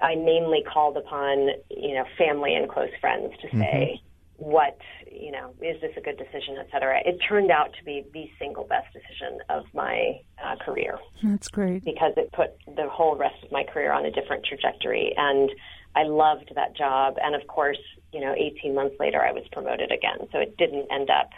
I 0.00 0.14
mainly 0.14 0.64
called 0.72 0.96
upon, 0.96 1.50
you 1.70 1.94
know, 1.94 2.04
family 2.16 2.54
and 2.54 2.68
close 2.68 2.90
friends 3.00 3.34
to 3.42 3.58
say, 3.58 4.00
what, 4.38 4.78
you 5.12 5.30
know, 5.30 5.52
is 5.60 5.78
this 5.82 5.92
a 5.98 6.00
good 6.00 6.16
decision, 6.16 6.56
et 6.58 6.68
cetera. 6.72 7.00
It 7.04 7.18
turned 7.28 7.50
out 7.50 7.74
to 7.78 7.84
be 7.84 8.06
the 8.14 8.30
single 8.38 8.64
best 8.64 8.86
decision 8.94 9.40
of 9.50 9.64
my 9.74 10.18
uh, 10.42 10.56
career 10.64 10.98
That's 11.22 11.48
great. 11.48 11.84
because 11.84 12.14
it 12.16 12.32
put 12.32 12.52
the 12.64 12.88
whole 12.88 13.16
rest 13.16 13.44
of 13.44 13.52
my 13.52 13.64
career 13.64 13.92
on 13.92 14.06
a 14.06 14.10
different 14.10 14.46
trajectory. 14.46 15.12
And 15.18 15.50
I 15.96 16.04
loved 16.04 16.52
that 16.54 16.76
job. 16.76 17.16
And 17.22 17.34
of 17.34 17.46
course, 17.46 17.78
you 18.12 18.20
know, 18.20 18.34
18 18.36 18.74
months 18.74 18.96
later, 19.00 19.22
I 19.22 19.32
was 19.32 19.44
promoted 19.52 19.90
again. 19.92 20.28
So 20.32 20.38
it 20.38 20.56
didn't 20.56 20.86
end 20.90 21.10
up, 21.10 21.30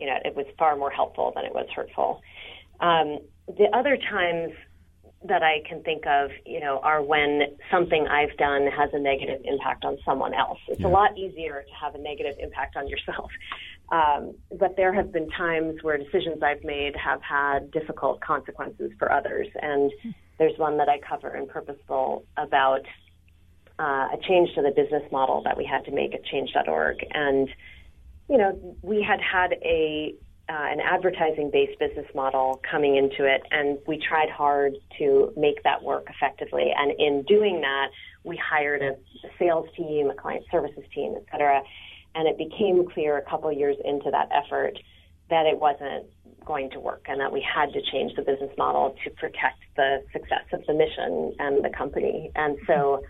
you 0.00 0.06
know, 0.06 0.16
it 0.24 0.34
was 0.34 0.46
far 0.58 0.76
more 0.76 0.90
helpful 0.90 1.32
than 1.34 1.44
it 1.44 1.54
was 1.54 1.66
hurtful. 1.74 2.22
Um, 2.80 3.18
the 3.46 3.68
other 3.72 3.96
times 3.96 4.52
that 5.24 5.42
I 5.42 5.62
can 5.68 5.82
think 5.82 6.06
of, 6.06 6.30
you 6.44 6.60
know, 6.60 6.78
are 6.82 7.02
when 7.02 7.56
something 7.70 8.06
I've 8.06 8.36
done 8.36 8.66
has 8.66 8.90
a 8.92 8.98
negative 8.98 9.40
impact 9.44 9.84
on 9.84 9.98
someone 10.04 10.34
else. 10.34 10.58
It's 10.68 10.84
a 10.84 10.88
lot 10.88 11.16
easier 11.16 11.64
to 11.66 11.74
have 11.74 11.94
a 11.94 11.98
negative 11.98 12.36
impact 12.38 12.76
on 12.76 12.88
yourself. 12.88 13.30
Um, 13.92 14.34
but 14.58 14.74
there 14.76 14.92
have 14.92 15.12
been 15.12 15.30
times 15.30 15.76
where 15.82 15.96
decisions 15.96 16.42
I've 16.42 16.64
made 16.64 16.96
have 16.96 17.22
had 17.22 17.70
difficult 17.70 18.20
consequences 18.20 18.90
for 18.98 19.12
others. 19.12 19.46
And 19.62 19.92
there's 20.38 20.58
one 20.58 20.78
that 20.78 20.88
I 20.88 20.98
cover 20.98 21.36
in 21.36 21.46
Purposeful 21.46 22.24
about 22.36 22.80
uh, 23.78 24.08
a 24.12 24.18
change 24.26 24.54
to 24.54 24.62
the 24.62 24.70
business 24.70 25.02
model 25.12 25.42
that 25.44 25.56
we 25.56 25.64
had 25.64 25.84
to 25.84 25.90
make 25.90 26.14
at 26.14 26.24
change.org. 26.24 27.04
And, 27.12 27.48
you 28.28 28.38
know, 28.38 28.76
we 28.82 29.02
had 29.02 29.20
had 29.20 29.52
a 29.62 30.14
uh, 30.48 30.52
an 30.52 30.78
advertising-based 30.80 31.76
business 31.80 32.06
model 32.14 32.62
coming 32.70 32.94
into 32.94 33.24
it, 33.24 33.42
and 33.50 33.78
we 33.88 33.98
tried 33.98 34.30
hard 34.30 34.76
to 34.96 35.32
make 35.36 35.60
that 35.64 35.82
work 35.82 36.06
effectively. 36.08 36.70
And 36.76 36.92
in 37.00 37.24
doing 37.24 37.62
that, 37.62 37.88
we 38.22 38.36
hired 38.36 38.80
a, 38.80 38.92
a 38.92 39.30
sales 39.40 39.66
team, 39.76 40.08
a 40.08 40.14
client 40.14 40.44
services 40.50 40.84
team, 40.94 41.14
et 41.16 41.24
cetera. 41.32 41.62
And 42.14 42.28
it 42.28 42.38
became 42.38 42.88
clear 42.88 43.18
a 43.18 43.22
couple 43.22 43.50
years 43.52 43.76
into 43.84 44.08
that 44.12 44.28
effort 44.32 44.78
that 45.30 45.46
it 45.46 45.58
wasn't 45.58 46.06
going 46.44 46.70
to 46.70 46.78
work 46.78 47.06
and 47.08 47.20
that 47.20 47.32
we 47.32 47.42
had 47.42 47.72
to 47.72 47.82
change 47.90 48.14
the 48.14 48.22
business 48.22 48.50
model 48.56 48.94
to 49.02 49.10
protect 49.10 49.58
the 49.74 50.04
success 50.12 50.44
of 50.52 50.64
the 50.66 50.74
mission 50.74 51.34
and 51.40 51.64
the 51.64 51.70
company. 51.76 52.30
And 52.36 52.56
so 52.68 53.02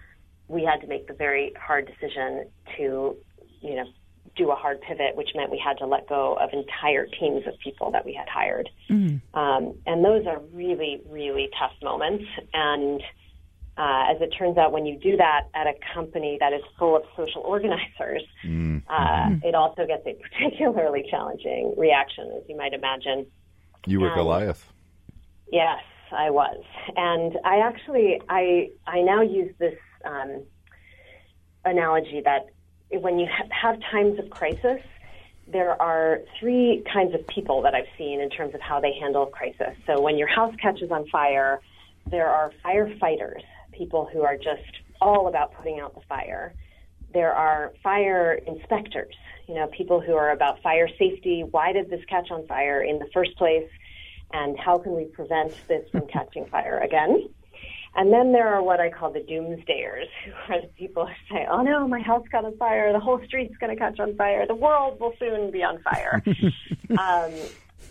we 0.48 0.64
had 0.64 0.80
to 0.80 0.86
make 0.86 1.06
the 1.08 1.14
very 1.14 1.52
hard 1.58 1.86
decision 1.86 2.46
to, 2.76 3.16
you 3.60 3.74
know, 3.74 3.84
do 4.36 4.50
a 4.50 4.54
hard 4.54 4.80
pivot, 4.82 5.16
which 5.16 5.30
meant 5.34 5.50
we 5.50 5.58
had 5.58 5.78
to 5.78 5.86
let 5.86 6.08
go 6.08 6.34
of 6.34 6.50
entire 6.52 7.06
teams 7.06 7.46
of 7.46 7.54
people 7.62 7.90
that 7.90 8.04
we 8.04 8.12
had 8.14 8.28
hired. 8.28 8.68
Mm-hmm. 8.90 9.38
Um, 9.38 9.74
and 9.86 10.04
those 10.04 10.26
are 10.26 10.40
really, 10.52 11.00
really 11.08 11.48
tough 11.58 11.72
moments. 11.82 12.24
And 12.52 13.00
uh, 13.78 14.04
as 14.10 14.20
it 14.20 14.34
turns 14.38 14.56
out, 14.58 14.72
when 14.72 14.86
you 14.86 14.98
do 14.98 15.16
that 15.16 15.48
at 15.54 15.66
a 15.66 15.74
company 15.94 16.36
that 16.40 16.52
is 16.52 16.62
full 16.78 16.96
of 16.96 17.02
social 17.16 17.42
organizers, 17.42 18.22
mm-hmm. 18.44 18.78
uh, 18.88 19.30
it 19.42 19.54
also 19.54 19.86
gets 19.86 20.06
a 20.06 20.14
particularly 20.40 21.04
challenging 21.10 21.74
reaction, 21.76 22.30
as 22.36 22.42
you 22.48 22.56
might 22.56 22.72
imagine. 22.72 23.26
You 23.86 24.00
were 24.00 24.08
and, 24.08 24.16
Goliath. 24.16 24.72
Yes, 25.50 25.82
I 26.12 26.30
was, 26.30 26.62
and 26.96 27.36
I 27.44 27.58
actually 27.58 28.20
I 28.28 28.70
I 28.86 29.02
now 29.02 29.22
use 29.22 29.52
this 29.58 29.74
um, 30.06 30.44
analogy 31.64 32.22
that 32.24 32.46
when 32.90 33.18
you 33.18 33.26
have 33.50 33.78
times 33.90 34.18
of 34.18 34.30
crisis, 34.30 34.80
there 35.48 35.80
are 35.80 36.20
three 36.40 36.82
kinds 36.92 37.14
of 37.14 37.26
people 37.26 37.62
that 37.62 37.74
I've 37.74 37.88
seen 37.96 38.20
in 38.20 38.30
terms 38.30 38.54
of 38.54 38.60
how 38.60 38.80
they 38.80 38.92
handle 39.00 39.26
crisis. 39.26 39.74
So 39.86 40.00
when 40.00 40.18
your 40.18 40.28
house 40.28 40.54
catches 40.60 40.90
on 40.90 41.06
fire, 41.08 41.60
there 42.10 42.28
are 42.28 42.52
firefighters, 42.64 43.42
people 43.72 44.08
who 44.12 44.22
are 44.22 44.36
just 44.36 44.80
all 45.00 45.28
about 45.28 45.54
putting 45.54 45.80
out 45.80 45.94
the 45.94 46.00
fire. 46.08 46.54
There 47.12 47.32
are 47.32 47.72
fire 47.82 48.34
inspectors, 48.46 49.14
you 49.48 49.54
know, 49.54 49.68
people 49.68 50.00
who 50.00 50.14
are 50.14 50.30
about 50.30 50.60
fire 50.62 50.88
safety. 50.98 51.44
Why 51.48 51.72
did 51.72 51.90
this 51.90 52.04
catch 52.08 52.30
on 52.30 52.46
fire 52.46 52.82
in 52.82 52.98
the 52.98 53.06
first 53.12 53.36
place? 53.36 53.68
And 54.32 54.58
how 54.58 54.78
can 54.78 54.94
we 54.94 55.04
prevent 55.04 55.54
this 55.68 55.88
from 55.90 56.06
catching 56.12 56.46
fire 56.46 56.80
again? 56.80 57.28
And 57.96 58.12
then 58.12 58.32
there 58.32 58.48
are 58.54 58.62
what 58.62 58.78
I 58.78 58.90
call 58.90 59.10
the 59.10 59.20
doomsdayers, 59.20 60.06
who 60.24 60.52
are 60.52 60.60
the 60.60 60.68
people 60.78 61.06
who 61.06 61.34
say, 61.34 61.46
oh 61.50 61.62
no, 61.62 61.88
my 61.88 62.00
house 62.00 62.24
caught 62.30 62.44
on 62.44 62.56
fire, 62.58 62.92
the 62.92 63.00
whole 63.00 63.20
street's 63.24 63.56
going 63.56 63.74
to 63.74 63.78
catch 63.78 63.98
on 63.98 64.14
fire, 64.16 64.46
the 64.46 64.54
world 64.54 65.00
will 65.00 65.14
soon 65.18 65.50
be 65.50 65.62
on 65.62 65.82
fire. 65.82 66.22
um, 66.98 67.32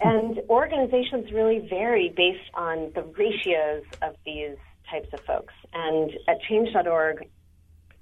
and 0.01 0.41
organizations 0.49 1.32
really 1.32 1.68
vary 1.70 2.14
based 2.16 2.49
on 2.53 2.91
the 2.93 3.01
ratios 3.18 3.84
of 4.01 4.16
these 4.26 4.58
types 4.89 5.08
of 5.14 5.22
folks. 5.22 5.53
And 5.74 6.12
at 6.28 6.41
change.org, 6.41 7.28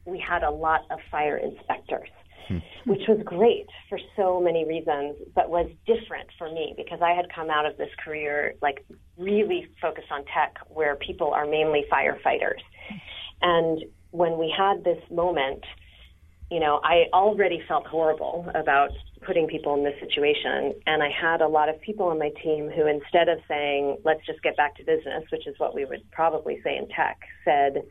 we 0.05 0.19
had 0.19 0.43
a 0.43 0.51
lot 0.51 0.81
of 0.91 0.99
fire 1.09 1.37
inspectors. 1.37 2.09
Which 2.85 3.01
was 3.07 3.19
great 3.23 3.67
for 3.89 3.99
so 4.15 4.41
many 4.41 4.65
reasons, 4.65 5.15
but 5.35 5.49
was 5.49 5.69
different 5.85 6.29
for 6.37 6.51
me 6.51 6.73
because 6.75 6.99
I 7.01 7.11
had 7.11 7.25
come 7.33 7.49
out 7.49 7.65
of 7.65 7.77
this 7.77 7.89
career 8.03 8.55
like 8.61 8.85
really 9.17 9.67
focused 9.81 10.11
on 10.11 10.25
tech 10.25 10.55
where 10.69 10.95
people 10.95 11.31
are 11.31 11.45
mainly 11.45 11.85
firefighters. 11.91 12.61
And 13.41 13.83
when 14.11 14.37
we 14.37 14.53
had 14.55 14.83
this 14.83 15.01
moment, 15.11 15.63
you 16.51 16.59
know, 16.59 16.79
I 16.83 17.05
already 17.13 17.61
felt 17.67 17.87
horrible 17.87 18.45
about 18.53 18.91
putting 19.25 19.47
people 19.47 19.73
in 19.75 19.83
this 19.83 19.95
situation. 19.99 20.73
And 20.85 21.01
I 21.01 21.09
had 21.09 21.41
a 21.41 21.47
lot 21.47 21.69
of 21.69 21.79
people 21.81 22.07
on 22.07 22.19
my 22.19 22.29
team 22.43 22.69
who, 22.69 22.87
instead 22.87 23.29
of 23.29 23.39
saying, 23.47 23.97
let's 24.03 24.25
just 24.25 24.41
get 24.43 24.55
back 24.57 24.75
to 24.75 24.83
business, 24.83 25.23
which 25.31 25.47
is 25.47 25.55
what 25.57 25.73
we 25.73 25.85
would 25.85 26.03
probably 26.11 26.59
say 26.63 26.77
in 26.77 26.87
tech, 26.89 27.19
said, 27.45 27.83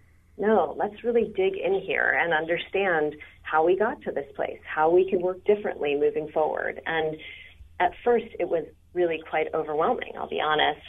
no, 0.43 0.75
let's 0.77 1.05
really 1.05 1.33
dig 1.37 1.57
in 1.57 1.81
here 1.87 2.19
and 2.21 2.35
understand 2.35 3.15
how 3.43 3.65
we 3.65 3.79
got 3.79 4.03
to 4.03 4.11
this 4.11 4.27
place, 4.35 4.59
how 4.67 4.91
we 4.91 5.09
can 5.09 5.23
work 5.23 5.43
differently 5.45 5.95
moving 5.95 6.29
forward. 6.33 6.81
And 6.85 7.17
at 7.79 7.93
first, 8.05 8.27
it 8.41 8.49
was 8.49 8.65
really 8.93 9.23
quite 9.31 9.55
overwhelming, 9.55 10.15
I'll 10.19 10.29
be 10.29 10.41
honest. 10.41 10.83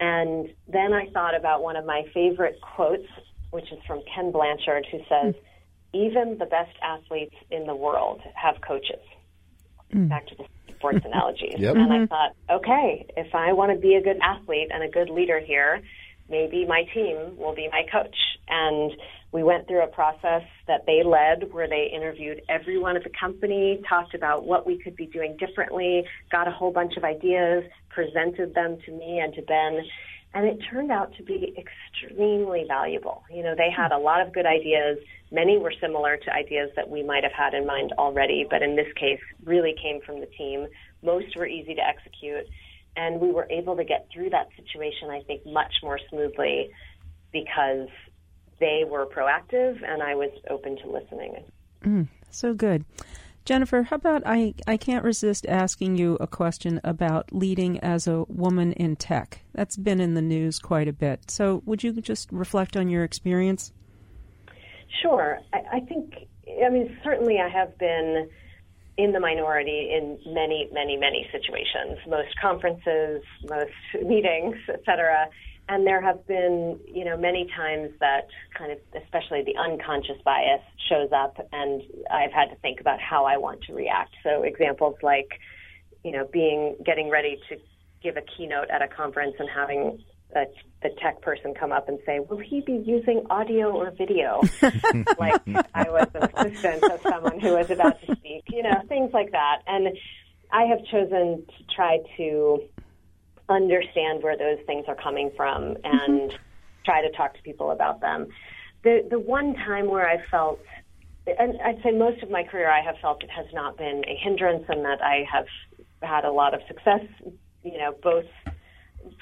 And 0.00 0.48
then 0.66 0.94
I 0.94 1.10
thought 1.12 1.36
about 1.36 1.62
one 1.62 1.76
of 1.76 1.84
my 1.84 2.04
favorite 2.14 2.58
quotes, 2.62 3.06
which 3.50 3.70
is 3.70 3.78
from 3.86 4.00
Ken 4.14 4.32
Blanchard, 4.32 4.86
who 4.90 5.00
says, 5.10 5.34
Even 5.92 6.38
the 6.38 6.46
best 6.46 6.74
athletes 6.82 7.34
in 7.50 7.66
the 7.66 7.76
world 7.76 8.22
have 8.34 8.62
coaches. 8.66 9.04
Mm. 9.94 10.08
Back 10.08 10.26
to 10.28 10.36
the 10.36 10.44
sports 10.74 11.00
analogy. 11.04 11.54
Yep. 11.58 11.76
And 11.76 11.92
I 11.92 11.96
mm-hmm. 11.96 12.04
thought, 12.06 12.32
okay, 12.50 13.06
if 13.14 13.34
I 13.34 13.52
want 13.52 13.72
to 13.72 13.78
be 13.78 13.94
a 13.94 14.02
good 14.02 14.18
athlete 14.22 14.68
and 14.72 14.82
a 14.82 14.88
good 14.88 15.10
leader 15.10 15.38
here, 15.38 15.82
maybe 16.30 16.64
my 16.64 16.84
team 16.94 17.36
will 17.36 17.54
be 17.54 17.68
my 17.70 17.82
coach. 17.92 18.16
And 18.48 18.92
we 19.32 19.42
went 19.42 19.66
through 19.66 19.82
a 19.82 19.88
process 19.88 20.42
that 20.66 20.86
they 20.86 21.02
led 21.02 21.52
where 21.52 21.68
they 21.68 21.90
interviewed 21.92 22.42
everyone 22.48 22.96
at 22.96 23.04
the 23.04 23.10
company, 23.18 23.82
talked 23.88 24.14
about 24.14 24.46
what 24.46 24.66
we 24.66 24.78
could 24.78 24.96
be 24.96 25.06
doing 25.06 25.36
differently, 25.36 26.04
got 26.30 26.46
a 26.48 26.52
whole 26.52 26.72
bunch 26.72 26.96
of 26.96 27.04
ideas, 27.04 27.64
presented 27.88 28.54
them 28.54 28.78
to 28.86 28.92
me 28.92 29.18
and 29.18 29.34
to 29.34 29.42
Ben. 29.42 29.80
And 30.34 30.46
it 30.46 30.58
turned 30.70 30.92
out 30.92 31.14
to 31.16 31.22
be 31.22 31.56
extremely 31.58 32.64
valuable. 32.68 33.24
You 33.32 33.42
know, 33.42 33.54
they 33.56 33.70
had 33.70 33.90
a 33.90 33.98
lot 33.98 34.20
of 34.20 34.32
good 34.32 34.46
ideas. 34.46 34.98
Many 35.32 35.58
were 35.58 35.72
similar 35.80 36.16
to 36.16 36.32
ideas 36.32 36.70
that 36.76 36.88
we 36.88 37.02
might 37.02 37.24
have 37.24 37.32
had 37.32 37.54
in 37.54 37.66
mind 37.66 37.92
already, 37.98 38.46
but 38.48 38.62
in 38.62 38.76
this 38.76 38.92
case, 38.94 39.20
really 39.44 39.74
came 39.80 40.00
from 40.02 40.20
the 40.20 40.26
team. 40.26 40.66
Most 41.02 41.36
were 41.36 41.46
easy 41.46 41.74
to 41.74 41.82
execute 41.82 42.46
and 42.96 43.20
we 43.20 43.30
were 43.30 43.46
able 43.50 43.76
to 43.76 43.84
get 43.84 44.08
through 44.12 44.30
that 44.30 44.48
situation, 44.56 45.10
I 45.10 45.20
think, 45.26 45.44
much 45.46 45.74
more 45.82 46.00
smoothly 46.08 46.70
because 47.32 47.88
they 48.58 48.84
were 48.88 49.06
proactive 49.06 49.82
and 49.86 50.02
I 50.02 50.14
was 50.14 50.30
open 50.50 50.76
to 50.78 50.90
listening. 50.90 51.44
Mm, 51.84 52.08
so 52.30 52.54
good. 52.54 52.84
Jennifer, 53.44 53.84
how 53.84 53.94
about 53.96 54.22
I, 54.26 54.54
I 54.66 54.76
can't 54.76 55.04
resist 55.04 55.46
asking 55.46 55.96
you 55.96 56.16
a 56.20 56.26
question 56.26 56.80
about 56.82 57.32
leading 57.32 57.78
as 57.78 58.08
a 58.08 58.24
woman 58.24 58.72
in 58.72 58.96
tech. 58.96 59.42
That's 59.54 59.76
been 59.76 60.00
in 60.00 60.14
the 60.14 60.22
news 60.22 60.58
quite 60.58 60.88
a 60.88 60.92
bit. 60.92 61.30
So, 61.30 61.62
would 61.64 61.84
you 61.84 61.92
just 61.92 62.28
reflect 62.32 62.76
on 62.76 62.88
your 62.88 63.04
experience? 63.04 63.72
Sure. 65.00 65.38
I, 65.52 65.62
I 65.74 65.80
think, 65.80 66.26
I 66.64 66.70
mean, 66.70 66.98
certainly 67.04 67.38
I 67.38 67.48
have 67.48 67.78
been 67.78 68.28
in 68.98 69.12
the 69.12 69.20
minority 69.20 69.92
in 69.94 70.18
many, 70.26 70.68
many, 70.72 70.96
many 70.96 71.28
situations, 71.30 71.98
most 72.08 72.34
conferences, 72.40 73.22
most 73.44 73.70
meetings, 74.02 74.56
et 74.68 74.80
cetera. 74.84 75.28
And 75.68 75.86
there 75.86 76.00
have 76.00 76.26
been, 76.26 76.78
you 76.86 77.04
know, 77.04 77.16
many 77.16 77.48
times 77.56 77.90
that 78.00 78.28
kind 78.56 78.70
of, 78.70 78.78
especially 79.02 79.42
the 79.42 79.56
unconscious 79.56 80.16
bias 80.24 80.62
shows 80.88 81.10
up, 81.12 81.36
and 81.52 81.82
I've 82.10 82.32
had 82.32 82.50
to 82.50 82.56
think 82.56 82.80
about 82.80 83.00
how 83.00 83.24
I 83.24 83.36
want 83.36 83.62
to 83.64 83.74
react. 83.74 84.14
So 84.22 84.42
examples 84.42 84.94
like, 85.02 85.28
you 86.04 86.12
know, 86.12 86.28
being 86.32 86.76
getting 86.84 87.10
ready 87.10 87.40
to 87.48 87.56
give 88.02 88.16
a 88.16 88.22
keynote 88.36 88.70
at 88.70 88.80
a 88.80 88.88
conference 88.88 89.34
and 89.40 89.48
having 89.52 89.98
a, 90.36 90.44
the 90.82 90.90
tech 91.02 91.20
person 91.22 91.54
come 91.54 91.72
up 91.72 91.88
and 91.88 91.98
say, 92.06 92.20
"Will 92.20 92.38
he 92.38 92.60
be 92.60 92.82
using 92.84 93.26
audio 93.30 93.70
or 93.70 93.90
video?" 93.90 94.42
like 95.18 95.40
I 95.74 95.90
was 95.90 96.08
an 96.14 96.28
assistant 96.34 96.84
of 96.84 97.00
someone 97.02 97.40
who 97.40 97.54
was 97.54 97.70
about 97.70 98.00
to 98.02 98.14
speak, 98.16 98.44
you 98.48 98.62
know, 98.62 98.82
things 98.88 99.12
like 99.12 99.32
that. 99.32 99.62
And 99.66 99.96
I 100.52 100.64
have 100.64 100.84
chosen 100.84 101.44
to 101.46 101.74
try 101.74 101.98
to 102.16 102.60
understand 103.48 104.22
where 104.22 104.36
those 104.36 104.58
things 104.66 104.84
are 104.88 104.96
coming 104.96 105.30
from 105.36 105.76
and 105.84 106.30
mm-hmm. 106.30 106.36
try 106.84 107.02
to 107.02 107.10
talk 107.16 107.34
to 107.34 107.42
people 107.42 107.70
about 107.70 108.00
them. 108.00 108.28
The 108.82 109.06
the 109.08 109.18
one 109.18 109.54
time 109.54 109.88
where 109.88 110.08
I 110.08 110.18
felt 110.30 110.60
and 111.26 111.60
I'd 111.64 111.82
say 111.82 111.90
most 111.90 112.22
of 112.22 112.30
my 112.30 112.44
career 112.44 112.70
I 112.70 112.82
have 112.82 112.96
felt 113.00 113.22
it 113.22 113.30
has 113.30 113.46
not 113.52 113.76
been 113.76 114.02
a 114.06 114.16
hindrance 114.22 114.64
and 114.68 114.84
that 114.84 115.02
I 115.02 115.24
have 115.30 115.46
had 116.02 116.24
a 116.24 116.30
lot 116.30 116.54
of 116.54 116.60
success, 116.68 117.04
you 117.64 117.78
know, 117.78 117.94
both 118.02 118.26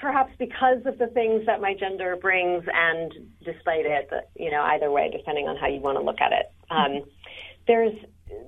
perhaps 0.00 0.32
because 0.38 0.78
of 0.86 0.98
the 0.98 1.06
things 1.08 1.44
that 1.46 1.60
my 1.60 1.74
gender 1.74 2.16
brings 2.16 2.64
and 2.72 3.12
despite 3.44 3.86
it, 3.86 4.10
you 4.34 4.50
know, 4.50 4.62
either 4.62 4.90
way, 4.90 5.10
depending 5.10 5.46
on 5.46 5.56
how 5.56 5.66
you 5.66 5.80
want 5.80 5.98
to 5.98 6.02
look 6.02 6.20
at 6.20 6.32
it. 6.32 6.46
Um, 6.70 7.02
there's 7.66 7.94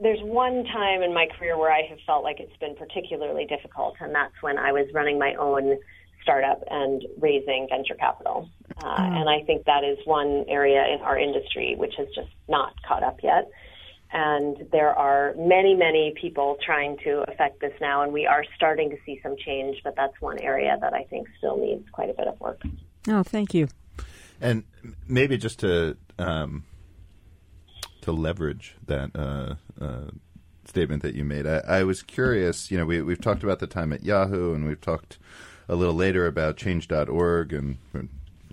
there's 0.01 0.21
one 0.23 0.65
time 0.65 1.03
in 1.03 1.13
my 1.13 1.27
career 1.39 1.59
where 1.59 1.73
I 1.73 1.83
have 1.89 1.99
felt 2.07 2.25
like 2.25 2.41
it's 2.41 2.57
been 2.59 2.75
particularly 2.77 3.47
difficult, 3.47 3.97
and 4.01 4.15
that's 4.15 4.35
when 4.41 4.59
I 4.59 4.73
was 4.73 4.87
running 4.93 5.19
my 5.19 5.35
own 5.35 5.79
startup 6.23 6.63
and 6.69 7.05
raising 7.21 7.69
venture 7.71 7.95
capital. 7.95 8.49
Uh, 8.79 8.99
mm. 8.99 9.21
And 9.21 9.29
I 9.29 9.45
think 9.47 9.65
that 9.67 9.85
is 9.85 9.99
one 10.05 10.45
area 10.49 10.85
in 10.93 11.01
our 11.01 11.19
industry 11.19 11.77
which 11.79 11.95
has 11.99 12.09
just 12.15 12.31
not 12.49 12.75
caught 12.83 13.05
up 13.05 13.21
yet. 13.23 13.49
And 14.13 14.69
there 14.73 14.95
are 14.95 15.35
many, 15.37 15.75
many 15.75 16.15
people 16.21 16.57
trying 16.65 16.97
to 17.05 17.25
affect 17.29 17.61
this 17.61 17.73
now, 17.81 18.03
and 18.03 18.13
we 18.13 18.27
are 18.27 18.45
starting 18.55 18.91
to 18.91 18.97
see 19.05 19.21
some 19.23 19.37
change, 19.37 19.79
but 19.85 19.95
that's 19.97 20.21
one 20.21 20.39
area 20.39 20.77
that 20.81 20.95
I 20.95 21.05
think 21.05 21.29
still 21.39 21.57
needs 21.59 21.89
quite 21.91 22.11
a 22.11 22.15
bit 22.15 22.27
of 22.27 22.39
work. 22.41 22.63
Oh, 23.09 23.23
thank 23.23 23.53
you. 23.53 23.69
And 24.41 24.65
maybe 25.09 25.37
just 25.39 25.61
to 25.61 25.97
um, 26.19 26.65
to 28.07 28.13
leverage 28.13 28.77
that 28.87 29.11
uh, 29.15 29.55
uh, 29.81 30.11
statement 30.65 31.03
that 31.03 31.15
you 31.15 31.25
made, 31.25 31.47
I, 31.47 31.59
I, 31.59 31.83
was 31.85 32.03
curious. 32.03 32.71
You 32.71 32.79
know, 32.79 32.87
we, 32.87 33.03
we've 33.03 33.21
talked 33.21 33.43
about 33.43 33.59
the 33.59 33.67
time 33.67 33.93
at 33.93 34.05
Yahoo, 34.05 34.55
and 34.55 34.67
we've 34.67 34.81
talked 34.81 35.19
a 35.69 35.77
little 35.77 35.95
later 35.95 36.27
about 36.27 36.57
Change.org 36.57 37.53
and 37.53 37.79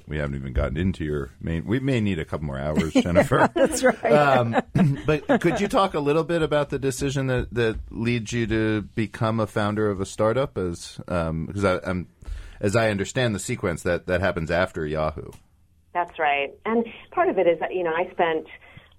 we 0.07 0.17
haven't 0.17 0.35
even 0.35 0.53
gotten 0.53 0.77
into 0.77 1.05
your 1.05 1.29
main. 1.41 1.65
We 1.65 1.79
may 1.79 2.01
need 2.01 2.19
a 2.19 2.25
couple 2.25 2.45
more 2.45 2.59
hours, 2.59 2.93
Jennifer. 2.93 3.49
That's 3.55 3.83
right. 3.83 4.05
Um, 4.05 4.55
but 5.05 5.41
could 5.41 5.61
you 5.61 5.67
talk 5.67 5.93
a 5.93 5.99
little 5.99 6.23
bit 6.23 6.41
about 6.41 6.69
the 6.69 6.79
decision 6.79 7.27
that, 7.27 7.53
that 7.53 7.79
leads 7.89 8.33
you 8.33 8.47
to 8.47 8.81
become 8.81 9.39
a 9.39 9.47
founder 9.47 9.89
of 9.89 10.01
a 10.01 10.05
startup? 10.05 10.57
As 10.57 10.99
because 11.05 11.63
I, 11.63 11.79
I'm, 11.83 12.07
as 12.59 12.75
I 12.75 12.89
understand 12.89 13.33
the 13.33 13.39
sequence 13.39 13.83
that 13.83 14.07
that 14.07 14.21
happens 14.21 14.51
after 14.51 14.85
Yahoo. 14.85 15.31
That's 15.93 16.17
right, 16.17 16.51
and 16.65 16.85
part 17.11 17.29
of 17.29 17.37
it 17.37 17.47
is 17.47 17.59
that 17.59 17.73
you 17.73 17.83
know 17.83 17.93
I 17.93 18.09
spent 18.11 18.47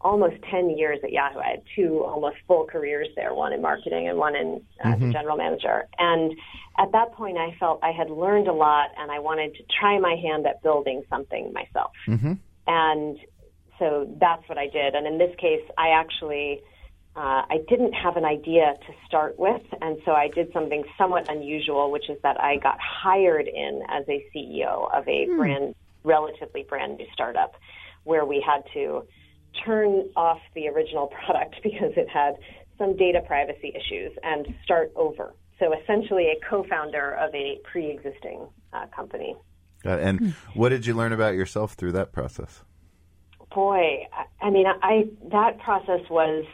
almost 0.04 0.36
10 0.50 0.70
years 0.76 0.98
at 1.02 1.10
Yahoo. 1.10 1.38
I 1.38 1.48
had 1.52 1.62
two 1.74 2.04
almost 2.04 2.36
full 2.46 2.66
careers 2.66 3.08
there, 3.16 3.34
one 3.34 3.54
in 3.54 3.62
marketing 3.62 4.06
and 4.08 4.18
one 4.18 4.36
in 4.36 4.62
uh, 4.84 4.88
as 4.90 5.02
a 5.02 5.10
general 5.10 5.36
manager. 5.36 5.88
And 5.98 6.32
at 6.78 6.92
that 6.92 7.12
point, 7.12 7.38
I 7.38 7.56
felt 7.58 7.80
I 7.82 7.90
had 7.90 8.10
learned 8.10 8.46
a 8.46 8.52
lot 8.52 8.90
and 8.98 9.10
I 9.10 9.18
wanted 9.18 9.54
to 9.54 9.62
try 9.80 9.98
my 9.98 10.14
hand 10.22 10.46
at 10.46 10.62
building 10.62 11.02
something 11.08 11.52
myself. 11.54 11.92
And 12.66 13.18
so 13.78 14.14
that's 14.20 14.46
what 14.48 14.58
I 14.58 14.68
did. 14.68 14.94
And 14.94 15.06
in 15.06 15.18
this 15.18 15.34
case, 15.40 15.64
I 15.78 15.88
actually. 15.88 16.60
Uh, 17.16 17.46
I 17.48 17.58
didn't 17.68 17.92
have 17.92 18.16
an 18.16 18.24
idea 18.24 18.74
to 18.88 18.92
start 19.06 19.38
with, 19.38 19.62
and 19.80 19.98
so 20.04 20.10
I 20.10 20.26
did 20.34 20.52
something 20.52 20.82
somewhat 20.98 21.30
unusual, 21.30 21.92
which 21.92 22.10
is 22.10 22.18
that 22.24 22.40
I 22.40 22.56
got 22.56 22.76
hired 22.80 23.46
in 23.46 23.84
as 23.88 24.04
a 24.08 24.26
CEO 24.34 24.92
of 24.92 25.06
a 25.06 25.26
brand, 25.36 25.76
relatively 26.02 26.64
brand 26.64 26.96
new 26.96 27.06
startup, 27.12 27.54
where 28.02 28.24
we 28.24 28.44
had 28.44 28.64
to 28.72 29.06
turn 29.64 30.08
off 30.16 30.40
the 30.54 30.68
original 30.68 31.06
product 31.24 31.56
because 31.62 31.92
it 31.96 32.08
had 32.08 32.34
some 32.78 32.96
data 32.96 33.20
privacy 33.26 33.72
issues 33.74 34.12
and 34.22 34.46
start 34.64 34.92
over. 34.96 35.34
So 35.60 35.72
essentially, 35.72 36.26
a 36.30 36.48
co-founder 36.48 37.12
of 37.12 37.32
a 37.34 37.60
pre-existing 37.70 38.48
uh, 38.72 38.86
company. 38.94 39.36
Uh, 39.86 39.90
and 39.90 40.32
what 40.54 40.70
did 40.70 40.86
you 40.86 40.94
learn 40.94 41.12
about 41.12 41.34
yourself 41.34 41.74
through 41.74 41.92
that 41.92 42.12
process? 42.12 42.64
Boy, 43.54 44.08
I, 44.12 44.46
I 44.46 44.50
mean, 44.50 44.66
I 44.66 45.04
that 45.30 45.60
process 45.60 46.00
was 46.10 46.44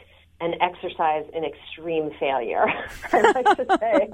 an 0.40 0.54
exercise 0.60 1.24
in 1.34 1.44
extreme 1.44 2.10
failure. 2.18 2.66
I 3.12 3.32
like 3.32 3.56
to 3.56 3.78
say 3.78 4.08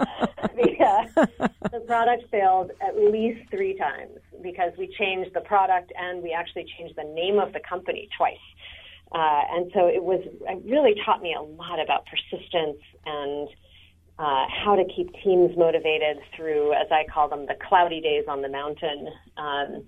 the, 0.55 0.85
uh, 0.85 1.69
the 1.71 1.81
product 1.81 2.25
failed 2.31 2.73
at 2.81 2.97
least 2.97 3.49
three 3.51 3.77
times 3.77 4.19
because 4.43 4.73
we 4.77 4.93
changed 4.99 5.31
the 5.35 5.41
product 5.41 5.93
and 5.97 6.23
we 6.23 6.33
actually 6.33 6.67
changed 6.79 6.97
the 6.97 7.05
name 7.05 7.39
of 7.39 7.53
the 7.53 7.61
company 7.61 8.09
twice. 8.17 8.37
Uh, 9.13 9.43
and 9.53 9.71
so 9.73 9.87
it 9.87 10.03
was, 10.03 10.21
it 10.25 10.63
really 10.71 10.95
taught 11.05 11.23
me 11.23 11.35
a 11.39 11.43
lot 11.43 11.81
about 11.81 12.05
persistence 12.07 12.81
and 13.05 13.49
uh, 14.19 14.47
how 14.65 14.75
to 14.75 14.85
keep 14.95 15.13
teams 15.23 15.57
motivated 15.57 16.19
through, 16.35 16.73
as 16.73 16.87
I 16.91 17.05
call 17.13 17.29
them, 17.29 17.47
the 17.47 17.55
cloudy 17.69 18.01
days 18.01 18.25
on 18.29 18.43
the 18.43 18.49
mountain. 18.49 19.09
Um, 19.37 19.85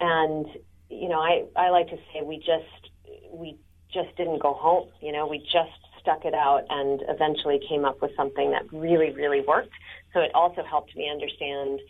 and, 0.00 0.46
you 0.88 1.08
know, 1.08 1.20
I, 1.20 1.44
I 1.56 1.70
like 1.70 1.88
to 1.88 1.96
say 2.12 2.22
we 2.22 2.38
just, 2.38 2.90
we 3.32 3.56
just 3.92 4.16
didn't 4.16 4.40
go 4.40 4.54
home. 4.54 4.88
You 5.00 5.12
know, 5.12 5.26
we 5.26 5.38
just 5.38 5.78
stuck 6.00 6.24
it 6.24 6.34
out 6.34 6.64
and 6.70 7.02
eventually 7.08 7.60
came 7.68 7.84
up 7.84 8.00
with 8.00 8.10
something 8.16 8.50
that 8.50 8.62
really, 8.72 9.12
really 9.12 9.42
worked. 9.46 9.74
So 10.12 10.20
it 10.20 10.30
also 10.34 10.64
helped 10.64 10.96
me 10.96 11.08
understand 11.10 11.80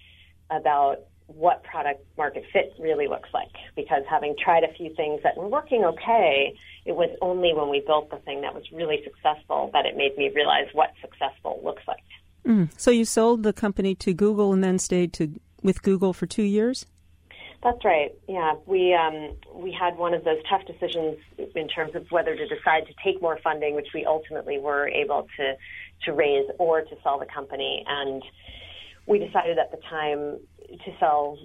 about 0.51 0.99
what 1.37 1.63
product 1.63 2.05
market 2.17 2.45
fit 2.53 2.73
really 2.79 3.09
looks 3.09 3.29
like 3.33 3.53
because 3.77 4.03
having 4.09 4.35
tried 4.43 4.65
a 4.65 4.73
few 4.75 4.93
things 4.95 5.21
that 5.23 5.37
were 5.37 5.49
working 5.49 5.85
okay, 5.85 6.55
it 6.85 6.93
was 6.93 7.11
only 7.21 7.53
when 7.55 7.69
we 7.69 7.81
built 7.87 8.11
the 8.11 8.17
thing 8.19 8.41
that 8.43 8.55
was 8.55 8.65
really 8.73 9.03
successful 9.05 9.71
that 9.73 9.87
it 9.87 9.97
made 9.97 10.17
me 10.17 10.31
realize 10.35 10.67
what 10.73 10.93
successful 11.01 11.61
looks 11.65 11.83
like. 11.87 12.05
so 12.77 12.91
you 12.91 13.05
sold 13.05 13.43
the 13.43 13.53
company 13.53 13.95
to 13.97 14.15
Google 14.15 14.53
and 14.53 14.65
then 14.65 14.79
stayed 14.79 15.13
to 15.15 15.41
with 15.63 15.83
Google 15.83 16.13
for 16.13 16.27
two 16.27 16.43
years. 16.43 16.87
That's 17.63 17.85
right. 17.85 18.15
Yeah, 18.27 18.55
we 18.65 18.95
um, 18.95 19.37
we 19.55 19.71
had 19.71 19.99
one 19.99 20.15
of 20.15 20.25
those 20.25 20.39
tough 20.49 20.63
decisions 20.67 21.19
in 21.55 21.69
terms 21.69 21.95
of 21.95 22.11
whether 22.11 22.35
to 22.35 22.49
decide 22.49 22.87
to 22.87 22.95
take 23.05 23.21
more 23.21 23.39
funding, 23.45 23.75
which 23.75 23.89
we 23.93 24.07
ultimately 24.07 24.59
were 24.59 24.89
able 24.89 25.29
to 25.37 25.57
to 26.07 26.13
raise, 26.13 26.49
or 26.59 26.81
to 26.81 26.97
sell 27.03 27.19
the 27.19 27.27
company. 27.27 27.85
And 27.87 28.23
we 29.11 29.19
decided 29.19 29.59
at 29.59 29.73
the 29.73 29.79
time 29.91 30.39
to 30.71 30.91
sell 31.01 31.37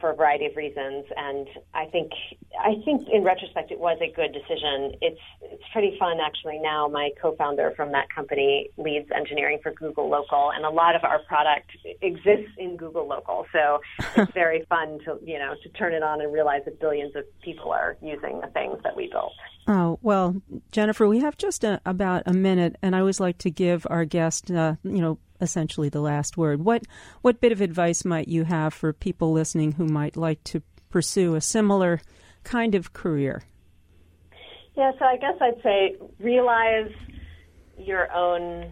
for 0.00 0.10
a 0.10 0.16
variety 0.16 0.46
of 0.46 0.56
reasons. 0.56 1.04
And 1.14 1.46
I 1.74 1.86
think 1.86 2.10
I 2.58 2.74
think 2.84 3.06
in 3.12 3.22
retrospect, 3.22 3.70
it 3.70 3.78
was 3.78 3.98
a 4.00 4.10
good 4.10 4.32
decision. 4.32 4.94
It's 5.02 5.20
it's 5.42 5.62
pretty 5.72 5.96
fun 5.98 6.18
actually. 6.24 6.58
Now 6.58 6.88
my 6.88 7.10
co-founder 7.20 7.74
from 7.76 7.92
that 7.92 8.06
company 8.14 8.70
leads 8.78 9.10
engineering 9.14 9.58
for 9.62 9.72
Google 9.72 10.08
Local, 10.08 10.52
and 10.52 10.64
a 10.64 10.70
lot 10.70 10.96
of 10.96 11.04
our 11.04 11.18
product 11.28 11.70
exists 12.00 12.52
in 12.56 12.76
Google 12.76 13.06
Local. 13.06 13.46
So 13.52 13.80
it's 14.16 14.32
very 14.32 14.64
fun 14.68 14.98
to 15.04 15.18
you 15.22 15.38
know 15.38 15.54
to 15.62 15.68
turn 15.70 15.92
it 15.92 16.02
on 16.02 16.22
and 16.22 16.32
realize 16.32 16.62
that 16.64 16.80
billions 16.80 17.14
of 17.14 17.24
people 17.42 17.72
are 17.72 17.96
using 18.00 18.40
the 18.40 18.48
things 18.48 18.78
that 18.84 18.96
we 18.96 19.08
built. 19.10 19.32
Well, 20.12 20.42
Jennifer, 20.72 21.08
we 21.08 21.20
have 21.20 21.38
just 21.38 21.64
a, 21.64 21.80
about 21.86 22.24
a 22.26 22.34
minute, 22.34 22.76
and 22.82 22.94
I 22.94 23.00
always 23.00 23.18
like 23.18 23.38
to 23.38 23.50
give 23.50 23.86
our 23.88 24.04
guest, 24.04 24.50
uh, 24.50 24.74
you 24.84 25.00
know, 25.00 25.18
essentially 25.40 25.88
the 25.88 26.02
last 26.02 26.36
word. 26.36 26.62
What 26.62 26.82
what 27.22 27.40
bit 27.40 27.50
of 27.50 27.62
advice 27.62 28.04
might 28.04 28.28
you 28.28 28.44
have 28.44 28.74
for 28.74 28.92
people 28.92 29.32
listening 29.32 29.72
who 29.72 29.86
might 29.86 30.14
like 30.14 30.44
to 30.44 30.60
pursue 30.90 31.34
a 31.34 31.40
similar 31.40 32.02
kind 32.44 32.74
of 32.74 32.92
career? 32.92 33.44
Yeah, 34.76 34.92
so 34.98 35.06
I 35.06 35.16
guess 35.16 35.36
I'd 35.40 35.62
say 35.62 35.96
realize 36.20 36.92
your 37.78 38.12
own 38.12 38.70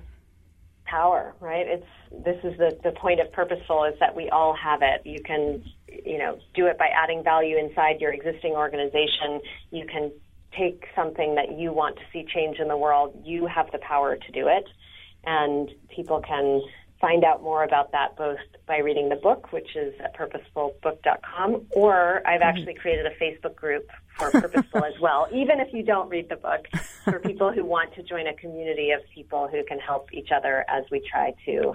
power, 0.84 1.34
right? 1.41 1.66
It's 1.66 2.22
this 2.22 2.36
is 2.45 2.59
the 2.59 2.78
the 2.84 2.93
point 2.93 3.18
of 3.18 3.32
purposeful 3.32 3.84
is 3.84 3.99
that 3.99 4.14
we 4.14 4.28
all 4.28 4.55
have 4.62 4.80
it. 4.82 5.07
You 5.07 5.22
can, 5.24 5.64
you 5.88 6.18
know, 6.18 6.38
do 6.55 6.66
it 6.66 6.76
by 6.76 6.88
adding 6.95 7.24
value 7.24 7.57
inside 7.57 7.99
your 7.99 8.12
existing 8.12 8.53
organization. 8.53 9.41
You 9.70 9.86
can 9.86 10.12
take 10.57 10.85
something 10.95 11.35
that 11.37 11.59
you 11.59 11.73
want 11.73 11.97
to 11.97 12.03
see 12.13 12.25
change 12.33 12.59
in 12.59 12.69
the 12.69 12.77
world. 12.77 13.21
You 13.25 13.47
have 13.47 13.71
the 13.73 13.79
power 13.79 14.17
to 14.17 14.33
do 14.33 14.49
it, 14.49 14.65
and 15.25 15.71
people 15.95 16.21
can 16.21 16.63
find 17.01 17.25
out 17.25 17.43
more 17.43 17.65
about 17.65 17.93
that 17.93 18.15
both 18.17 18.39
by 18.67 18.79
reading 18.79 19.09
the 19.09 19.17
book, 19.17 19.53
which 19.53 19.75
is 19.75 19.95
at 20.01 20.15
purposefulbook.com, 20.15 21.67
or 21.71 22.23
I've 22.27 22.41
mm-hmm. 22.41 22.43
actually 22.43 22.75
created 22.75 23.07
a 23.07 23.15
Facebook 23.17 23.57
group 23.57 23.89
for 24.19 24.31
Purposeful 24.31 24.85
as 24.85 25.01
well, 25.01 25.27
even 25.33 25.61
if 25.61 25.73
you 25.73 25.83
don't 25.83 26.11
read 26.11 26.29
the 26.29 26.37
book, 26.37 26.69
for 27.05 27.19
people 27.21 27.53
who 27.53 27.65
want 27.65 27.95
to 27.95 28.03
join 28.03 28.27
a 28.27 28.35
community 28.35 28.91
of 28.91 29.01
people 29.15 29.49
who 29.49 29.65
can 29.65 29.79
help 29.79 30.13
each 30.13 30.29
other 30.31 30.65
as 30.69 30.85
we 30.91 31.01
try 31.11 31.33
to 31.47 31.75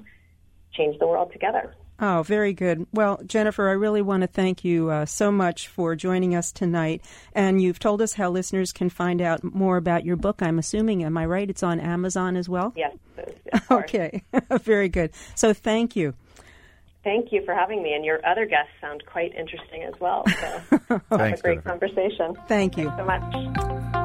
change 0.73 0.99
the 0.99 1.07
world 1.07 1.31
together. 1.31 1.73
Oh, 1.99 2.23
very 2.23 2.51
good. 2.51 2.87
Well, 2.91 3.21
Jennifer, 3.25 3.69
I 3.69 3.73
really 3.73 4.01
want 4.01 4.21
to 4.21 4.27
thank 4.27 4.65
you 4.65 4.89
uh, 4.89 5.05
so 5.05 5.31
much 5.31 5.69
for 5.69 5.95
joining 5.95 6.35
us 6.35 6.51
tonight. 6.51 7.01
And 7.33 7.61
you've 7.61 7.79
told 7.79 8.01
us 8.01 8.13
how 8.13 8.29
listeners 8.29 8.73
can 8.73 8.89
find 8.89 9.21
out 9.21 9.43
more 9.43 9.77
about 9.77 10.03
your 10.05 10.17
book. 10.17 10.41
I'm 10.41 10.59
assuming, 10.59 11.03
am 11.05 11.17
I 11.17 11.25
right? 11.25 11.49
It's 11.49 11.63
on 11.63 11.79
Amazon 11.79 12.35
as 12.35 12.49
well? 12.49 12.73
Yes. 12.75 12.95
of. 13.17 13.83
Okay, 13.83 14.23
very 14.61 14.89
good. 14.89 15.11
So 15.35 15.53
thank 15.53 15.95
you. 15.95 16.13
Thank 17.03 17.31
you 17.31 17.45
for 17.45 17.53
having 17.53 17.83
me, 17.83 17.93
and 17.93 18.03
your 18.03 18.19
other 18.25 18.45
guests 18.45 18.71
sound 18.81 19.03
quite 19.05 19.33
interesting 19.35 19.83
as 19.83 19.93
well. 19.99 20.23
So 20.27 20.79
have 20.89 21.01
Thanks, 21.09 21.39
a 21.39 21.43
great 21.43 21.63
Jennifer. 21.63 21.69
conversation. 21.69 22.35
Thank 22.47 22.77
you. 22.77 22.89
Thanks 22.89 22.97
so 22.97 23.05
much. 23.93 24.04